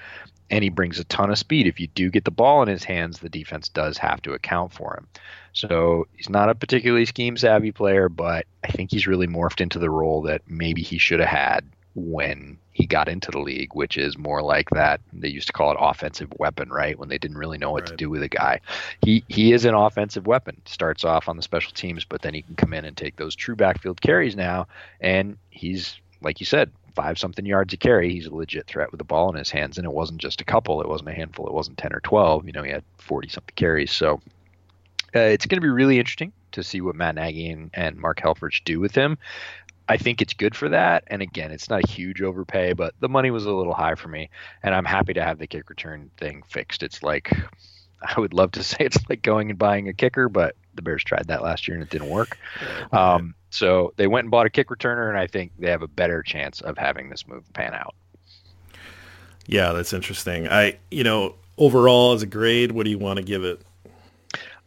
and 0.53 0.63
he 0.63 0.69
brings 0.69 0.99
a 0.99 1.05
ton 1.05 1.31
of 1.31 1.39
speed. 1.39 1.67
If 1.67 1.81
you 1.81 1.87
do 1.89 2.11
get 2.11 2.25
the 2.25 2.31
ball 2.31 2.63
in 2.63 2.69
his 2.69 2.85
hands, 2.85 3.19
the 3.19 3.31
defense 3.31 3.71
does 3.71 3.97
have 3.97 4.21
to 4.23 4.35
account 4.35 4.73
for 4.73 4.95
him. 4.95 5.09
So 5.55 6.07
he's 6.15 6.29
not 6.29 6.51
a 6.51 6.55
particularly 6.55 7.07
scheme 7.07 7.39
savvy 7.39 7.73
player, 7.73 8.11
but 8.11 8.45
I 8.63 8.69
think 8.69 8.91
he's 8.91 9.07
really 9.07 9.27
morphed 9.27 9.63
into 9.63 9.79
the 9.79 9.89
role 9.89 10.23
that 10.23 10.43
maybe 10.47 10.83
he 10.83 10.99
should 10.99 11.21
have 11.21 11.29
had 11.31 11.65
when 11.95 12.59
he 12.73 12.87
got 12.87 13.09
into 13.09 13.31
the 13.31 13.39
league, 13.39 13.75
which 13.75 13.99
is 13.99 14.17
more 14.17 14.43
like 14.43 14.71
that. 14.71 15.01
They 15.13 15.29
used 15.29 15.47
to 15.49 15.53
call 15.53 15.71
it 15.73 15.77
offensive 15.81 16.33
weapon, 16.39 16.71
right? 16.71 16.99
When 16.99 17.09
they 17.09 17.19
didn't 17.19 17.39
really 17.39 17.59
know 17.59 17.71
what 17.71 17.83
right. 17.83 17.91
to 17.91 17.97
do 17.97 18.11
with 18.11 18.23
a 18.23 18.29
guy. 18.29 18.61
He 19.03 19.25
he 19.29 19.53
is 19.53 19.65
an 19.65 19.75
offensive 19.75 20.27
weapon. 20.27 20.61
Starts 20.65 21.05
off 21.05 21.29
on 21.29 21.37
the 21.37 21.43
special 21.43 21.73
teams, 21.73 22.05
but 22.05 22.23
then 22.23 22.35
he 22.35 22.43
can 22.43 22.55
come 22.57 22.73
in 22.73 22.85
and 22.85 22.97
take 22.97 23.17
those 23.17 23.35
true 23.35 23.57
backfield 23.57 24.01
carries 24.01 24.37
now. 24.37 24.67
And 25.01 25.37
he's 25.51 25.99
like 26.23 26.41
you 26.41 26.47
said, 26.47 26.71
five 26.95 27.19
something 27.19 27.47
yards 27.47 27.73
a 27.75 27.77
carry, 27.77 28.11
he's 28.11 28.27
a 28.27 28.35
legit 28.35 28.67
threat 28.67 28.91
with 28.91 28.99
the 28.99 29.05
ball 29.05 29.31
in 29.31 29.37
his 29.37 29.51
hands. 29.51 29.79
And 29.79 29.85
it 29.85 29.93
wasn't 29.93 30.21
just 30.21 30.41
a 30.41 30.45
couple, 30.45 30.81
it 30.81 30.89
wasn't 30.89 31.11
a 31.11 31.15
handful, 31.15 31.47
it 31.47 31.53
wasn't 31.53 31.79
10 31.79 31.93
or 31.93 32.01
12. 32.01 32.47
You 32.47 32.53
know, 32.53 32.63
he 32.63 32.71
had 32.71 32.85
40 32.99 33.29
something 33.29 33.55
carries. 33.55 33.93
So 33.93 34.21
uh, 35.15 35.21
it's 35.21 35.47
going 35.47 35.61
to 35.61 35.65
be 35.65 35.69
really 35.69 35.99
interesting 35.99 36.33
to 36.53 36.63
see 36.63 36.81
what 36.81 36.95
Matt 36.95 37.15
Nagy 37.15 37.51
and, 37.51 37.71
and 37.75 37.97
Mark 37.97 38.21
Helfrich 38.21 38.63
do 38.65 38.79
with 38.79 38.95
him. 38.95 39.19
I 39.89 39.97
think 39.97 40.23
it's 40.23 40.35
good 40.35 40.55
for 40.55 40.69
that. 40.69 41.05
And 41.09 41.23
again, 41.23 41.51
it's 41.51 41.69
not 41.69 41.85
a 41.85 41.89
huge 41.89 42.23
overpay, 42.23 42.73
but 42.73 42.95
the 43.01 43.09
money 43.09 43.31
was 43.31 43.47
a 43.47 43.53
little 43.53 43.75
high 43.75 43.95
for 43.95 44.09
me. 44.09 44.31
And 44.63 44.75
I'm 44.75 44.85
happy 44.85 45.13
to 45.15 45.23
have 45.23 45.39
the 45.39 45.47
kick 45.47 45.69
return 45.71 46.11
thing 46.17 46.43
fixed. 46.49 46.83
It's 46.83 47.03
like, 47.03 47.33
I 48.03 48.19
would 48.19 48.35
love 48.35 48.53
to 48.53 48.63
say 48.65 48.79
it's 48.81 48.99
like 49.09 49.23
going 49.23 49.51
and 49.51 49.59
buying 49.59 49.89
a 49.89 49.93
kicker, 49.93 50.29
but 50.29 50.57
the 50.75 50.83
Bears 50.83 51.05
tried 51.05 51.27
that 51.29 51.43
last 51.43 51.69
year 51.69 51.77
and 51.77 51.83
it 51.83 51.91
didn't 51.91 52.09
work. 52.09 52.39
Um, 52.93 53.35
so 53.51 53.93
they 53.97 54.07
went 54.07 54.25
and 54.25 54.31
bought 54.31 54.47
a 54.47 54.51
kick 54.51 54.69
returner, 54.69 55.09
and 55.11 55.19
I 55.19 55.27
think 55.27 55.53
they 55.59 55.71
have 55.71 55.83
a 55.83 55.89
better 55.89 56.23
chance 56.23 56.63
of 56.63 56.79
having 56.79 57.11
this 57.11 57.29
move 57.29 57.45
pan 57.53 57.75
out. 57.75 57.95
Yeah, 59.47 59.73
that's 59.73 59.93
interesting. 59.93 60.49
I, 60.49 60.79
you 60.91 61.05
know, 61.05 61.35
overall 61.59 62.13
as 62.13 62.23
a 62.23 62.27
grade, 62.27 62.73
what 62.73 62.85
do 62.85 62.91
you 62.91 62.99
want 62.99 63.19
to 63.19 63.23
give 63.23 63.45
it? 63.45 63.61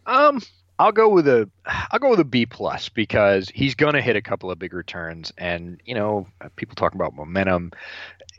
Um, 0.06 0.42
I'll 0.78 0.92
go 0.92 1.10
with 1.10 1.28
a 1.28 1.50
I'll 1.66 2.00
go 2.00 2.10
with 2.10 2.20
a 2.20 2.26
B 2.26 2.46
plus 2.46 2.90
because 2.90 3.50
he's 3.54 3.76
gonna 3.76 4.02
hit 4.02 4.16
a 4.16 4.22
couple 4.22 4.52
of 4.52 4.60
big 4.60 4.74
returns, 4.74 5.32
and 5.38 5.82
you 5.86 5.96
know, 5.96 6.28
people 6.56 6.76
talk 6.76 6.94
about 6.94 7.16
momentum 7.16 7.72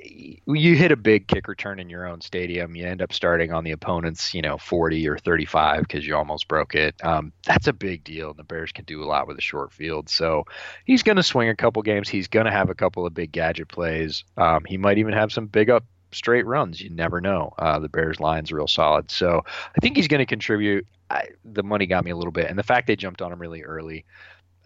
you 0.09 0.77
hit 0.77 0.93
a 0.93 0.97
big 0.97 1.27
kick 1.27 1.49
return 1.49 1.79
in 1.79 1.89
your 1.89 2.07
own 2.07 2.21
stadium, 2.21 2.77
you 2.77 2.87
end 2.87 3.03
up 3.03 3.13
starting 3.13 3.53
on 3.53 3.65
the 3.65 3.73
opponent's, 3.73 4.35
you 4.35 4.43
know, 4.43 4.59
40 4.59 5.09
or 5.09 5.19
35 5.19 5.83
because 5.83 6.07
you 6.07 6.17
almost 6.17 6.49
broke 6.49 6.75
it. 6.75 6.95
Um, 7.03 7.33
that's 7.45 7.67
a 7.67 7.73
big 7.73 8.05
deal. 8.05 8.31
And 8.31 8.39
the 8.39 8.45
Bears 8.45 8.73
can 8.73 8.85
do 8.85 9.03
a 9.03 9.07
lot 9.07 9.27
with 9.27 9.39
a 9.39 9.43
short 9.43 9.73
field. 9.73 10.09
So 10.09 10.45
he's 10.85 11.03
going 11.03 11.17
to 11.17 11.23
swing 11.23 11.49
a 11.49 11.57
couple 11.57 11.83
games. 11.83 12.09
He's 12.09 12.29
going 12.29 12.47
to 12.47 12.53
have 12.53 12.71
a 12.71 12.75
couple 12.75 13.07
of 13.07 13.15
big 13.15 13.33
gadget 13.33 13.69
plays. 13.69 14.25
Um, 14.37 14.65
he 14.65 14.77
might 14.77 14.99
even 14.99 15.15
have 15.15 15.33
some 15.33 15.47
big 15.47 15.71
up 15.71 15.85
straight 16.17 16.47
runs. 16.47 16.81
You 16.81 16.91
never 16.91 17.21
know. 17.21 17.55
Uh, 17.59 17.79
the 17.79 17.89
Bears 17.89 18.21
line's 18.21 18.53
real 18.53 18.69
solid. 18.69 19.11
So 19.11 19.45
I 19.47 19.81
think 19.81 19.97
he's 19.97 20.09
going 20.09 20.21
to 20.21 20.27
contribute. 20.27 20.87
I, 21.11 21.29
the 21.45 21.63
money 21.63 21.87
got 21.87 22.05
me 22.05 22.11
a 22.11 22.17
little 22.17 22.33
bit. 22.33 22.47
And 22.47 22.59
the 22.59 22.65
fact 22.65 22.87
they 22.87 22.97
jumped 22.97 23.23
on 23.23 23.33
him 23.33 23.39
really 23.39 23.63
early 23.63 24.05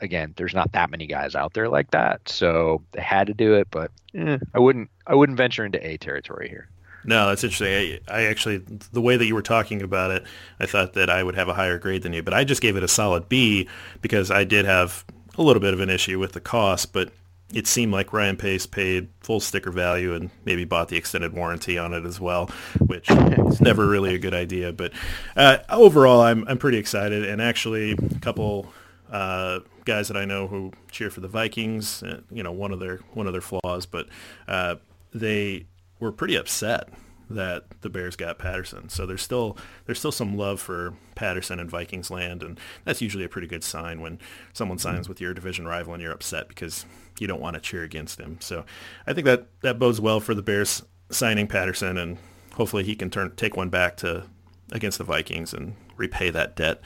again, 0.01 0.35
there's 0.37 0.55
not 0.55 0.73
that 0.73 0.91
many 0.91 1.07
guys 1.07 1.35
out 1.35 1.55
there 1.55 1.69
like 1.69 1.91
that, 1.91 2.29
so 2.29 2.83
they 2.93 3.03
had 3.03 3.27
to 3.27 3.35
do 3.35 3.55
it. 3.55 3.69
But 3.71 3.91
eh, 4.15 4.39
I 4.55 4.59
wouldn't 4.59 4.91
I 5.07 5.15
wouldn't 5.15 5.39
venture 5.39 5.65
into 5.65 5.85
A 5.87 5.97
territory 5.97 6.49
here. 6.49 6.69
No, 7.05 7.29
that's 7.29 7.43
interesting. 7.43 7.99
I, 8.09 8.15
I, 8.15 8.23
actually, 8.25 8.59
the 8.59 9.01
way 9.01 9.17
that 9.17 9.25
you 9.25 9.35
were 9.35 9.41
talking 9.41 9.81
about 9.81 10.11
it, 10.11 10.25
I 10.59 10.67
thought 10.67 10.93
that 10.95 11.09
I 11.09 11.23
would 11.23 11.35
have 11.35 11.49
a 11.49 11.55
higher 11.55 11.79
grade 11.79 12.03
than 12.03 12.13
you, 12.13 12.23
but 12.23 12.35
I 12.35 12.45
just 12.45 12.61
gave 12.61 12.77
it 12.77 12.83
a 12.83 12.89
solid 12.89 13.27
B 13.27 13.67
because 14.03 14.31
I 14.31 14.45
did 14.45 14.67
have 14.67 15.07
a 15.39 15.43
little 15.43 15.61
bit 15.61 15.73
of 15.73 15.81
an 15.81 15.89
issue 15.89 16.19
with 16.19 16.33
the 16.33 16.41
cost, 16.41 16.93
but 16.93 17.11
it 17.53 17.67
seemed 17.67 17.93
like 17.93 18.13
Ryan 18.13 18.37
Pace 18.37 18.67
paid 18.67 19.09
full 19.21 19.41
sticker 19.41 19.71
value 19.71 20.15
and 20.15 20.31
maybe 20.45 20.65
bought 20.65 20.89
the 20.89 20.97
extended 20.97 21.33
warranty 21.33 21.79
on 21.79 21.93
it 21.93 22.05
as 22.05 22.21
well, 22.21 22.51
which 22.79 23.11
is 23.11 23.61
never 23.63 23.87
really 23.87 24.15
a 24.15 24.19
good 24.19 24.35
idea. 24.35 24.73
But 24.73 24.93
uh, 25.37 25.59
overall, 25.69 26.21
I'm 26.21 26.47
I'm 26.49 26.59
pretty 26.59 26.79
excited, 26.79 27.25
and 27.25 27.41
actually, 27.41 27.93
a 27.93 28.19
couple 28.21 28.73
uh, 29.11 29.61
guys 29.85 30.09
that 30.09 30.17
I 30.17 30.25
know 30.25 30.47
who 30.47 30.73
cheer 30.91 31.11
for 31.11 31.21
the 31.21 31.29
Vikings. 31.29 32.03
Uh, 32.03 32.21
you 32.31 32.43
know, 32.43 32.53
one 32.53 32.73
of 32.73 32.81
their 32.81 32.99
one 33.15 33.27
of 33.27 33.33
their 33.33 33.43
flaws, 33.43 33.87
but 33.87 34.09
uh, 34.47 34.77
they 35.13 35.67
were 35.99 36.13
pretty 36.13 36.37
upset 36.37 36.89
that 37.31 37.65
the 37.81 37.89
Bears 37.89 38.17
got 38.17 38.39
Patterson. 38.39 38.89
So 38.89 39.07
there's 39.07 39.23
still 39.23 39.57
there's 39.87 39.99
still 39.99 40.13
some 40.13 40.37
love 40.37 40.61
for 40.61 40.95
Patterson 41.15 41.61
in 41.61 41.69
Vikings 41.69 42.11
land, 42.11 42.43
and 42.43 42.59
that's 42.85 43.01
usually 43.01 43.25
a 43.25 43.29
pretty 43.29 43.47
good 43.47 43.65
sign 43.65 44.01
when 44.01 44.19
someone 44.53 44.79
signs 44.79 45.09
with 45.09 45.21
your 45.21 45.33
division 45.33 45.67
rival 45.67 45.95
and 45.95 46.03
you're 46.03 46.13
upset 46.13 46.49
because 46.49 46.85
you 47.19 47.27
don't 47.27 47.41
want 47.41 47.55
to 47.55 47.61
cheer 47.61 47.83
against 47.83 48.21
him. 48.21 48.39
So 48.41 48.65
I 49.07 49.13
think 49.13 49.25
that 49.27 49.47
that 49.63 49.79
bodes 49.79 50.01
well 50.01 50.21
for 50.21 50.35
the 50.35 50.43
Bears 50.43 50.83
signing 51.11 51.47
Patterson, 51.47 51.97
and 51.97 52.19
hopefully 52.55 52.83
he 52.83 52.97
can 52.97 53.11
turn 53.11 53.33
take 53.37 53.57
one 53.57 53.71
back 53.71 53.97
to 53.99 54.25
against 54.73 54.99
the 54.99 55.05
Vikings 55.05 55.55
and 55.55 55.77
repay 55.97 56.31
that 56.31 56.57
debt. 56.57 56.81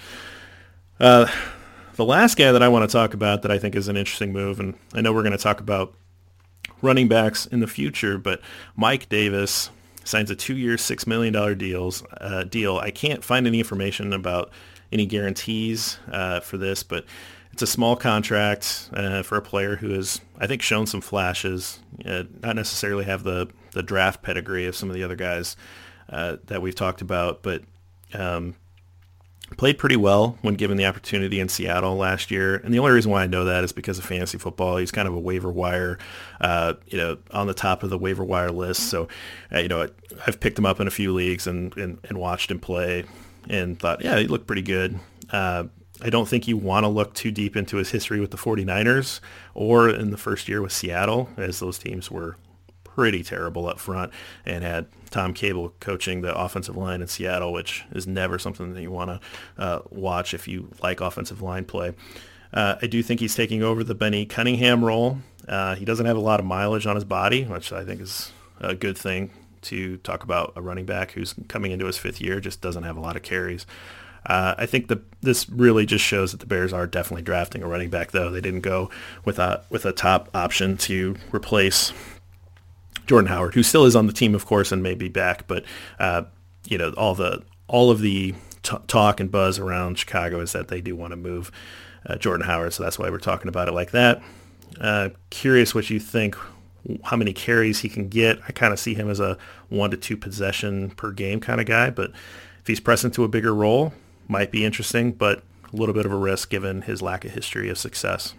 Uh, 1.01 1.27
the 1.97 2.05
last 2.05 2.37
guy 2.37 2.53
that 2.53 2.63
I 2.63 2.69
want 2.69 2.89
to 2.89 2.93
talk 2.93 3.15
about 3.15 3.43
that 3.43 3.51
I 3.51 3.59
think 3.59 3.75
is 3.75 3.89
an 3.89 3.97
interesting 3.97 4.33
move, 4.33 4.61
and 4.61 4.75
I 4.93 5.01
know 5.01 5.13
we're 5.13 5.23
going 5.23 5.33
to 5.33 5.39
talk 5.39 5.61
about 5.61 5.95
running 6.83 7.09
backs 7.09 7.47
in 7.47 7.61
the 7.61 7.67
future, 7.67 8.19
but 8.19 8.41
Mike 8.77 9.09
Davis 9.09 9.71
signs 10.05 10.31
a 10.31 10.37
two-year, 10.37 10.77
$6 10.77 11.07
million 11.07 11.59
deals, 11.59 12.05
uh, 12.21 12.45
deal. 12.45 12.79
I 12.79 12.91
can't 12.91 13.25
find 13.25 13.47
any 13.47 13.59
information 13.59 14.13
about 14.13 14.51
any 14.93 15.07
guarantees 15.07 15.99
uh, 16.11 16.41
for 16.41 16.57
this, 16.57 16.83
but 16.83 17.05
it's 17.53 17.63
a 17.63 17.67
small 17.67 17.97
contract 17.97 18.91
uh, 18.93 19.23
for 19.23 19.37
a 19.37 19.43
player 19.43 19.77
who 19.77 19.91
has, 19.91 20.21
I 20.39 20.47
think, 20.47 20.63
shown 20.63 20.87
some 20.87 21.01
flashes, 21.01 21.79
uh, 22.05 22.25
not 22.43 22.57
necessarily 22.57 23.05
have 23.05 23.23
the, 23.23 23.49
the 23.73 23.83
draft 23.83 24.23
pedigree 24.23 24.67
of 24.67 24.77
some 24.77 24.91
of 24.91 24.95
the 24.95 25.05
other 25.05 25.17
guys 25.17 25.57
uh, 26.09 26.37
that 26.47 26.63
we've 26.63 26.75
talked 26.75 27.01
about, 27.01 27.43
but 27.43 27.63
um, 28.13 28.55
played 29.57 29.79
pretty 29.79 29.97
well 29.97 30.39
when 30.43 30.55
given 30.55 30.77
the 30.77 30.87
opportunity 30.87 31.41
in 31.41 31.49
Seattle 31.49 31.97
last 31.97 32.31
year. 32.31 32.57
And 32.57 32.73
the 32.73 32.79
only 32.79 32.93
reason 32.93 33.11
why 33.11 33.23
I 33.23 33.27
know 33.27 33.45
that 33.45 33.65
is 33.65 33.73
because 33.73 33.99
of 33.99 34.05
fantasy 34.05 34.39
football. 34.39 34.77
He's 34.77 34.91
kind 34.91 35.09
of 35.09 35.15
a 35.15 35.19
waiver 35.19 35.51
wire, 35.51 35.99
uh, 36.41 36.75
you 36.87 36.99
know, 36.99 37.19
on 37.31 37.47
the 37.47 37.55
top 37.55 37.83
of 37.83 37.91
the 37.91 37.99
waiver 37.99 38.25
wire 38.25 38.51
list. 38.51 38.91
So, 38.91 39.09
uh, 39.53 39.59
you 39.59 39.69
know, 39.69 39.89
I've 40.27 40.41
picked 40.41 40.59
him 40.59 40.67
up 40.67 40.81
in 40.81 40.87
a 40.87 40.91
few 40.91 41.13
leagues 41.13 41.47
and, 41.47 41.77
and, 41.77 41.99
and 42.09 42.19
watched 42.19 42.51
him 42.51 42.61
play 42.61 43.05
and 43.49 43.79
thought, 43.79 44.03
yeah, 44.03 44.19
he 44.19 44.27
looked 44.27 44.47
pretty 44.47 44.63
good. 44.63 44.99
Uh, 45.31 45.65
I 46.03 46.11
don't 46.11 46.29
think 46.29 46.49
you 46.49 46.57
want 46.57 46.85
to 46.85 46.89
look 46.89 47.15
too 47.15 47.31
deep 47.31 47.57
into 47.57 47.77
his 47.77 47.91
history 47.91 48.21
with 48.21 48.31
the 48.31 48.37
49ers 48.37 49.21
or 49.55 49.89
in 49.89 50.11
the 50.11 50.17
first 50.17 50.49
year 50.49 50.61
with 50.61 50.73
Seattle, 50.73 51.31
as 51.37 51.61
those 51.61 51.79
teams 51.79 52.11
were 52.11 52.37
pretty 52.95 53.23
terrible 53.23 53.67
up 53.67 53.79
front 53.79 54.13
and 54.47 54.63
had 54.63 54.87
Tom 55.11 55.35
Cable 55.35 55.75
coaching 55.81 56.21
the 56.21 56.35
offensive 56.35 56.77
line 56.77 57.03
in 57.03 57.09
Seattle, 57.09 57.53
which 57.53 57.85
is 57.93 58.07
never 58.07 58.39
something 58.39 58.75
that 58.75 58.83
you 58.83 58.91
want 58.91 59.11
to 59.11 59.21
uh, 59.63 59.81
watch 59.91 60.35
if 60.35 60.47
you 60.47 60.69
like 60.83 61.01
offensive 61.01 61.43
line 61.43 61.65
play. 61.65 61.95
Uh, 62.53 62.77
I 62.81 62.87
do 62.87 63.03
think 63.03 63.21
he's 63.21 63.35
taking 63.35 63.63
over 63.63 63.83
the 63.83 63.95
Benny 63.95 64.27
Cunningham 64.27 64.85
role. 64.85 65.19
Uh, 65.49 65.75
he 65.75 65.85
doesn't 65.85 66.07
have 66.07 66.17
a 66.17 66.21
lot 66.21 66.41
of 66.41 66.47
mileage 66.47 66.87
on 66.87 66.95
his 66.95 67.05
body, 67.05 67.45
which 67.45 67.73
I 67.73 67.85
think 67.85 68.01
is 68.01 68.33
a 68.61 68.75
good 68.75 68.97
thing 68.97 69.31
to 69.63 69.97
talk 69.99 70.23
about 70.23 70.53
a 70.57 70.63
running 70.63 70.87
back 70.87 71.13
who's 71.13 71.35
coming 71.49 71.73
into 71.73 71.87
his 71.87 71.99
fifth 71.99 72.21
year, 72.21 72.39
just 72.39 72.61
doesn't 72.61 72.85
have 72.85 72.97
a 72.97 73.01
lot 73.01 73.17
of 73.17 73.23
carries. 73.23 73.67
Uh, 74.27 74.55
I 74.57 74.67
think 74.67 74.89
the 74.89 75.03
this 75.21 75.49
really 75.51 75.85
just 75.85 76.05
shows 76.05 76.31
that 76.31 76.41
the 76.41 76.47
Bears 76.47 76.73
are 76.73 76.87
definitely 76.87 77.23
drafting 77.23 77.63
a 77.63 77.67
running 77.67 77.91
back, 77.91 78.13
though 78.13 78.31
they 78.31 78.41
didn't 78.41 78.63
go 78.63 78.89
with 79.25 79.39
a 79.39 79.63
with 79.69 79.85
a 79.85 79.93
top 79.93 80.31
option 80.35 80.77
to 80.79 81.17
replace 81.33 81.93
Jordan 83.07 83.29
Howard, 83.29 83.55
who 83.55 83.63
still 83.63 83.85
is 83.85 83.97
on 83.97 84.07
the 84.07 84.13
team, 84.13 84.35
of 84.35 84.47
course, 84.47 84.73
and 84.73 84.83
may 84.83 84.95
be 84.95 85.09
back. 85.09 85.47
But 85.47 85.65
uh, 85.99 86.25
you 86.67 86.79
know, 86.79 86.91
all 86.93 87.15
the 87.15 87.43
all 87.69 87.91
of 87.91 88.01
the 88.01 88.35
t- 88.63 88.77
talk 88.87 89.21
and 89.21 89.31
buzz 89.31 89.59
around 89.59 89.99
Chicago 89.99 90.41
is 90.41 90.53
that 90.53 90.69
they 90.69 90.81
do 90.81 90.97
want 90.97 91.13
to 91.13 91.17
move 91.17 91.51
uh, 92.07 92.17
Jordan 92.17 92.47
Howard, 92.47 92.73
so 92.73 92.83
that's 92.83 92.99
why 92.99 93.11
we're 93.11 93.19
talking 93.19 93.49
about 93.49 93.69
it 93.69 93.73
like 93.73 93.93
that. 93.93 94.23
Uh, 94.81 95.11
curious 95.31 95.75
what 95.75 95.91
you 95.91 96.01
think. 96.01 96.37
How 97.05 97.17
many 97.17 97.33
carries 97.33 97.81
he 97.81 97.89
can 97.89 98.09
get? 98.09 98.41
I 98.47 98.53
kind 98.53 98.73
of 98.73 98.79
see 98.79 98.93
him 98.93 99.09
as 99.09 99.19
a 99.19 99.39
one 99.71 99.91
to 99.91 99.97
two 99.97 100.19
possession 100.19 100.91
per 100.91 101.13
game 101.13 101.41
kind 101.41 101.61
of 101.61 101.67
guy, 101.67 101.89
but 101.89 102.11
if 102.61 102.67
he's 102.67 102.81
pressed 102.81 103.05
into 103.05 103.25
a 103.25 103.29
bigger 103.29 103.55
role, 103.55 103.95
might 104.29 104.51
be 104.51 104.65
interesting, 104.65 105.13
but 105.13 105.43
a 105.73 105.77
little 105.77 105.95
bit 105.95 106.05
of 106.05 106.13
a 106.13 106.17
risk 106.17 106.51
given 106.51 106.83
his 106.83 107.01
lack 107.01 107.25
of 107.25 107.31
history 107.33 107.71
of 107.71 107.79
success. 107.79 108.35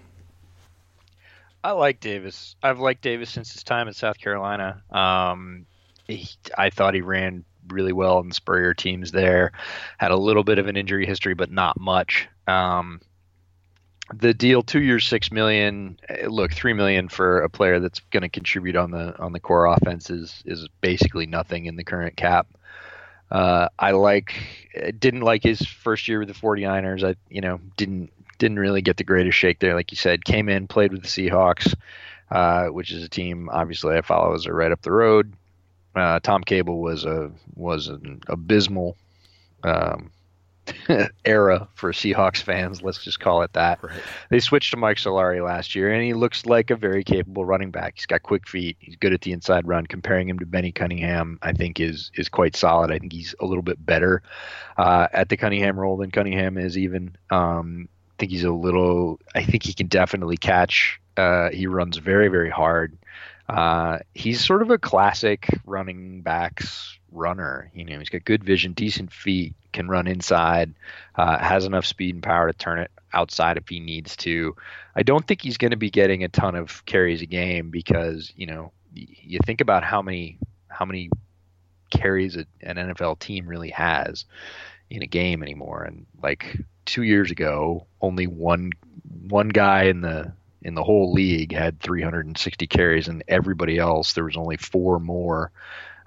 I 1.65 1.71
like 1.71 1.99
Davis. 1.99 2.55
I've 2.61 2.79
liked 2.79 3.01
Davis 3.01 3.31
since 3.31 3.51
his 3.51 3.63
time 3.63 3.87
at 3.87 3.95
South 3.95 4.19
Carolina. 4.19 4.83
Um, 4.91 5.65
he, 6.07 6.29
I 6.55 6.69
thought 6.69 6.93
he 6.93 7.01
ran 7.01 7.43
really 7.67 7.91
well 7.91 8.19
in 8.19 8.29
the 8.29 8.35
Spurrier 8.35 8.75
teams 8.75 9.11
there. 9.11 9.51
Had 9.97 10.11
a 10.11 10.15
little 10.15 10.43
bit 10.43 10.59
of 10.59 10.67
an 10.67 10.77
injury 10.77 11.07
history, 11.07 11.33
but 11.33 11.49
not 11.49 11.79
much. 11.79 12.27
Um, 12.45 13.01
the 14.13 14.35
deal 14.35 14.61
two 14.61 14.79
years 14.79 15.07
six 15.07 15.31
million 15.31 15.97
eh, 16.07 16.27
look 16.27 16.53
three 16.53 16.73
million 16.73 17.09
for 17.09 17.41
a 17.41 17.49
player 17.49 17.79
that's 17.79 17.99
going 18.11 18.21
to 18.21 18.29
contribute 18.29 18.75
on 18.75 18.91
the 18.91 19.17
on 19.17 19.33
the 19.33 19.39
core 19.39 19.65
offense 19.65 20.11
is 20.11 20.43
is 20.45 20.67
basically 20.81 21.25
nothing 21.25 21.65
in 21.65 21.75
the 21.75 21.83
current 21.83 22.15
cap 22.15 22.45
uh, 23.31 23.67
i 23.79 23.89
like 23.89 24.35
eh, 24.75 24.91
didn't 24.99 25.21
like 25.21 25.41
his 25.41 25.59
first 25.65 26.07
year 26.07 26.19
with 26.19 26.27
the 26.27 26.35
49ers 26.35 27.03
i 27.03 27.15
you 27.29 27.41
know 27.41 27.59
didn't 27.77 28.11
didn't 28.37 28.59
really 28.59 28.81
get 28.81 28.97
the 28.97 29.03
greatest 29.03 29.37
shake 29.37 29.59
there 29.59 29.75
like 29.75 29.91
you 29.91 29.97
said 29.97 30.25
came 30.25 30.49
in 30.49 30.67
played 30.67 30.91
with 30.91 31.01
the 31.01 31.07
seahawks 31.07 31.73
uh, 32.31 32.67
which 32.67 32.91
is 32.91 33.03
a 33.03 33.09
team 33.09 33.49
obviously 33.51 33.95
i 33.95 34.01
follow 34.01 34.33
as 34.33 34.43
they're 34.43 34.53
right 34.53 34.71
up 34.71 34.81
the 34.81 34.91
road 34.91 35.33
uh, 35.95 36.19
tom 36.21 36.43
cable 36.43 36.81
was 36.81 37.05
a 37.05 37.31
was 37.55 37.87
an 37.87 38.21
abysmal 38.27 38.97
um, 39.63 40.11
era 41.25 41.67
for 41.75 41.91
Seahawks 41.91 42.41
fans. 42.41 42.81
Let's 42.81 43.03
just 43.03 43.19
call 43.19 43.41
it 43.43 43.53
that. 43.53 43.83
Right. 43.83 43.99
They 44.29 44.39
switched 44.39 44.71
to 44.71 44.77
Mike 44.77 44.97
Solari 44.97 45.43
last 45.43 45.75
year, 45.75 45.91
and 45.91 46.03
he 46.03 46.13
looks 46.13 46.45
like 46.45 46.69
a 46.69 46.75
very 46.75 47.03
capable 47.03 47.45
running 47.45 47.71
back. 47.71 47.93
He's 47.95 48.05
got 48.05 48.23
quick 48.23 48.47
feet. 48.47 48.77
He's 48.79 48.95
good 48.95 49.13
at 49.13 49.21
the 49.21 49.31
inside 49.31 49.67
run. 49.67 49.85
Comparing 49.85 50.29
him 50.29 50.39
to 50.39 50.45
Benny 50.45 50.71
Cunningham, 50.71 51.39
I 51.41 51.53
think 51.53 51.79
is 51.79 52.11
is 52.15 52.29
quite 52.29 52.55
solid. 52.55 52.91
I 52.91 52.99
think 52.99 53.13
he's 53.13 53.35
a 53.39 53.45
little 53.45 53.63
bit 53.63 53.83
better 53.85 54.21
uh, 54.77 55.07
at 55.13 55.29
the 55.29 55.37
Cunningham 55.37 55.79
role 55.79 55.97
than 55.97 56.11
Cunningham 56.11 56.57
is. 56.57 56.77
Even 56.77 57.15
um, 57.31 57.87
think 58.17 58.31
he's 58.31 58.43
a 58.43 58.51
little. 58.51 59.19
I 59.33 59.43
think 59.43 59.63
he 59.63 59.73
can 59.73 59.87
definitely 59.87 60.37
catch. 60.37 60.99
Uh, 61.17 61.49
he 61.49 61.67
runs 61.67 61.97
very 61.97 62.27
very 62.27 62.49
hard. 62.49 62.97
Uh, 63.47 63.99
he's 64.13 64.43
sort 64.43 64.61
of 64.61 64.71
a 64.71 64.77
classic 64.77 65.47
running 65.65 66.21
backs 66.21 66.97
runner. 67.11 67.71
You 67.73 67.85
know, 67.85 67.99
he's 67.99 68.09
got 68.09 68.25
good 68.25 68.43
vision, 68.43 68.73
decent 68.73 69.11
feet, 69.11 69.53
can 69.71 69.87
run 69.87 70.07
inside, 70.07 70.73
uh, 71.15 71.37
has 71.37 71.65
enough 71.65 71.85
speed 71.85 72.15
and 72.15 72.23
power 72.23 72.51
to 72.51 72.57
turn 72.57 72.79
it 72.79 72.91
outside 73.13 73.57
if 73.57 73.69
he 73.69 73.79
needs 73.79 74.15
to. 74.17 74.55
I 74.95 75.03
don't 75.03 75.25
think 75.25 75.41
he's 75.41 75.57
going 75.57 75.71
to 75.71 75.77
be 75.77 75.89
getting 75.89 76.23
a 76.23 76.27
ton 76.27 76.55
of 76.55 76.85
carries 76.85 77.21
a 77.21 77.25
game 77.25 77.69
because 77.69 78.33
you 78.35 78.47
know 78.47 78.71
you 78.93 79.39
think 79.45 79.61
about 79.61 79.83
how 79.83 80.01
many 80.01 80.37
how 80.67 80.85
many 80.85 81.09
carries 81.91 82.35
an 82.35 82.45
NFL 82.61 83.19
team 83.19 83.47
really 83.47 83.69
has 83.69 84.25
in 84.89 85.01
a 85.01 85.07
game 85.07 85.41
anymore, 85.41 85.83
and 85.83 86.05
like 86.21 86.59
two 86.85 87.03
years 87.03 87.31
ago, 87.31 87.85
only 88.01 88.27
one 88.27 88.71
one 89.27 89.49
guy 89.49 89.83
in 89.83 90.01
the 90.01 90.33
in 90.61 90.73
the 90.73 90.83
whole 90.83 91.13
league 91.13 91.51
had 91.51 91.79
360 91.79 92.67
carries, 92.67 93.07
and 93.07 93.23
everybody 93.27 93.77
else 93.77 94.13
there 94.13 94.23
was 94.23 94.37
only 94.37 94.57
four 94.57 94.99
more 94.99 95.51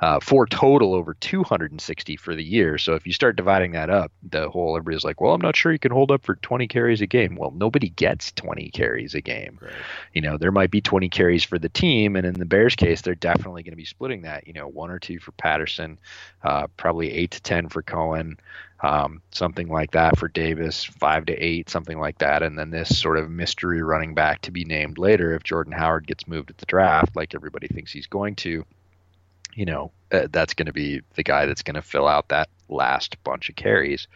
uh, 0.01 0.21
for 0.21 0.47
total 0.47 0.95
over 0.95 1.15
260 1.15 2.17
for 2.17 2.35
the 2.35 2.43
year. 2.43 2.79
So 2.79 2.95
if 2.95 3.07
you 3.07 3.13
start 3.13 3.37
dividing 3.37 3.73
that 3.73 3.91
up, 3.91 4.13
the 4.23 4.49
whole 4.49 4.77
everybody's 4.77 5.05
like, 5.05 5.21
well, 5.21 5.35
I'm 5.35 5.41
not 5.41 5.57
sure 5.57 5.73
you 5.73 5.79
can 5.79 5.91
hold 5.91 6.13
up 6.13 6.25
for 6.25 6.37
20 6.37 6.69
carries 6.69 7.01
a 7.01 7.07
game. 7.07 7.35
Well, 7.35 7.51
nobody 7.51 7.89
gets 7.89 8.31
20 8.33 8.71
carries 8.71 9.15
a 9.15 9.21
game. 9.21 9.59
Right. 9.61 9.73
You 10.15 10.23
know, 10.23 10.39
there 10.39 10.53
might 10.53 10.71
be 10.71 10.81
20 10.81 11.09
carries 11.09 11.43
for 11.43 11.59
the 11.59 11.69
team, 11.69 12.15
and 12.15 12.25
in 12.25 12.35
the 12.35 12.45
Bears 12.45 12.77
case, 12.77 13.03
they're 13.03 13.17
definitely 13.17 13.65
going 13.65 13.73
to 13.73 13.77
be 13.77 13.85
splitting 13.85 14.23
that. 14.23 14.47
You 14.47 14.53
know, 14.53 14.69
one 14.69 14.91
or 14.91 15.01
two 15.01 15.19
for 15.19 15.33
Patterson, 15.33 15.99
uh, 16.45 16.69
probably 16.77 17.13
eight 17.13 17.33
to 17.33 17.43
10 17.43 17.69
for 17.69 17.83
Cohen. 17.83 18.39
Um, 18.81 19.23
something 19.33 19.69
like 19.69 19.91
that 19.93 20.17
for 20.17 20.29
Davis, 20.29 20.85
five 20.85 21.27
to 21.27 21.35
eight, 21.35 21.69
something 21.69 21.99
like 21.99 22.19
that, 22.19 22.45
and 22.45 22.57
then 22.57 22.71
this 22.71 22.97
sort 22.97 23.19
of 23.19 23.29
mystery 23.29 23.83
running 23.83 24.15
back 24.15 24.43
to 24.43 24.53
be 24.53 24.65
named 24.65 24.99
later 24.99 25.35
if 25.35 25.43
Jordan 25.43 25.73
Howard 25.73 26.07
gets 26.07 26.29
moved 26.29 26.51
at 26.51 26.59
the 26.59 26.67
draft, 26.67 27.17
like 27.17 27.35
everybody 27.35 27.67
thinks 27.67 27.93
he's 27.93 28.07
going 28.07 28.37
to 28.37 28.65
you 29.59 29.65
know, 29.65 29.91
uh, 30.13 30.29
that's 30.31 30.55
going 30.55 30.67
to 30.67 30.73
be 30.73 31.01
the 31.17 31.25
guy 31.25 31.47
that's 31.47 31.65
going 31.65 31.75
to 31.75 31.83
fill 31.83 32.07
out 32.07 32.29
that 32.29 32.49
last 32.69 33.23
bunch 33.25 33.49
of 33.49 33.57
carries. 33.57 34.07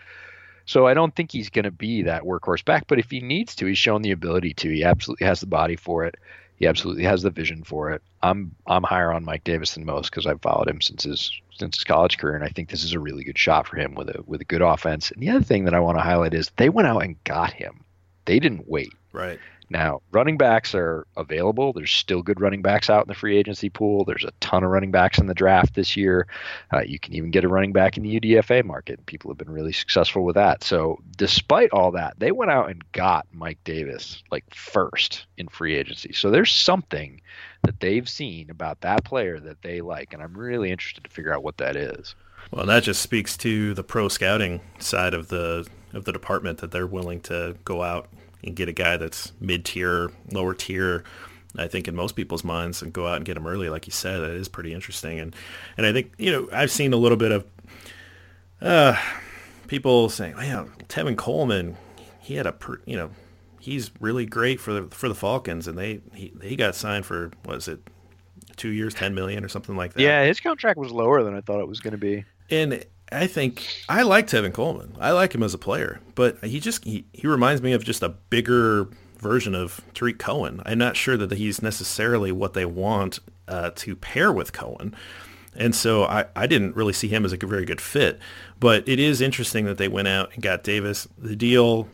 So 0.66 0.86
I 0.86 0.94
don't 0.94 1.12
think 1.12 1.32
he's 1.32 1.50
going 1.50 1.64
to 1.64 1.72
be 1.72 2.02
that 2.02 2.22
workhorse 2.22 2.64
back, 2.64 2.86
but 2.86 3.00
if 3.00 3.10
he 3.10 3.20
needs 3.20 3.56
to, 3.56 3.66
he's 3.66 3.76
shown 3.76 4.02
the 4.02 4.12
ability 4.12 4.54
to. 4.54 4.70
He 4.72 4.84
absolutely 4.84 5.26
has 5.26 5.40
the 5.40 5.48
body 5.48 5.74
for 5.74 6.04
it. 6.04 6.14
He 6.62 6.68
absolutely 6.68 7.02
has 7.02 7.22
the 7.22 7.30
vision 7.30 7.64
for 7.64 7.90
it. 7.90 8.02
I'm 8.22 8.54
I'm 8.68 8.84
higher 8.84 9.12
on 9.12 9.24
Mike 9.24 9.42
Davis 9.42 9.74
than 9.74 9.84
most 9.84 10.10
because 10.10 10.28
I've 10.28 10.40
followed 10.42 10.68
him 10.68 10.80
since 10.80 11.02
his 11.02 11.40
since 11.50 11.78
his 11.78 11.82
college 11.82 12.18
career, 12.18 12.36
and 12.36 12.44
I 12.44 12.50
think 12.50 12.70
this 12.70 12.84
is 12.84 12.92
a 12.92 13.00
really 13.00 13.24
good 13.24 13.36
shot 13.36 13.66
for 13.66 13.74
him 13.74 13.96
with 13.96 14.08
a 14.10 14.22
with 14.26 14.40
a 14.42 14.44
good 14.44 14.62
offense. 14.62 15.10
And 15.10 15.20
the 15.20 15.30
other 15.30 15.42
thing 15.42 15.64
that 15.64 15.74
I 15.74 15.80
want 15.80 15.98
to 15.98 16.02
highlight 16.02 16.34
is 16.34 16.52
they 16.58 16.68
went 16.68 16.86
out 16.86 17.02
and 17.02 17.16
got 17.24 17.52
him. 17.52 17.84
They 18.26 18.38
didn't 18.38 18.68
wait. 18.68 18.92
Right. 19.12 19.40
Now, 19.72 20.02
running 20.10 20.36
backs 20.36 20.74
are 20.74 21.06
available. 21.16 21.72
There's 21.72 21.90
still 21.90 22.22
good 22.22 22.42
running 22.42 22.60
backs 22.60 22.90
out 22.90 23.04
in 23.04 23.08
the 23.08 23.14
free 23.14 23.38
agency 23.38 23.70
pool. 23.70 24.04
There's 24.04 24.22
a 24.22 24.30
ton 24.40 24.62
of 24.62 24.70
running 24.70 24.90
backs 24.90 25.18
in 25.18 25.28
the 25.28 25.34
draft 25.34 25.74
this 25.74 25.96
year. 25.96 26.26
Uh, 26.74 26.82
you 26.82 26.98
can 26.98 27.14
even 27.14 27.30
get 27.30 27.42
a 27.42 27.48
running 27.48 27.72
back 27.72 27.96
in 27.96 28.02
the 28.02 28.20
UDFA 28.20 28.66
market. 28.66 29.04
People 29.06 29.30
have 29.30 29.38
been 29.38 29.48
really 29.48 29.72
successful 29.72 30.24
with 30.24 30.34
that. 30.34 30.62
So, 30.62 30.98
despite 31.16 31.70
all 31.70 31.90
that, 31.92 32.18
they 32.18 32.32
went 32.32 32.50
out 32.50 32.68
and 32.68 32.84
got 32.92 33.26
Mike 33.32 33.64
Davis 33.64 34.22
like 34.30 34.44
first 34.54 35.24
in 35.38 35.48
free 35.48 35.74
agency. 35.74 36.12
So, 36.12 36.30
there's 36.30 36.52
something 36.52 37.22
that 37.62 37.80
they've 37.80 38.08
seen 38.08 38.50
about 38.50 38.82
that 38.82 39.04
player 39.04 39.40
that 39.40 39.62
they 39.62 39.80
like. 39.80 40.12
And 40.12 40.22
I'm 40.22 40.36
really 40.36 40.70
interested 40.70 41.02
to 41.04 41.10
figure 41.10 41.32
out 41.32 41.42
what 41.42 41.56
that 41.56 41.76
is. 41.76 42.14
Well, 42.50 42.66
that 42.66 42.82
just 42.82 43.00
speaks 43.00 43.38
to 43.38 43.72
the 43.72 43.84
pro 43.84 44.08
scouting 44.08 44.60
side 44.78 45.14
of 45.14 45.28
the 45.28 45.66
of 45.94 46.04
the 46.04 46.12
department 46.12 46.58
that 46.58 46.72
they're 46.72 46.86
willing 46.86 47.20
to 47.20 47.56
go 47.64 47.82
out 47.82 48.08
and 48.45 48.57
get 48.57 48.68
a 48.68 48.72
guy 48.72 48.97
that's 48.97 49.32
mid-tier, 49.40 50.11
lower 50.30 50.55
tier, 50.55 51.05
I 51.57 51.68
think 51.68 51.86
in 51.88 51.95
most 51.95 52.16
people's 52.16 52.45
minds, 52.45 52.82
and 52.82 52.93
go 52.93 53.07
out 53.07 53.16
and 53.16 53.24
get 53.24 53.36
him 53.36 53.47
early, 53.47 53.68
like 53.68 53.86
you 53.86 53.93
said, 53.93 54.20
that 54.20 54.30
is 54.30 54.49
pretty 54.49 54.72
interesting. 54.72 55.20
And 55.20 55.34
and 55.76 55.86
I 55.86 55.93
think 55.93 56.12
you 56.18 56.32
know 56.32 56.49
I've 56.53 56.70
seen 56.70 56.93
a 56.93 56.97
little 56.97 57.18
bit 57.18 57.32
of 57.32 57.45
uh, 58.61 58.97
people 59.66 60.09
saying, 60.09 60.36
"Man, 60.36 60.70
Tevin 60.88 61.16
Coleman, 61.16 61.76
he 62.20 62.36
had 62.36 62.47
a 62.47 62.55
you 62.86 62.97
know 62.97 63.11
he's 63.61 63.90
really 64.01 64.26
great 64.26 64.61
for 64.61 64.72
the 64.72 64.82
for 64.95 65.09
the 65.09 65.14
Falcons, 65.14 65.68
and 65.68 65.76
they 65.76 66.01
he, 66.14 66.32
he 66.43 66.57
got 66.57 66.74
signed 66.74 67.05
for 67.05 67.30
was 67.45 67.68
it 67.68 67.80
two 68.57 68.70
years, 68.70 68.95
ten 68.95 69.14
million 69.14 69.45
or 69.45 69.49
something 69.49 69.76
like 69.76 69.93
that." 69.93 70.03
Yeah, 70.03 70.24
his 70.24 70.40
contract 70.40 70.78
was 70.78 70.90
lower 70.90 71.22
than 71.22 71.34
I 71.34 71.43
thought 71.43 71.61
it 71.61 71.68
was 71.68 71.80
going 71.80 71.93
to 71.93 71.99
be. 71.99 72.24
And 72.51 72.84
I 73.12 73.26
think 73.26 73.66
I 73.88 74.02
like 74.02 74.26
Tevin 74.26 74.52
Coleman. 74.52 74.96
I 74.98 75.12
like 75.12 75.34
him 75.34 75.42
as 75.42 75.54
a 75.54 75.58
player, 75.58 76.00
but 76.14 76.42
he 76.44 76.60
just 76.60 76.84
he, 76.84 77.04
he 77.12 77.26
reminds 77.26 77.62
me 77.62 77.72
of 77.72 77.84
just 77.84 78.02
a 78.02 78.08
bigger 78.08 78.88
version 79.18 79.54
of 79.54 79.80
Tarik 79.94 80.18
Cohen. 80.18 80.60
I'm 80.66 80.78
not 80.78 80.96
sure 80.96 81.16
that 81.16 81.32
he's 81.32 81.62
necessarily 81.62 82.32
what 82.32 82.54
they 82.54 82.64
want 82.64 83.20
uh, 83.46 83.70
to 83.76 83.94
pair 83.94 84.32
with 84.32 84.52
Cohen. 84.52 84.94
And 85.54 85.74
so 85.74 86.04
I, 86.04 86.26
I 86.34 86.46
didn't 86.46 86.76
really 86.76 86.94
see 86.94 87.08
him 87.08 87.24
as 87.24 87.32
a 87.32 87.36
very 87.36 87.64
good 87.64 87.80
fit. 87.80 88.18
But 88.58 88.88
it 88.88 88.98
is 88.98 89.20
interesting 89.20 89.66
that 89.66 89.78
they 89.78 89.88
went 89.88 90.08
out 90.08 90.32
and 90.32 90.42
got 90.42 90.64
Davis. 90.64 91.06
The 91.18 91.36
deal 91.36 91.88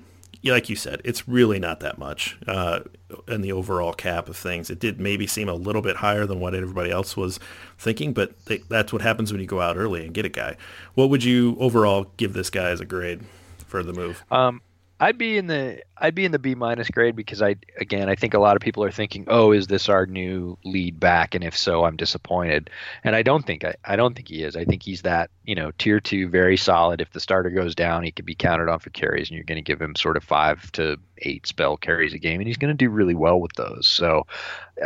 like 0.45 0.69
you 0.69 0.77
said, 0.77 1.01
it's 1.05 1.29
really 1.29 1.59
not 1.59 1.81
that 1.81 1.99
much 1.99 2.39
uh, 2.47 2.81
in 3.27 3.41
the 3.41 3.53
overall 3.53 3.93
cap 3.93 4.29
of 4.29 4.37
things. 4.37 4.71
It 4.71 4.79
did 4.79 5.01
maybe 5.01 5.27
seem 5.27 5.49
a 5.49 5.55
little 5.55 5.83
bit 5.83 5.97
higher 5.97 6.27
than 6.27 6.41
what 6.41 6.55
everybody 6.55 6.91
else 6.91 7.17
was 7.17 7.41
thinking, 7.79 8.13
but 8.13 8.45
they, 8.47 8.59
that's 8.69 8.93
what 8.93 9.03
happens 9.03 9.33
when 9.33 9.41
you 9.41 9.47
go 9.47 9.61
out 9.61 9.77
early 9.77 10.05
and 10.05 10.15
get 10.15 10.25
a 10.25 10.31
guy. 10.31 10.57
What 10.95 11.11
would 11.11 11.25
you 11.25 11.57
overall 11.59 12.13
give 12.17 12.33
this 12.33 12.51
guy 12.51 12.71
as 12.71 12.81
a 12.81 12.85
grade 12.85 13.23
for 13.67 13.83
the 13.83 13.93
move? 13.93 14.25
Um, 14.31 14.63
I'd 15.01 15.19
be 15.19 15.39
in 15.39 15.47
the 15.47 15.83
I'd 15.97 16.15
be 16.15 16.25
in 16.25 16.33
the 16.33 16.39
B 16.39 16.55
minus 16.55 16.89
grade 16.91 17.15
because 17.15 17.41
I 17.41 17.57
again 17.79 18.09
I 18.09 18.17
think 18.17 18.35
a 18.35 18.39
lot 18.39 18.57
of 18.57 18.63
people 18.63 18.83
are 18.83 18.91
thinking, 18.91 19.25
oh, 19.29 19.53
is 19.53 19.67
this 19.69 19.89
our 19.89 20.07
new 20.07 20.59
lead 20.65 20.99
back? 20.99 21.35
And 21.35 21.45
if 21.45 21.57
so, 21.57 21.85
I'm 21.85 21.97
disappointed. 21.97 22.71
And 23.05 23.15
I 23.15 23.23
don't 23.23 23.47
think 23.47 23.65
I, 23.65 23.77
I 23.85 23.97
don't 23.97 24.15
think 24.15 24.29
he 24.29 24.43
is. 24.43 24.57
I 24.57 24.65
think 24.65 24.83
he's 24.83 25.03
that 25.03 25.31
you 25.45 25.55
know 25.55 25.71
tier 25.79 26.01
two, 26.01 26.29
very 26.29 26.57
solid. 26.57 27.01
If 27.01 27.13
the 27.13 27.21
starter 27.21 27.51
goes 27.51 27.75
down, 27.75 28.03
he 28.03 28.11
could 28.11 28.27
be 28.27 28.35
counted 28.35 28.69
on 28.69 28.81
for 28.81 28.91
carries, 28.91 29.29
and 29.29 29.37
you're 29.37 29.45
going 29.45 29.63
to 29.63 29.63
give 29.63 29.81
him 29.81 29.95
sort 29.95 30.17
of 30.17 30.25
five 30.25 30.71
to 30.73 30.99
eight 31.19 31.47
spell 31.47 31.77
carries 31.77 32.15
a 32.15 32.19
game, 32.19 32.41
and 32.41 32.49
he's 32.49 32.57
going 32.57 32.77
to 32.77 32.85
do 32.85 32.91
really 32.91 33.15
well 33.15 33.41
with 33.41 33.53
those. 33.55 33.87
So, 33.89 34.27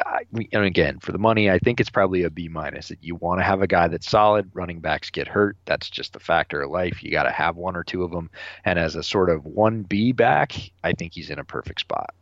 I, 0.06 0.22
and 0.52 0.64
again, 0.64 0.98
for 0.98 1.12
the 1.12 1.18
money, 1.18 1.50
I 1.50 1.58
think 1.58 1.80
it's 1.80 1.90
probably 1.90 2.22
a 2.22 2.30
B 2.30 2.48
minus. 2.48 2.88
That 2.88 3.02
you 3.02 3.14
want 3.16 3.40
to 3.40 3.44
have 3.44 3.62
a 3.62 3.66
guy 3.66 3.88
that's 3.88 4.10
solid. 4.10 4.50
Running 4.52 4.80
backs 4.80 5.10
get 5.10 5.28
hurt. 5.28 5.56
That's 5.64 5.88
just 5.88 6.12
the 6.12 6.20
factor 6.20 6.62
of 6.62 6.70
life. 6.70 7.02
You 7.02 7.10
got 7.10 7.24
to 7.24 7.30
have 7.30 7.56
one 7.56 7.76
or 7.76 7.84
two 7.84 8.02
of 8.02 8.10
them. 8.10 8.30
And 8.64 8.78
as 8.78 8.94
a 8.94 9.02
sort 9.02 9.30
of 9.30 9.44
one 9.44 9.82
B 9.82 10.01
back, 10.10 10.54
I 10.82 10.92
think 10.92 11.14
he's 11.14 11.30
in 11.30 11.38
a 11.38 11.44
perfect 11.44 11.80
spot. 11.80 12.12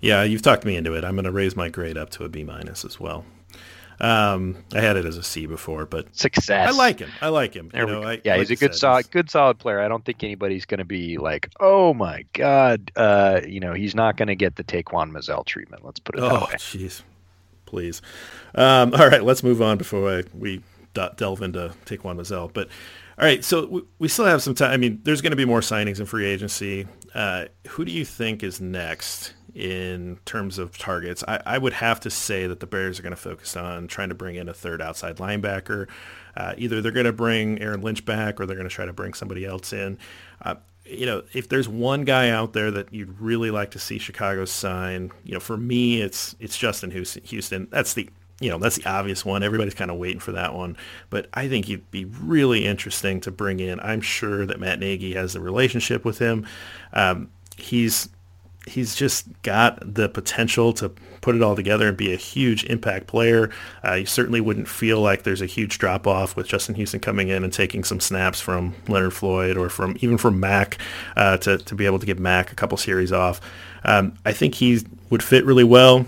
Yeah, 0.00 0.22
you've 0.22 0.42
talked 0.42 0.64
me 0.64 0.76
into 0.76 0.94
it. 0.94 1.04
I'm 1.04 1.14
going 1.14 1.24
to 1.24 1.32
raise 1.32 1.56
my 1.56 1.68
grade 1.68 1.98
up 1.98 2.08
to 2.10 2.24
a 2.24 2.28
B 2.28 2.44
minus 2.44 2.84
as 2.84 2.98
well. 2.98 3.24
Um, 4.00 4.64
I 4.72 4.80
had 4.80 4.96
it 4.96 5.04
as 5.04 5.16
a 5.16 5.24
C 5.24 5.46
before, 5.46 5.84
but 5.84 6.14
success. 6.16 6.68
I 6.68 6.70
like 6.70 7.00
him. 7.00 7.10
I 7.20 7.28
like 7.28 7.54
him. 7.54 7.70
You 7.74 7.84
know, 7.84 8.02
I, 8.04 8.20
yeah, 8.24 8.36
like 8.36 8.40
he's 8.40 8.50
a 8.52 8.56
good 8.56 8.74
said, 8.74 8.80
solid, 8.80 9.10
good 9.10 9.28
solid 9.28 9.58
player. 9.58 9.80
I 9.80 9.88
don't 9.88 10.04
think 10.04 10.22
anybody's 10.22 10.64
going 10.66 10.78
to 10.78 10.84
be 10.84 11.18
like, 11.18 11.50
oh 11.58 11.94
my 11.94 12.24
god, 12.32 12.92
uh, 12.94 13.40
you 13.46 13.58
know, 13.58 13.72
he's 13.74 13.96
not 13.96 14.16
going 14.16 14.28
to 14.28 14.36
get 14.36 14.54
the 14.54 14.62
Taquan 14.62 15.10
Mizzell 15.10 15.44
treatment. 15.44 15.84
Let's 15.84 15.98
put 15.98 16.14
it 16.14 16.22
oh, 16.22 16.28
that 16.28 16.40
way. 16.48 16.54
jeez, 16.54 17.02
please. 17.66 18.00
Um, 18.54 18.94
all 18.98 19.08
right, 19.08 19.24
let's 19.24 19.42
move 19.42 19.60
on 19.60 19.78
before 19.78 20.18
I, 20.18 20.24
we 20.32 20.62
delve 20.94 21.42
into 21.42 21.74
Taquan 21.84 22.16
Mizzell. 22.16 22.52
But 22.52 22.68
all 23.18 23.24
right, 23.24 23.44
so 23.44 23.84
we, 23.98 24.08
still 24.08 24.26
have 24.26 24.42
some 24.42 24.54
time. 24.54 24.70
I 24.70 24.76
mean, 24.76 25.00
there's 25.02 25.20
going 25.20 25.32
to 25.32 25.36
be 25.36 25.44
more 25.44 25.60
signings 25.60 25.98
in 25.98 26.06
free 26.06 26.26
agency. 26.26 26.86
Uh, 27.14 27.46
who 27.68 27.84
do 27.84 27.92
you 27.92 28.04
think 28.04 28.42
is 28.42 28.60
next 28.60 29.34
in 29.58 30.18
terms 30.24 30.56
of 30.58 30.78
targets. 30.78 31.24
I, 31.26 31.40
I 31.44 31.58
would 31.58 31.72
have 31.72 31.98
to 32.00 32.10
say 32.10 32.46
that 32.46 32.60
the 32.60 32.66
Bears 32.66 33.00
are 33.00 33.02
going 33.02 33.14
to 33.14 33.16
focus 33.16 33.56
on 33.56 33.88
trying 33.88 34.08
to 34.08 34.14
bring 34.14 34.36
in 34.36 34.48
a 34.48 34.54
third 34.54 34.80
outside 34.80 35.16
linebacker. 35.16 35.88
Uh, 36.36 36.54
either 36.56 36.80
they're 36.80 36.92
going 36.92 37.06
to 37.06 37.12
bring 37.12 37.60
Aaron 37.60 37.80
Lynch 37.80 38.04
back 38.04 38.40
or 38.40 38.46
they're 38.46 38.56
going 38.56 38.68
to 38.68 38.74
try 38.74 38.86
to 38.86 38.92
bring 38.92 39.14
somebody 39.14 39.44
else 39.44 39.72
in. 39.72 39.98
Uh, 40.42 40.54
you 40.84 41.06
know, 41.06 41.22
if 41.32 41.48
there's 41.48 41.68
one 41.68 42.04
guy 42.04 42.30
out 42.30 42.52
there 42.52 42.70
that 42.70 42.94
you'd 42.94 43.20
really 43.20 43.50
like 43.50 43.72
to 43.72 43.80
see 43.80 43.98
Chicago 43.98 44.44
sign, 44.44 45.10
you 45.24 45.34
know, 45.34 45.40
for 45.40 45.56
me, 45.56 46.00
it's 46.00 46.36
it's 46.38 46.56
Justin 46.56 46.90
Houston. 46.90 47.68
That's 47.70 47.94
the 47.94 48.08
you 48.40 48.50
know, 48.50 48.58
that's 48.58 48.76
the 48.76 48.88
obvious 48.88 49.24
one. 49.24 49.42
Everybody's 49.42 49.74
kind 49.74 49.90
of 49.90 49.96
waiting 49.96 50.20
for 50.20 50.32
that 50.32 50.54
one. 50.54 50.76
But 51.10 51.28
I 51.34 51.48
think 51.48 51.66
he'd 51.66 51.90
be 51.90 52.04
really 52.04 52.66
interesting 52.66 53.20
to 53.22 53.30
bring 53.30 53.60
in. 53.60 53.80
I'm 53.80 54.00
sure 54.00 54.46
that 54.46 54.60
Matt 54.60 54.78
Nagy 54.78 55.14
has 55.14 55.34
a 55.34 55.40
relationship 55.40 56.04
with 56.04 56.18
him. 56.18 56.46
Um, 56.92 57.30
he's 57.56 58.08
he's 58.66 58.94
just 58.94 59.26
got 59.42 59.78
the 59.82 60.08
potential 60.08 60.72
to 60.74 60.90
put 61.20 61.34
it 61.34 61.42
all 61.42 61.56
together 61.56 61.88
and 61.88 61.96
be 61.96 62.12
a 62.12 62.16
huge 62.16 62.64
impact 62.64 63.06
player. 63.06 63.50
Uh, 63.84 63.94
you 63.94 64.06
certainly 64.06 64.40
wouldn't 64.40 64.68
feel 64.68 65.00
like 65.00 65.22
there's 65.22 65.42
a 65.42 65.46
huge 65.46 65.78
drop 65.78 66.06
off 66.06 66.36
with 66.36 66.46
Justin 66.46 66.74
Houston 66.74 67.00
coming 67.00 67.28
in 67.28 67.44
and 67.44 67.52
taking 67.52 67.82
some 67.82 67.98
snaps 67.98 68.40
from 68.40 68.74
Leonard 68.86 69.14
Floyd 69.14 69.56
or 69.56 69.68
from 69.68 69.96
even 70.00 70.18
from 70.18 70.38
Mack 70.38 70.78
uh, 71.16 71.36
to 71.38 71.58
to 71.58 71.74
be 71.74 71.86
able 71.86 71.98
to 71.98 72.06
give 72.06 72.18
Mack 72.20 72.52
a 72.52 72.54
couple 72.54 72.76
series 72.76 73.10
off. 73.10 73.40
Um, 73.84 74.14
I 74.24 74.32
think 74.32 74.54
he 74.56 74.84
would 75.10 75.22
fit 75.22 75.44
really 75.44 75.64
well. 75.64 76.06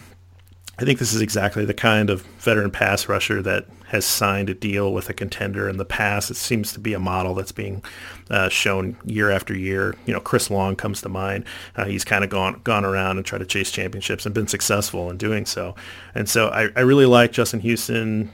I 0.80 0.84
think 0.84 0.98
this 0.98 1.12
is 1.12 1.20
exactly 1.20 1.66
the 1.66 1.74
kind 1.74 2.08
of 2.08 2.22
veteran 2.38 2.70
pass 2.70 3.06
rusher 3.06 3.42
that 3.42 3.66
has 3.88 4.06
signed 4.06 4.48
a 4.48 4.54
deal 4.54 4.94
with 4.94 5.10
a 5.10 5.12
contender 5.12 5.68
in 5.68 5.76
the 5.76 5.84
past. 5.84 6.30
It 6.30 6.36
seems 6.36 6.72
to 6.72 6.80
be 6.80 6.94
a 6.94 6.98
model 6.98 7.34
that's 7.34 7.52
being 7.52 7.84
uh, 8.30 8.48
shown 8.48 8.96
year 9.04 9.30
after 9.30 9.54
year. 9.54 9.94
You 10.06 10.14
know, 10.14 10.20
Chris 10.20 10.50
Long 10.50 10.76
comes 10.76 11.02
to 11.02 11.10
mind. 11.10 11.44
Uh, 11.76 11.84
he's 11.84 12.02
kind 12.02 12.24
of 12.24 12.30
gone 12.30 12.62
gone 12.64 12.86
around 12.86 13.18
and 13.18 13.26
tried 13.26 13.40
to 13.40 13.46
chase 13.46 13.70
championships 13.70 14.24
and 14.24 14.34
been 14.34 14.48
successful 14.48 15.10
in 15.10 15.18
doing 15.18 15.44
so. 15.44 15.74
And 16.14 16.26
so 16.30 16.48
I, 16.48 16.70
I 16.74 16.80
really 16.80 17.06
like 17.06 17.32
Justin 17.32 17.60
Houston. 17.60 18.30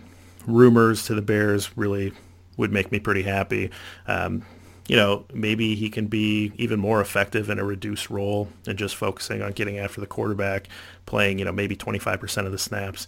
Rumors 0.46 1.04
to 1.06 1.16
the 1.16 1.22
Bears 1.22 1.76
really 1.76 2.12
would 2.56 2.70
make 2.70 2.92
me 2.92 3.00
pretty 3.00 3.22
happy. 3.22 3.72
Um, 4.06 4.44
you 4.88 4.96
know, 4.96 5.24
maybe 5.32 5.74
he 5.74 5.90
can 5.90 6.06
be 6.06 6.52
even 6.56 6.78
more 6.78 7.00
effective 7.00 7.50
in 7.50 7.58
a 7.58 7.64
reduced 7.64 8.08
role 8.08 8.48
and 8.66 8.78
just 8.78 8.94
focusing 8.94 9.42
on 9.42 9.52
getting 9.52 9.78
after 9.78 10.00
the 10.00 10.06
quarterback, 10.06 10.68
playing, 11.06 11.38
you 11.38 11.44
know, 11.44 11.52
maybe 11.52 11.76
25% 11.76 12.46
of 12.46 12.52
the 12.52 12.58
snaps. 12.58 13.06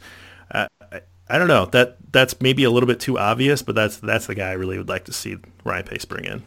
Uh, 0.50 0.66
I, 0.92 1.00
I, 1.28 1.38
don't 1.38 1.48
know. 1.48 1.66
That 1.66 1.96
that's 2.10 2.40
maybe 2.40 2.64
a 2.64 2.70
little 2.70 2.86
bit 2.86 3.00
too 3.00 3.18
obvious, 3.18 3.62
but 3.62 3.74
that's 3.74 3.98
that's 3.98 4.26
the 4.26 4.34
guy 4.34 4.48
I 4.48 4.54
really 4.54 4.78
would 4.78 4.88
like 4.88 5.04
to 5.04 5.12
see 5.12 5.36
Ryan 5.64 5.84
Pace 5.84 6.04
bring 6.04 6.24
in. 6.24 6.42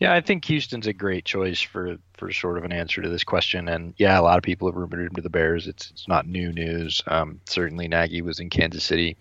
Yeah, 0.00 0.14
I 0.14 0.20
think 0.20 0.44
Houston's 0.44 0.86
a 0.86 0.92
great 0.92 1.24
choice 1.24 1.60
for 1.60 1.96
for 2.16 2.30
sort 2.30 2.58
of 2.58 2.64
an 2.64 2.72
answer 2.72 3.02
to 3.02 3.08
this 3.08 3.24
question. 3.24 3.68
And 3.68 3.94
yeah, 3.96 4.20
a 4.20 4.22
lot 4.22 4.38
of 4.38 4.44
people 4.44 4.68
have 4.68 4.76
rumored 4.76 5.06
him 5.06 5.14
to 5.16 5.22
the 5.22 5.30
Bears. 5.30 5.66
It's 5.66 5.90
it's 5.90 6.06
not 6.06 6.28
new 6.28 6.52
news. 6.52 7.02
Um, 7.08 7.40
certainly, 7.46 7.88
Nagy 7.88 8.22
was 8.22 8.38
in 8.38 8.48
Kansas 8.48 8.84
City 8.84 9.16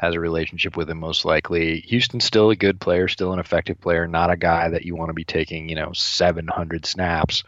has 0.00 0.14
a 0.14 0.20
relationship 0.20 0.78
with 0.78 0.88
him 0.88 0.98
most 0.98 1.26
likely. 1.26 1.80
Houston's 1.80 2.24
still 2.24 2.48
a 2.48 2.56
good 2.56 2.80
player, 2.80 3.06
still 3.06 3.34
an 3.34 3.38
effective 3.38 3.78
player, 3.78 4.08
not 4.08 4.30
a 4.30 4.36
guy 4.36 4.70
that 4.70 4.86
you 4.86 4.96
want 4.96 5.10
to 5.10 5.14
be 5.14 5.24
taking, 5.24 5.68
you 5.68 5.74
know, 5.74 5.92
700 5.92 6.86
snaps, 6.86 7.44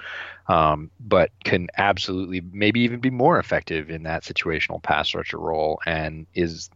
um, 0.48 0.90
but 1.00 1.30
can 1.44 1.68
absolutely 1.78 2.42
maybe 2.52 2.80
even 2.80 3.00
be 3.00 3.08
more 3.08 3.38
effective 3.38 3.88
in 3.88 4.02
that 4.02 4.22
situational 4.22 4.82
pass 4.82 5.14
rusher 5.14 5.38
role 5.38 5.80
and 5.86 6.26
is 6.34 6.68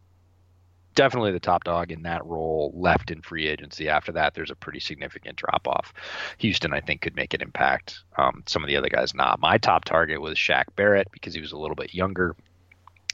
definitely 0.95 1.31
the 1.31 1.39
top 1.39 1.63
dog 1.63 1.91
in 1.91 2.01
that 2.01 2.25
role 2.25 2.73
left 2.75 3.11
in 3.11 3.21
free 3.21 3.45
agency. 3.45 3.87
After 3.87 4.11
that, 4.13 4.33
there's 4.33 4.49
a 4.49 4.55
pretty 4.55 4.79
significant 4.79 5.35
drop 5.35 5.67
off. 5.67 5.93
Houston, 6.39 6.73
I 6.73 6.81
think, 6.81 7.01
could 7.01 7.15
make 7.15 7.35
an 7.35 7.41
impact. 7.43 7.99
Um, 8.17 8.41
some 8.47 8.63
of 8.63 8.67
the 8.67 8.77
other 8.77 8.89
guys 8.89 9.13
not. 9.13 9.39
My 9.39 9.59
top 9.59 9.85
target 9.85 10.21
was 10.21 10.39
Shaq 10.39 10.63
Barrett 10.75 11.09
because 11.11 11.35
he 11.35 11.41
was 11.41 11.51
a 11.51 11.57
little 11.57 11.75
bit 11.75 11.93
younger 11.93 12.35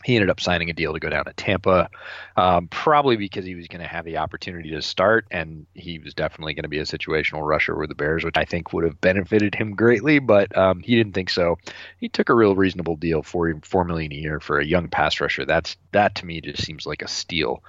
he 0.04 0.16
ended 0.16 0.30
up 0.30 0.39
signing 0.39 0.70
a 0.70 0.74
deal 0.74 0.93
to 0.93 0.99
go 0.99 1.10
down 1.10 1.26
to 1.26 1.34
Tampa, 1.34 1.89
um, 2.36 2.68
probably 2.68 3.16
because 3.16 3.45
he 3.45 3.56
was 3.56 3.68
going 3.68 3.82
to 3.82 3.88
have 3.88 4.06
the 4.06 4.18
opportunity 4.18 4.72
to 4.72 4.82
start, 4.82 5.26
and 5.32 5.66
he 5.74 5.99
was 5.99 6.14
definitely 6.14 6.54
going 6.54 6.64
to 6.64 6.70
be 6.70 6.80
a 6.80 6.84
situational 6.84 7.45
rusher 7.45 7.76
with 7.76 7.89
the 7.89 7.95
Bears, 7.95 8.24
which 8.24 8.38
I 8.38 8.45
think 8.45 8.74
would 8.74 8.84
have 8.84 8.99
benefited 9.01 9.56
him 9.56 9.76
greatly. 9.76 10.20
But 10.20 10.56
um, 10.58 10.82
he 10.82 10.95
didn't 10.95 11.14
think 11.14 11.30
so. 11.30 11.58
He 11.97 12.10
took 12.10 12.30
a 12.30 12.36
real 12.36 12.56
reasonable 12.56 12.95
deal 12.95 13.24
for 13.24 13.54
four 13.64 13.86
million 13.86 14.12
a 14.12 14.16
year 14.16 14.39
for 14.39 14.60
a 14.60 14.66
young 14.66 14.89
pass 14.89 15.20
rusher. 15.20 15.45
That's 15.45 15.76
that 15.91 16.16
to 16.16 16.26
me 16.26 16.41
just 16.41 16.64
seems 16.64 16.86
like 16.86 17.01
a 17.01 17.08
steal. 17.08 17.64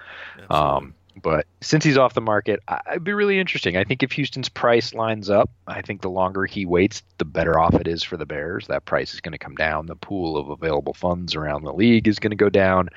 Um, 0.51 0.95
but 1.22 1.46
since 1.60 1.84
he's 1.84 1.96
off 1.96 2.14
the 2.14 2.20
market, 2.20 2.60
it'd 2.90 3.04
be 3.04 3.12
really 3.12 3.38
interesting. 3.38 3.76
I 3.76 3.84
think 3.84 4.02
if 4.02 4.12
Houston's 4.12 4.48
price 4.48 4.94
lines 4.94 5.30
up, 5.30 5.50
I 5.66 5.80
think 5.80 6.02
the 6.02 6.10
longer 6.10 6.44
he 6.44 6.66
waits, 6.66 7.02
the 7.18 7.24
better 7.24 7.58
off 7.58 7.74
it 7.74 7.86
is 7.86 8.02
for 8.02 8.16
the 8.16 8.26
Bears. 8.26 8.66
That 8.66 8.84
price 8.84 9.14
is 9.14 9.20
going 9.20 9.32
to 9.32 9.38
come 9.38 9.54
down. 9.54 9.86
The 9.86 9.96
pool 9.96 10.36
of 10.36 10.48
available 10.48 10.94
funds 10.94 11.34
around 11.34 11.64
the 11.64 11.72
league 11.72 12.08
is 12.08 12.18
going 12.18 12.32
to 12.32 12.36
go 12.36 12.48
down. 12.48 12.88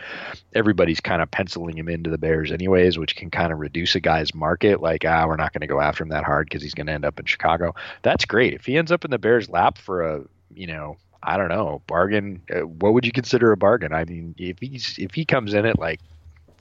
Everybody's 0.56 1.00
kind 1.00 1.22
of 1.22 1.30
penciling 1.30 1.78
him 1.78 1.90
into 1.90 2.10
the 2.10 2.18
Bears, 2.18 2.52
anyways, 2.52 2.98
which 2.98 3.16
can 3.16 3.30
kind 3.30 3.54
of 3.54 3.60
reduce 3.60 3.96
a 3.96 4.00
guy's 4.00 4.34
market. 4.34 4.82
Like, 4.82 5.06
ah, 5.06 5.26
we're 5.28 5.36
not 5.36 5.54
going 5.54 5.62
to 5.62 5.68
go 5.68 5.80
after 5.80 6.04
him 6.04 6.10
that 6.10 6.24
hard 6.24 6.48
because 6.48 6.64
he's 6.64 6.74
going 6.74 6.88
to 6.88 6.94
end 6.94 7.06
up 7.06 7.20
in 7.20 7.26
Chicago. 7.26 7.76
That's 8.02 8.26
great. 8.26 8.54
If 8.54 8.66
he 8.66 8.78
ends 8.78 8.92
up 8.92 9.06
in 9.06 9.12
the 9.12 9.20
Bears' 9.20 9.50
lap 9.50 9.78
for 9.78 10.02
a, 10.02 10.24
you 10.54 10.68
know, 10.68 10.98
I 11.22 11.38
don't 11.38 11.50
know, 11.50 11.82
bargain. 11.88 12.42
Uh, 12.50 12.62
what 12.62 12.94
would 12.94 13.06
you 13.06 13.12
consider 13.12 13.52
a 13.52 13.58
bargain? 13.58 13.94
I 13.94 14.06
mean, 14.06 14.34
if 14.38 14.60
he's 14.60 14.98
if 14.98 15.14
he 15.14 15.26
comes 15.26 15.54
in 15.54 15.66
at 15.66 15.78
like 15.80 16.00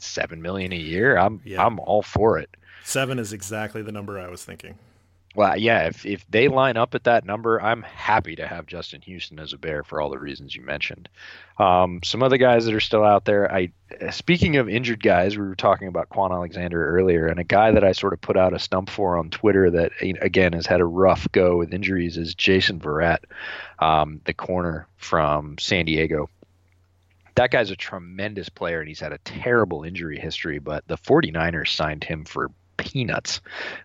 seven 0.03 0.43
million 0.43 0.73
a 0.73 0.77
year, 0.77 1.17
I'm 1.17 1.41
yeah. 1.45 1.65
I'm 1.65 1.79
all 1.81 2.03
for 2.03 2.39
it. 2.39 2.51
Seven 2.85 3.19
is 3.19 3.33
exactly 3.33 3.83
the 3.83 3.93
number 3.93 4.19
I 4.19 4.29
was 4.29 4.45
thinking. 4.45 4.79
Well, 5.37 5.59
yeah, 5.59 5.89
if 5.89 6.07
if 6.07 6.25
they 6.31 6.49
line 6.49 6.79
up 6.79 6.95
at 6.95 7.05
that 7.05 7.27
number, 7.27 7.61
I'm 7.61 7.83
happy 7.83 8.37
to 8.37 8.47
have 8.47 8.65
Justin 8.65 9.03
Houston 9.03 9.39
as 9.39 9.53
a 9.53 9.59
bear 9.59 9.85
for 9.85 10.01
all 10.01 10.09
the 10.09 10.19
reasons 10.19 10.57
you 10.57 10.63
mentioned. 10.63 11.11
Um, 11.59 12.01
some 12.03 12.23
other 12.23 12.39
guys 12.39 12.65
that 12.65 12.75
are 12.75 12.81
still 12.81 13.05
out 13.05 13.27
there. 13.27 13.53
I 13.53 13.71
speaking 14.11 14.57
of 14.57 14.67
injured 14.67 15.03
guys, 15.03 15.37
we 15.37 15.47
were 15.47 15.55
talking 15.55 15.89
about 15.89 16.09
Kwon 16.09 16.31
Alexander 16.31 16.89
earlier, 16.97 17.27
and 17.27 17.39
a 17.39 17.45
guy 17.45 17.71
that 17.73 17.85
I 17.85 17.93
sort 17.93 18.15
of 18.15 18.21
put 18.23 18.39
out 18.39 18.55
a 18.55 18.59
stump 18.59 18.89
for 18.89 19.19
on 19.19 19.29
Twitter 19.29 19.71
that 19.73 19.93
again 20.01 20.55
has 20.55 20.65
had 20.65 20.81
a 20.81 20.87
rough 20.87 21.31
go 21.33 21.59
with 21.59 21.75
injuries 21.75 22.17
is 22.17 22.35
Jason 22.35 22.81
Verrett, 22.81 23.25
um, 23.79 24.23
the 24.25 24.33
corner 24.33 24.89
from 24.97 25.59
San 25.59 25.85
Diego 25.85 26.31
that 27.37 27.51
guy's 27.51 27.71
a 27.71 27.77
tremendous 27.77 28.49
player 28.49 28.81
and 28.81 28.89
he's 28.89 29.01
had 29.01 29.13
a 29.13 29.19
terrible 29.19 29.85
injury 29.85 30.19
history, 30.19 30.59
but 30.59 30.87
the 30.89 30.97
49ers 30.97 31.69
signed 31.69 32.03
him 32.03 32.25
for 32.25 32.51
peanuts. 32.77 33.41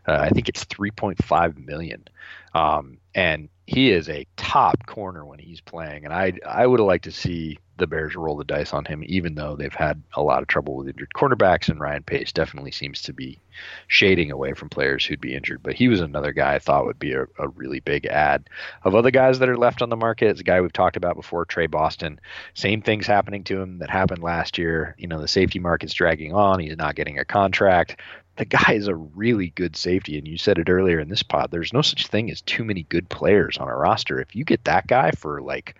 Uh, 0.08 0.18
I 0.20 0.30
think 0.30 0.50
it's 0.50 0.66
3.5 0.66 1.66
million. 1.66 2.06
Um, 2.54 2.98
and 3.14 3.50
he 3.68 3.92
is 3.92 4.10
a 4.10 4.28
top 4.38 4.86
corner 4.86 5.26
when 5.26 5.40
he's 5.40 5.62
playing. 5.62 6.06
And 6.06 6.14
I 6.14 6.34
I 6.46 6.66
would 6.66 6.80
have 6.80 6.88
liked 6.88 7.06
to 7.06 7.12
see 7.12 7.60
the 7.82 7.88
Bears 7.88 8.16
roll 8.16 8.38
the 8.38 8.46
dice 8.46 8.74
on 8.74 8.86
him, 8.86 9.04
even 9.06 9.36
though 9.36 9.58
they've 9.58 9.74
had 9.74 10.02
a 10.14 10.22
lot 10.22 10.42
of 10.42 10.48
trouble 10.48 10.76
with 10.76 10.88
injured 10.88 11.12
cornerbacks. 11.14 11.68
And 11.68 11.80
Ryan 11.80 12.04
Pace 12.04 12.32
definitely 12.32 12.72
seems 12.72 13.02
to 13.02 13.14
be 13.14 13.40
shading 13.88 14.32
away 14.32 14.54
from 14.54 14.70
players 14.70 15.06
who'd 15.06 15.20
be 15.20 15.36
injured. 15.36 15.62
But 15.62 15.74
he 15.74 15.90
was 15.90 16.00
another 16.00 16.32
guy 16.32 16.56
I 16.56 16.60
thought 16.60 16.86
would 16.86 17.00
be 17.00 17.14
a, 17.14 17.24
a 17.38 17.50
really 17.50 17.82
big 17.82 18.06
ad. 18.06 18.50
Of 18.84 18.96
other 18.96 19.12
guys 19.12 19.40
that 19.40 19.50
are 19.50 19.58
left 19.58 19.82
on 19.82 19.90
the 19.90 19.98
market, 19.98 20.30
it's 20.30 20.40
a 20.40 20.46
guy 20.46 20.62
we've 20.62 20.72
talked 20.72 20.96
about 20.96 21.16
before, 21.16 21.44
Tre 21.44 21.68
Boston. 21.68 22.20
Same 22.54 22.82
things 22.82 23.06
happening 23.06 23.44
to 23.46 23.60
him 23.60 23.80
that 23.80 23.90
happened 23.90 24.24
last 24.24 24.58
year. 24.58 24.96
You 24.98 25.08
know, 25.08 25.20
the 25.20 25.28
safety 25.28 25.60
market's 25.60 25.94
dragging 25.94 26.34
on. 26.34 26.60
He's 26.60 26.78
not 26.78 26.96
getting 26.96 27.20
a 27.20 27.26
contract 27.26 27.98
the 28.38 28.46
guy 28.46 28.74
is 28.74 28.88
a 28.88 28.96
really 28.96 29.50
good 29.50 29.76
safety. 29.76 30.18
And 30.18 30.28
you 30.28 30.38
said 30.38 30.58
it 30.58 30.70
earlier 30.70 31.00
in 31.00 31.10
this 31.10 31.22
pod. 31.22 31.52
There's 31.52 31.74
no 31.74 31.82
such 31.82 32.08
thing 32.08 32.32
as 32.32 32.42
too 32.42 32.64
many 32.64 32.84
good 32.84 33.10
players 33.10 33.58
on 33.58 33.68
a 33.68 33.76
roster. 33.76 34.20
If 34.20 34.36
you 34.36 34.44
get 34.44 34.64
that 34.64 34.88
guy 34.88 35.12
for 35.12 35.42
like 35.42 35.76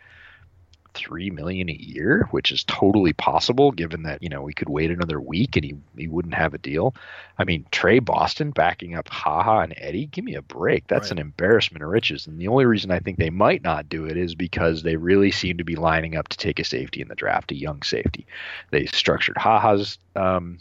three 0.94 1.30
million 1.30 1.70
a 1.70 1.74
year, 1.74 2.28
which 2.32 2.52
is 2.52 2.64
totally 2.64 3.14
possible 3.14 3.72
given 3.72 4.04
that, 4.04 4.22
you 4.22 4.30
know, 4.30 4.42
we 4.42 4.54
could 4.54 4.70
wait 4.70 4.92
another 4.92 5.20
week 5.20 5.56
and 5.56 5.66
he, 5.66 5.76
he 5.98 6.08
wouldn't 6.08 6.34
have 6.34 6.54
a 6.54 6.58
deal. 6.58 6.96
I 7.38 7.44
mean, 7.44 7.66
Tre 7.72 8.00
Boston 8.00 8.52
backing 8.52 8.96
up 8.96 9.08
Haha 9.10 9.62
and 9.62 9.74
Eddie, 9.78 10.08
give 10.08 10.26
me 10.26 10.36
a 10.36 10.42
break. 10.42 10.88
That's 10.88 11.06
right. 11.06 11.14
an 11.14 11.20
embarrassment 11.20 11.84
of 11.84 11.90
riches. 11.90 12.28
And 12.28 12.40
the 12.40 12.48
only 12.48 12.66
reason 12.66 12.92
I 12.92 13.00
think 13.00 13.18
they 13.18 13.30
might 13.30 13.64
not 13.64 13.90
do 13.90 14.06
it 14.06 14.18
is 14.18 14.36
because 14.36 14.84
they 14.84 14.96
really 14.96 15.32
seem 15.32 15.58
to 15.58 15.64
be 15.64 15.76
lining 15.76 16.16
up 16.16 16.28
to 16.30 16.38
take 16.38 16.60
a 16.60 16.64
safety 16.64 17.02
in 17.02 17.08
the 17.08 17.16
draft, 17.16 17.52
a 17.52 17.56
young 17.56 17.82
safety. 17.84 18.26
They 18.72 18.86
structured 18.86 19.38
Haha's 19.38 19.98
um, 20.16 20.60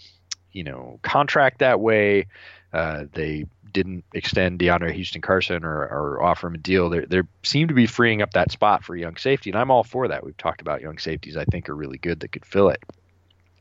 you 0.52 0.64
know 0.64 0.98
contract 1.02 1.58
that 1.58 1.80
way. 1.80 2.26
Uh, 2.72 3.04
they 3.12 3.46
didn't 3.72 4.04
extend 4.14 4.58
DeAndre 4.58 4.92
Houston 4.92 5.20
Carson 5.20 5.64
or, 5.64 5.82
or 5.82 6.22
offer 6.22 6.48
him 6.48 6.54
a 6.54 6.58
deal. 6.58 6.90
there 6.90 7.06
they 7.06 7.22
seem 7.42 7.68
to 7.68 7.74
be 7.74 7.86
freeing 7.86 8.22
up 8.22 8.32
that 8.32 8.50
spot 8.50 8.84
for 8.84 8.96
young 8.96 9.16
safety, 9.16 9.50
and 9.50 9.58
I'm 9.58 9.70
all 9.70 9.84
for 9.84 10.08
that. 10.08 10.24
We've 10.24 10.36
talked 10.36 10.60
about 10.60 10.80
young 10.80 10.98
safeties 10.98 11.36
I 11.36 11.44
think 11.44 11.68
are 11.68 11.76
really 11.76 11.98
good 11.98 12.20
that 12.20 12.32
could 12.32 12.44
fill 12.44 12.68
it. 12.68 12.82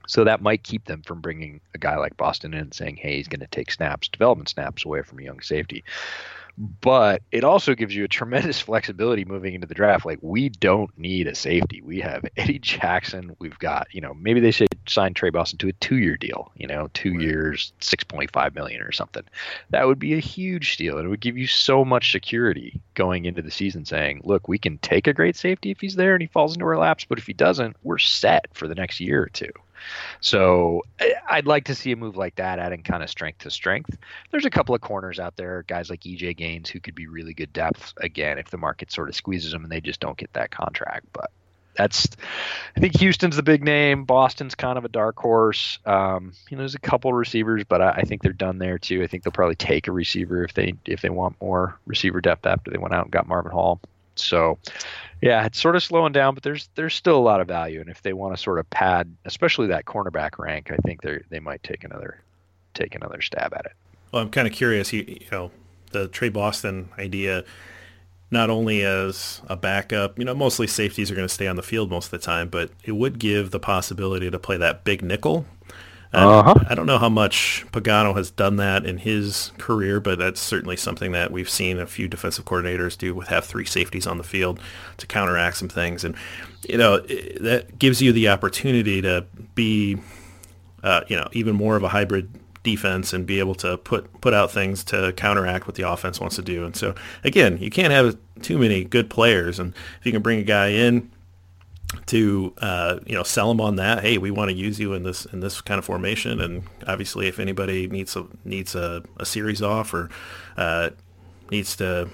So 0.08 0.24
that 0.24 0.42
might 0.42 0.64
keep 0.64 0.86
them 0.86 1.04
from 1.04 1.22
bringing 1.22 1.62
a 1.76 1.78
guy 1.78 1.98
like 1.98 2.18
Boston 2.18 2.54
in 2.54 2.62
and 2.62 2.74
saying, 2.74 2.98
"Hey, 2.98 3.18
he's 3.18 3.28
going 3.28 3.42
to 3.42 3.48
take 3.48 3.72
snaps, 3.72 4.08
development 4.08 4.50
snaps 4.50 4.84
away 4.84 5.04
from 5.04 5.20
a 5.20 5.24
young 5.24 5.42
safety." 5.42 5.84
But 6.60 7.22
it 7.32 7.46
also 7.46 7.74
gives 7.74 7.96
you 7.96 8.04
a 8.04 8.10
tremendous 8.10 8.60
flexibility 8.60 9.24
moving 9.24 9.54
into 9.54 9.66
the 9.66 9.74
draft. 9.74 10.06
Like 10.06 10.20
we 10.22 10.50
don't 10.50 10.96
need 10.98 11.28
a 11.28 11.34
safety. 11.34 11.82
We 11.82 12.02
have 12.02 12.26
Eddie 12.38 12.60
Jackson. 12.60 13.36
We've 13.40 13.58
got, 13.60 13.88
you 13.94 14.02
know, 14.02 14.14
maybe 14.14 14.42
they 14.42 14.52
should 14.52 14.68
sign 14.86 15.14
Tre 15.14 15.30
Boston 15.30 15.58
to 15.60 15.70
a 15.70 15.74
two-year 15.74 16.18
deal. 16.18 16.52
You 16.56 16.68
know, 16.68 16.90
two 16.94 17.14
right. 17.14 17.22
years, 17.22 17.72
six 17.80 18.04
point 18.04 18.32
five 18.32 18.54
million 18.56 18.82
or 18.82 18.92
something. 18.92 19.24
That 19.70 19.88
would 19.88 20.00
be 20.00 20.14
a 20.16 20.20
huge 20.20 20.76
deal, 20.76 20.98
and 20.98 21.06
it 21.06 21.10
would 21.10 21.22
give 21.22 21.38
you 21.38 21.48
so 21.48 21.86
much 21.86 22.12
security 22.12 22.82
going 22.94 23.26
into 23.26 23.42
the 23.42 23.52
season. 23.52 23.86
Saying, 23.86 24.22
look, 24.26 24.50
we 24.50 24.58
can 24.58 24.78
take 24.80 25.08
a 25.08 25.14
great 25.14 25.38
safety 25.38 25.72
if 25.72 25.80
he's 25.80 25.96
there 25.96 26.14
and 26.14 26.22
he 26.22 26.28
falls 26.28 26.54
into 26.54 26.66
our 26.66 26.78
laps, 26.78 27.06
but 27.06 27.18
if 27.18 27.26
he 27.26 27.34
doesn't, 27.34 27.78
we're 27.84 27.98
set 27.98 28.48
for 28.54 28.68
the 28.68 28.76
next 28.76 29.00
year 29.00 29.24
or 29.24 29.30
two. 29.30 29.52
So 30.22 30.84
I'd 31.30 31.48
like 31.48 31.66
to 31.66 31.76
see 31.76 31.92
a 31.92 31.96
move 31.96 32.18
like 32.18 32.36
that, 32.36 32.60
adding 32.60 32.84
kind 32.84 33.04
of 33.04 33.10
strength 33.10 33.40
to 33.40 33.52
strength. 33.52 33.98
There's 34.32 34.46
a 34.46 34.50
couple 34.50 34.76
of 34.76 34.82
corners 34.82 35.20
out 35.20 35.36
there, 35.38 35.64
guys 35.68 35.90
like 35.90 36.02
EJ 36.02 36.38
Gaines, 36.38 36.70
who 36.70 36.80
could 36.80 36.96
be 36.96 37.08
really 37.08 37.34
good 37.34 37.54
depth 37.54 37.94
again 37.98 38.38
if 38.38 38.50
the 38.50 38.58
market 38.58 38.92
sort 38.92 39.10
of 39.10 39.16
squeezes 39.16 39.52
them 39.52 39.64
and 39.64 39.72
they 39.72 39.82
just 39.82 40.00
don't 40.00 40.18
get 40.18 40.32
that 40.34 40.52
contract. 40.52 41.08
But 41.14 41.32
that's, 41.76 42.10
I 42.76 42.80
think 42.82 42.98
Houston's 43.00 43.38
the 43.38 43.44
big 43.44 43.64
name. 43.64 44.04
Boston's 44.04 44.54
kind 44.54 44.78
of 44.78 44.84
a 44.84 44.90
dark 44.90 45.18
horse. 45.18 45.80
Um, 45.86 46.34
you 46.50 46.58
know, 46.58 46.62
there's 46.62 46.76
a 46.76 46.80
couple 46.80 47.14
receivers, 47.14 47.64
but 47.64 47.82
I, 47.82 47.92
I, 47.92 48.02
think 48.02 48.22
they're 48.22 48.34
done 48.34 48.58
there 48.58 48.78
too. 48.78 49.02
I 49.02 49.08
think 49.08 49.24
they'll 49.24 49.32
probably 49.32 49.56
take 49.56 49.88
a 49.88 49.94
receiver 49.94 50.44
if 50.44 50.54
they 50.54 50.74
if 50.86 51.02
they 51.02 51.10
want 51.10 51.40
more 51.42 51.80
receiver 51.86 52.20
depth 52.20 52.46
after 52.46 52.70
they 52.70 52.78
went 52.78 52.94
out 52.94 53.06
and 53.06 53.12
got 53.12 53.28
Marvin 53.28 53.54
Hall. 53.54 53.80
So, 54.20 54.58
yeah, 55.22 55.46
it's 55.46 55.60
sort 55.60 55.76
of 55.76 55.84
slowing 55.84 56.14
down, 56.14 56.34
but 56.34 56.44
there's 56.44 56.70
there's 56.76 56.94
still 56.94 57.18
a 57.18 57.20
lot 57.20 57.42
of 57.42 57.48
value, 57.48 57.82
and 57.82 57.90
if 57.90 58.02
they 58.02 58.14
want 58.14 58.36
to 58.36 58.42
sort 58.42 58.60
of 58.60 58.70
pad, 58.70 59.16
especially 59.26 59.68
that 59.68 59.86
cornerback 59.86 60.40
rank, 60.40 60.72
I 60.72 60.78
think 60.78 61.02
they 61.02 61.20
they 61.30 61.40
might 61.40 61.64
take 61.64 61.84
another 61.84 62.22
take 62.74 62.96
another 62.96 63.22
stab 63.22 63.54
at 63.54 63.66
it. 63.66 63.74
Well, 64.12 64.22
I'm 64.22 64.30
kind 64.30 64.48
of 64.48 64.54
curious. 64.54 64.94
You, 64.94 65.04
you 65.08 65.28
know, 65.32 65.52
the 65.92 66.08
Tre 66.08 66.30
Boston 66.30 66.90
idea, 66.98 67.44
not 68.32 68.50
only 68.50 68.84
as 68.84 69.42
a 69.48 69.56
backup, 69.56 70.18
you 70.18 70.26
know, 70.26 70.34
mostly 70.34 70.68
safeties 70.68 71.12
are 71.12 71.16
going 71.16 71.28
to 71.28 71.34
stay 71.34 71.48
on 71.48 71.56
the 71.56 71.64
field 71.64 71.90
most 71.90 72.06
of 72.06 72.12
the 72.12 72.20
time, 72.20 72.50
but 72.50 72.72
it 72.84 72.94
would 72.94 73.20
give 73.20 73.52
the 73.52 73.60
possibility 73.60 74.30
to 74.30 74.40
play 74.40 74.58
that 74.58 74.84
big 74.84 75.02
nickel 75.02 75.46
uh-huh. 76.12 76.56
I 76.68 76.74
don't 76.74 76.88
know 76.88 76.98
how 76.98 77.10
much 77.10 77.66
Pagano 77.72 78.16
has 78.16 78.32
done 78.32 78.56
that 78.56 78.86
in 78.86 78.98
his 78.98 79.52
career, 79.60 80.00
but 80.00 80.18
that's 80.18 80.40
certainly 80.40 80.76
something 80.76 81.12
that 81.12 81.32
we've 81.32 81.50
seen 81.50 81.80
a 81.80 81.86
few 81.86 82.08
defensive 82.08 82.46
coordinators 82.46 82.98
do 82.98 83.14
with 83.14 83.28
have 83.28 83.46
three 83.46 83.66
safeties 83.66 84.08
on 84.08 84.18
the 84.18 84.24
field 84.24 84.60
to 84.98 85.06
counteract 85.06 85.58
some 85.58 85.70
things. 85.70 86.04
And, 86.04 86.16
you 86.68 86.78
know, 86.78 87.00
that 87.00 87.78
gives 87.78 88.02
you 88.02 88.12
the 88.12 88.28
opportunity 88.30 89.02
to 89.04 89.26
be, 89.54 89.98
uh, 90.82 91.02
you 91.08 91.16
know, 91.16 91.28
even 91.32 91.56
more 91.56 91.76
of 91.76 91.84
a 91.84 91.90
hybrid 91.90 92.30
defense 92.64 93.14
and 93.14 93.26
be 93.26 93.40
able 93.40 93.56
to 93.56 93.78
put 93.78 94.20
put 94.20 94.34
out 94.34 94.52
things 94.52 94.84
to 94.84 95.14
counteract 95.14 95.68
what 95.68 95.76
the 95.76 95.88
offense 95.88 96.20
wants 96.20 96.36
to 96.38 96.42
do. 96.42 96.66
And 96.66 96.76
so, 96.76 96.96
again, 97.24 97.60
you 97.60 97.70
can't 97.70 97.94
have 97.94 98.18
too 98.42 98.58
many 98.58 98.84
good 98.84 99.12
players. 99.12 99.60
And 99.60 99.76
if 100.00 100.06
you 100.06 100.12
can 100.12 100.24
bring 100.24 100.40
a 100.40 100.44
guy 100.44 100.70
in 100.70 101.12
to 102.08 102.54
uh, 102.60 103.00
you 103.06 103.16
know 103.16 103.24
sell 103.24 103.50
them 103.50 103.62
on 103.62 103.76
that. 103.78 104.04
Hey, 104.04 104.18
we 104.18 104.32
want 104.32 104.50
to 104.50 104.56
use 104.56 104.80
you 104.80 104.94
in 104.94 105.04
this 105.04 105.26
in 105.26 105.40
this 105.40 105.62
kind 105.62 105.80
of 105.80 105.86
formation, 105.86 106.40
and 106.40 106.64
obviously, 106.88 107.28
if 107.28 107.40
anybody 107.40 107.88
needs 107.88 108.16
a 108.16 108.28
needs 108.46 108.76
a, 108.76 109.04
a 109.18 109.26
series 109.26 109.62
off 109.62 109.94
or 109.94 110.10
uh, 110.58 110.90
needs 111.52 111.76
to 111.78 112.10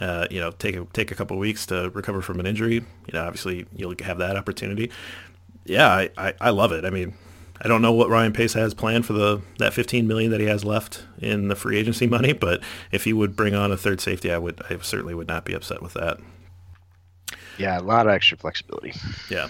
uh, 0.00 0.26
you 0.30 0.40
know 0.40 0.50
take 0.52 0.76
a 0.76 0.84
take 0.92 1.10
a 1.10 1.14
couple 1.14 1.38
weeks 1.38 1.66
to 1.66 1.90
recover 1.90 2.20
from 2.22 2.40
an 2.40 2.46
injury, 2.46 2.74
you 2.74 3.12
know, 3.12 3.24
obviously 3.24 3.66
you'll 3.74 3.94
have 4.02 4.18
that 4.18 4.36
opportunity. 4.36 4.90
Yeah, 5.64 5.88
I, 5.88 6.10
I, 6.18 6.34
I 6.40 6.50
love 6.50 6.72
it. 6.72 6.84
I 6.84 6.90
mean, 6.90 7.14
I 7.62 7.68
don't 7.68 7.80
know 7.80 7.92
what 7.92 8.10
Ryan 8.10 8.34
Pace 8.34 8.52
has 8.52 8.74
planned 8.74 9.06
for 9.06 9.14
the 9.14 9.40
that 9.58 9.72
15 9.72 10.06
million 10.06 10.30
that 10.32 10.40
he 10.40 10.46
has 10.46 10.64
left 10.64 11.04
in 11.18 11.48
the 11.48 11.56
free 11.56 11.78
agency 11.78 12.06
money, 12.06 12.32
but 12.34 12.62
if 12.92 13.04
he 13.04 13.14
would 13.14 13.34
bring 13.36 13.54
on 13.54 13.72
a 13.72 13.76
third 13.76 14.00
safety, 14.00 14.30
I 14.30 14.38
would 14.38 14.60
I 14.68 14.76
certainly 14.82 15.14
would 15.14 15.28
not 15.28 15.44
be 15.44 15.54
upset 15.54 15.82
with 15.82 15.94
that. 15.94 16.18
Yeah, 17.58 17.78
a 17.78 17.82
lot 17.82 18.06
of 18.06 18.12
extra 18.12 18.36
flexibility. 18.36 18.92
Yeah. 19.30 19.48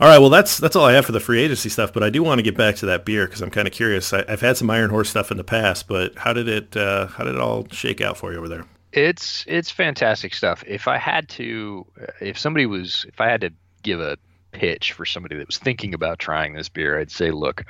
All 0.00 0.08
right, 0.08 0.18
well 0.18 0.30
that's 0.30 0.56
that's 0.56 0.76
all 0.76 0.86
I 0.86 0.94
have 0.94 1.04
for 1.04 1.12
the 1.12 1.20
free 1.20 1.42
agency 1.42 1.68
stuff, 1.68 1.92
but 1.92 2.02
I 2.02 2.08
do 2.08 2.22
want 2.22 2.38
to 2.38 2.42
get 2.42 2.56
back 2.56 2.76
to 2.76 2.86
that 2.86 3.04
beer 3.04 3.26
because 3.26 3.42
I'm 3.42 3.50
kind 3.50 3.68
of 3.68 3.74
curious. 3.74 4.14
I, 4.14 4.24
have 4.30 4.40
had 4.40 4.56
some 4.56 4.70
Iron 4.70 4.88
Horse 4.88 5.10
stuff 5.10 5.30
in 5.30 5.36
the 5.36 5.44
past, 5.44 5.88
but 5.88 6.16
how 6.16 6.32
did 6.32 6.48
it 6.48 6.74
uh, 6.74 7.06
how 7.08 7.24
did 7.24 7.34
it 7.34 7.40
all 7.40 7.66
shake 7.70 8.00
out 8.00 8.16
for 8.16 8.32
you 8.32 8.38
over 8.38 8.48
there? 8.48 8.64
It's 8.92 9.44
it's 9.46 9.70
fantastic 9.70 10.32
stuff. 10.32 10.64
If 10.66 10.88
I 10.88 10.96
had 10.96 11.28
to, 11.30 11.86
if 12.20 12.38
somebody 12.38 12.64
was, 12.64 13.04
if 13.08 13.20
I 13.20 13.28
had 13.28 13.42
to 13.42 13.52
give 13.82 14.00
a 14.00 14.16
pitch 14.52 14.92
for 14.92 15.04
somebody 15.04 15.36
that 15.36 15.46
was 15.46 15.58
thinking 15.58 15.92
about 15.92 16.18
trying 16.18 16.54
this 16.54 16.70
beer, 16.70 16.98
I'd 16.98 17.10
say, 17.10 17.30
look, 17.30 17.64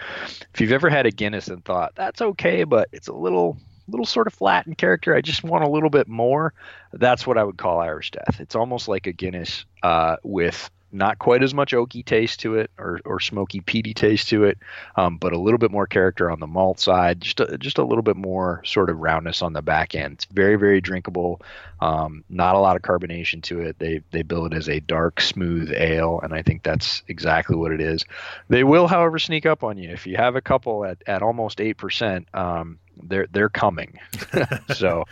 if 0.54 0.61
you've 0.61 0.72
ever 0.72 0.88
had 0.88 1.06
a 1.06 1.11
Guinness 1.11 1.48
and 1.48 1.64
thought 1.64 1.96
that's 1.96 2.22
okay, 2.22 2.62
but 2.62 2.88
it's 2.92 3.08
a 3.08 3.12
little 3.12 3.58
little 3.91 4.07
sort 4.07 4.26
of 4.26 4.34
flat 4.34 4.66
in 4.66 4.74
character. 4.74 5.14
I 5.14 5.20
just 5.20 5.45
want 5.45 5.64
a 5.64 5.68
little 5.68 5.91
bit 5.91 6.09
more. 6.09 6.55
That's 6.93 7.26
what 7.26 7.38
I 7.38 7.45
would 7.45 7.59
call 7.59 7.80
Irish 7.80 8.11
Death. 8.11 8.41
It's 8.41 8.55
almost 8.55 8.88
like 8.88 9.07
a 9.07 9.12
Guinness 9.12 9.64
uh, 9.82 10.16
with 10.22 10.70
not 10.93 11.18
quite 11.18 11.43
as 11.43 11.55
much 11.55 11.72
oaky 11.72 12.05
taste 12.05 12.41
to 12.41 12.57
it 12.57 12.70
or, 12.78 13.01
or 13.05 13.20
smoky 13.20 13.61
peaty 13.61 13.95
taste 13.95 14.28
to 14.28 14.45
it, 14.45 14.59
um, 14.97 15.18
but 15.18 15.32
a 15.32 15.38
little 15.38 15.59
bit 15.59 15.70
more 15.70 15.86
character 15.86 16.30
on 16.30 16.41
the 16.41 16.47
malt 16.47 16.80
side, 16.80 17.20
just 17.20 17.41
a, 17.41 17.59
just 17.59 17.78
a 17.78 17.84
little 17.84 18.03
bit 18.03 18.16
more 18.16 18.61
sort 18.64 18.91
of 18.91 18.99
roundness 18.99 19.43
on 19.43 19.53
the 19.53 19.62
back 19.62 19.95
end. 19.95 20.14
It's 20.14 20.24
very, 20.26 20.57
very 20.57 20.80
drinkable. 20.80 21.41
Um, 21.80 22.24
not 22.28 22.57
a 22.57 22.59
lot 22.59 22.76
of 22.76 22.82
carbonation 22.82 23.43
to 23.45 23.61
it. 23.61 23.78
They 23.78 24.03
they 24.11 24.22
bill 24.22 24.47
it 24.47 24.53
as 24.53 24.68
a 24.68 24.80
dark, 24.80 25.20
smooth 25.20 25.72
ale, 25.72 26.20
and 26.22 26.34
I 26.34 26.43
think 26.43 26.62
that's 26.62 27.03
exactly 27.09 27.57
what 27.57 27.72
it 27.72 27.80
is. 27.80 28.05
They 28.49 28.64
will, 28.64 28.86
however, 28.88 29.18
sneak 29.18 29.47
up 29.47 29.62
on 29.62 29.78
you 29.78 29.91
if 29.91 30.07
you 30.07 30.16
have 30.16 30.36
a 30.36 30.43
couple 30.43 30.84
at, 30.84 30.99
at 31.07 31.22
almost 31.22 31.61
eight 31.61 31.78
percent. 31.78 32.26
Um, 32.34 32.78
they're 33.03 33.26
they're 33.30 33.48
coming. 33.48 33.98
so 34.74 35.05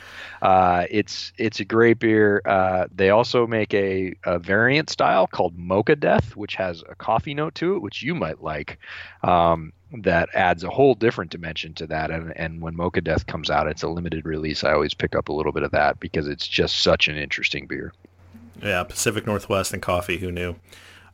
uh, 0.43 0.85
it's 0.91 1.33
it's 1.39 1.61
a 1.61 1.65
great 1.65 1.99
beer. 1.99 2.43
Uh, 2.45 2.87
they 2.95 3.11
also 3.11 3.47
make 3.47 3.75
a, 3.75 4.15
a, 4.25 4.39
variant 4.39 4.91
style 4.91 5.27
called 5.27 5.57
Mocha 5.59 5.97
Death, 5.97 6.37
which 6.37 6.55
has 6.55 6.83
a 6.89 6.95
coffee 6.95 7.35
note 7.35 7.55
to 7.57 7.77
it, 7.77 7.83
which 7.83 8.03
you 8.03 8.15
might 8.15 8.43
like. 8.43 8.79
Um, 9.23 9.73
that 10.03 10.29
adds 10.35 10.65
a 10.65 10.71
whole 10.71 10.95
different 10.95 11.31
dimension 11.31 11.75
to 11.75 11.87
that. 11.87 12.11
And 12.11 12.37
and 12.37 12.61
when 12.61 12.77
Mocha 12.77 13.01
Death 13.01 13.27
comes 13.27 13.51
out, 13.51 13.69
it's 13.69 13.83
a 13.83 13.89
limited 13.89 14.25
release. 14.25 14.65
I 14.65 14.73
always 14.73 14.95
pick 14.95 15.15
up 15.15 15.29
a 15.29 15.33
little 15.33 15.53
bit 15.53 15.63
of 15.63 15.71
that 15.73 16.01
because 16.01 16.29
it's 16.29 16.47
just 16.47 16.83
such 16.83 17.09
an 17.09 17.17
interesting 17.17 17.67
beer. 17.67 17.93
Yeah, 18.63 18.83
Pacific 18.85 19.27
Northwest 19.27 19.73
and 19.73 19.81
coffee. 19.81 20.19
Who 20.19 20.33
knew? 20.33 20.57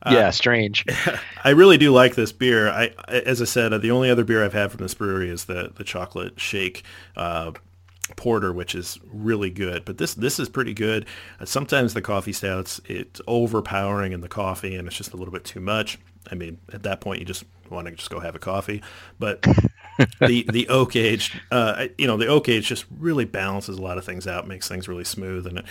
Yeah, 0.05 0.27
uh, 0.27 0.31
strange. 0.31 0.85
I 1.43 1.49
really 1.51 1.77
do 1.77 1.91
like 1.91 2.15
this 2.15 2.31
beer. 2.31 2.69
I, 2.69 2.91
as 3.07 3.41
I 3.41 3.45
said, 3.45 3.69
the 3.81 3.91
only 3.91 4.09
other 4.09 4.23
beer 4.23 4.43
I've 4.43 4.53
had 4.53 4.71
from 4.71 4.81
this 4.81 4.93
brewery 4.93 5.29
is 5.29 5.45
the 5.45 5.71
the 5.75 5.83
chocolate 5.83 6.39
shake 6.39 6.83
uh, 7.15 7.51
porter, 8.15 8.53
which 8.53 8.75
is 8.75 8.99
really 9.11 9.49
good. 9.49 9.83
But 9.85 9.97
this 9.97 10.13
this 10.13 10.39
is 10.39 10.49
pretty 10.49 10.73
good. 10.73 11.05
Uh, 11.39 11.45
sometimes 11.45 11.93
the 11.93 12.01
coffee 12.01 12.33
stouts 12.33 12.79
it's 12.85 13.21
overpowering 13.27 14.11
in 14.11 14.21
the 14.21 14.27
coffee, 14.27 14.75
and 14.75 14.87
it's 14.87 14.97
just 14.97 15.13
a 15.13 15.17
little 15.17 15.33
bit 15.33 15.43
too 15.43 15.59
much. 15.59 15.97
I 16.31 16.35
mean, 16.35 16.59
at 16.73 16.83
that 16.83 17.01
point, 17.01 17.19
you 17.19 17.25
just 17.25 17.43
want 17.69 17.87
to 17.87 17.93
just 17.93 18.09
go 18.09 18.19
have 18.19 18.35
a 18.35 18.39
coffee. 18.39 18.81
But 19.19 19.41
the 20.19 20.45
the 20.51 20.67
oak 20.69 20.95
age, 20.95 21.39
uh, 21.51 21.87
you 21.97 22.07
know, 22.07 22.17
the 22.17 22.27
oak 22.27 22.49
age 22.49 22.67
just 22.67 22.85
really 22.99 23.25
balances 23.25 23.77
a 23.77 23.81
lot 23.81 23.97
of 23.97 24.05
things 24.05 24.27
out, 24.27 24.47
makes 24.47 24.67
things 24.67 24.87
really 24.87 25.03
smooth, 25.03 25.47
and 25.47 25.63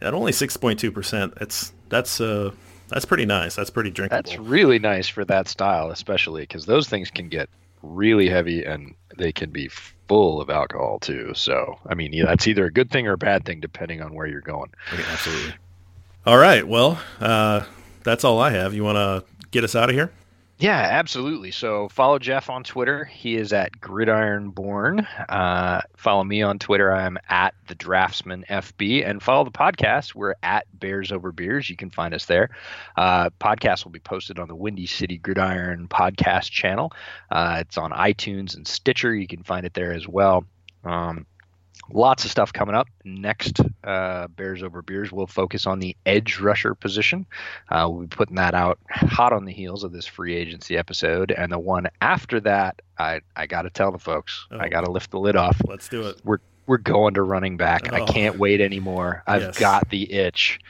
at 0.00 0.14
only 0.14 0.32
six 0.32 0.56
point 0.56 0.78
two 0.78 0.92
percent, 0.92 1.34
it's 1.40 1.72
that's 1.88 2.20
uh 2.20 2.52
that's 2.90 3.04
pretty 3.04 3.26
nice. 3.26 3.54
That's 3.54 3.70
pretty 3.70 3.90
drinkable. 3.90 4.22
That's 4.22 4.38
really 4.38 4.78
nice 4.78 5.08
for 5.08 5.24
that 5.24 5.48
style, 5.48 5.90
especially 5.90 6.42
because 6.42 6.66
those 6.66 6.88
things 6.88 7.10
can 7.10 7.28
get 7.28 7.48
really 7.82 8.28
heavy 8.28 8.64
and 8.64 8.94
they 9.16 9.32
can 9.32 9.50
be 9.50 9.68
full 10.08 10.40
of 10.40 10.50
alcohol 10.50 10.98
too. 10.98 11.32
So, 11.34 11.78
I 11.86 11.94
mean, 11.94 12.12
yeah, 12.12 12.26
that's 12.26 12.46
either 12.46 12.66
a 12.66 12.72
good 12.72 12.90
thing 12.90 13.06
or 13.06 13.12
a 13.12 13.18
bad 13.18 13.44
thing 13.44 13.60
depending 13.60 14.02
on 14.02 14.14
where 14.14 14.26
you're 14.26 14.40
going. 14.40 14.70
Okay, 14.92 15.04
absolutely. 15.10 15.54
All 16.26 16.36
right. 16.36 16.66
Well, 16.66 17.00
uh, 17.20 17.64
that's 18.02 18.24
all 18.24 18.40
I 18.40 18.50
have. 18.50 18.74
You 18.74 18.84
want 18.84 18.96
to 18.96 19.24
get 19.50 19.64
us 19.64 19.74
out 19.74 19.88
of 19.88 19.94
here? 19.94 20.12
Yeah, 20.60 20.76
absolutely. 20.76 21.52
So 21.52 21.88
follow 21.88 22.18
Jeff 22.18 22.50
on 22.50 22.64
Twitter. 22.64 23.06
He 23.06 23.34
is 23.36 23.50
at 23.54 23.80
Gridironborn. 23.80 25.06
Uh, 25.26 25.80
follow 25.96 26.22
me 26.22 26.42
on 26.42 26.58
Twitter. 26.58 26.92
I'm 26.92 27.16
at 27.30 27.54
the 27.68 27.74
Draftsman 27.74 28.44
FB, 28.46 29.08
and 29.08 29.22
follow 29.22 29.44
the 29.44 29.50
podcast. 29.50 30.14
We're 30.14 30.34
at 30.42 30.66
Bears 30.78 31.12
Over 31.12 31.32
Beers. 31.32 31.70
You 31.70 31.76
can 31.76 31.88
find 31.88 32.12
us 32.12 32.26
there. 32.26 32.50
Uh, 32.94 33.30
podcast 33.40 33.84
will 33.84 33.92
be 33.92 34.00
posted 34.00 34.38
on 34.38 34.48
the 34.48 34.54
Windy 34.54 34.84
City 34.86 35.16
Gridiron 35.16 35.88
podcast 35.88 36.50
channel. 36.50 36.92
Uh, 37.30 37.56
it's 37.60 37.78
on 37.78 37.92
iTunes 37.92 38.54
and 38.54 38.66
Stitcher. 38.66 39.14
You 39.14 39.26
can 39.26 39.42
find 39.42 39.64
it 39.64 39.72
there 39.72 39.94
as 39.94 40.06
well. 40.06 40.44
Um, 40.84 41.24
lots 41.92 42.24
of 42.24 42.30
stuff 42.30 42.52
coming 42.52 42.74
up. 42.74 42.88
Next, 43.04 43.60
uh, 43.84 44.28
Bears 44.28 44.62
Over 44.62 44.82
Beers 44.82 45.12
will 45.12 45.26
focus 45.26 45.66
on 45.66 45.78
the 45.78 45.96
edge 46.06 46.38
rusher 46.40 46.74
position. 46.74 47.26
Uh, 47.68 47.88
we'll 47.90 48.02
be 48.02 48.06
putting 48.06 48.36
that 48.36 48.54
out 48.54 48.78
hot 48.90 49.32
on 49.32 49.44
the 49.44 49.52
heels 49.52 49.84
of 49.84 49.92
this 49.92 50.06
free 50.06 50.34
agency 50.34 50.76
episode. 50.76 51.32
And 51.32 51.50
the 51.50 51.58
one 51.58 51.88
after 52.00 52.40
that, 52.40 52.80
I, 52.98 53.20
I 53.36 53.46
got 53.46 53.62
to 53.62 53.70
tell 53.70 53.92
the 53.92 53.98
folks, 53.98 54.46
oh. 54.50 54.58
I 54.58 54.68
got 54.68 54.82
to 54.82 54.90
lift 54.90 55.10
the 55.10 55.18
lid 55.18 55.36
off. 55.36 55.60
Let's 55.66 55.88
do 55.88 56.02
it. 56.08 56.20
We're 56.24 56.38
we're 56.70 56.78
going 56.78 57.14
to 57.14 57.22
running 57.22 57.56
back. 57.56 57.92
Oh. 57.92 57.96
I 57.96 58.04
can't 58.04 58.38
wait 58.38 58.60
anymore. 58.60 59.24
I've 59.26 59.42
yes. 59.42 59.58
got 59.58 59.90
the 59.90 60.12
itch, 60.12 60.60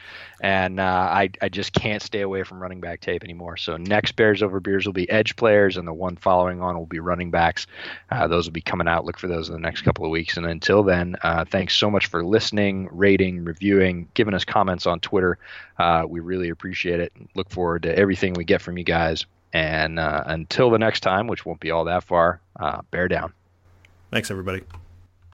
and 0.40 0.80
uh, 0.80 0.82
I 0.82 1.28
I 1.42 1.50
just 1.50 1.74
can't 1.74 2.00
stay 2.00 2.22
away 2.22 2.42
from 2.42 2.58
running 2.58 2.80
back 2.80 3.02
tape 3.02 3.22
anymore. 3.22 3.58
So 3.58 3.76
next 3.76 4.12
Bears 4.12 4.42
over 4.42 4.60
Beers 4.60 4.86
will 4.86 4.94
be 4.94 5.10
edge 5.10 5.36
players, 5.36 5.76
and 5.76 5.86
the 5.86 5.92
one 5.92 6.16
following 6.16 6.62
on 6.62 6.74
will 6.78 6.86
be 6.86 7.00
running 7.00 7.30
backs. 7.30 7.66
Uh, 8.10 8.26
those 8.28 8.46
will 8.46 8.54
be 8.54 8.62
coming 8.62 8.88
out. 8.88 9.04
Look 9.04 9.18
for 9.18 9.28
those 9.28 9.50
in 9.50 9.52
the 9.52 9.60
next 9.60 9.82
couple 9.82 10.06
of 10.06 10.10
weeks. 10.10 10.38
And 10.38 10.46
until 10.46 10.82
then, 10.82 11.16
uh, 11.22 11.44
thanks 11.44 11.76
so 11.76 11.90
much 11.90 12.06
for 12.06 12.24
listening, 12.24 12.88
rating, 12.90 13.44
reviewing, 13.44 14.08
giving 14.14 14.32
us 14.32 14.46
comments 14.46 14.86
on 14.86 15.00
Twitter. 15.00 15.36
Uh, 15.78 16.06
we 16.08 16.20
really 16.20 16.48
appreciate 16.48 17.00
it. 17.00 17.12
Look 17.34 17.50
forward 17.50 17.82
to 17.82 17.94
everything 17.94 18.32
we 18.32 18.44
get 18.44 18.62
from 18.62 18.78
you 18.78 18.84
guys. 18.84 19.26
And 19.52 19.98
uh, 19.98 20.22
until 20.24 20.70
the 20.70 20.78
next 20.78 21.00
time, 21.00 21.26
which 21.26 21.44
won't 21.44 21.60
be 21.60 21.72
all 21.72 21.84
that 21.84 22.04
far, 22.04 22.40
uh, 22.58 22.80
bear 22.90 23.06
down. 23.06 23.34
Thanks, 24.10 24.30
everybody. 24.30 24.62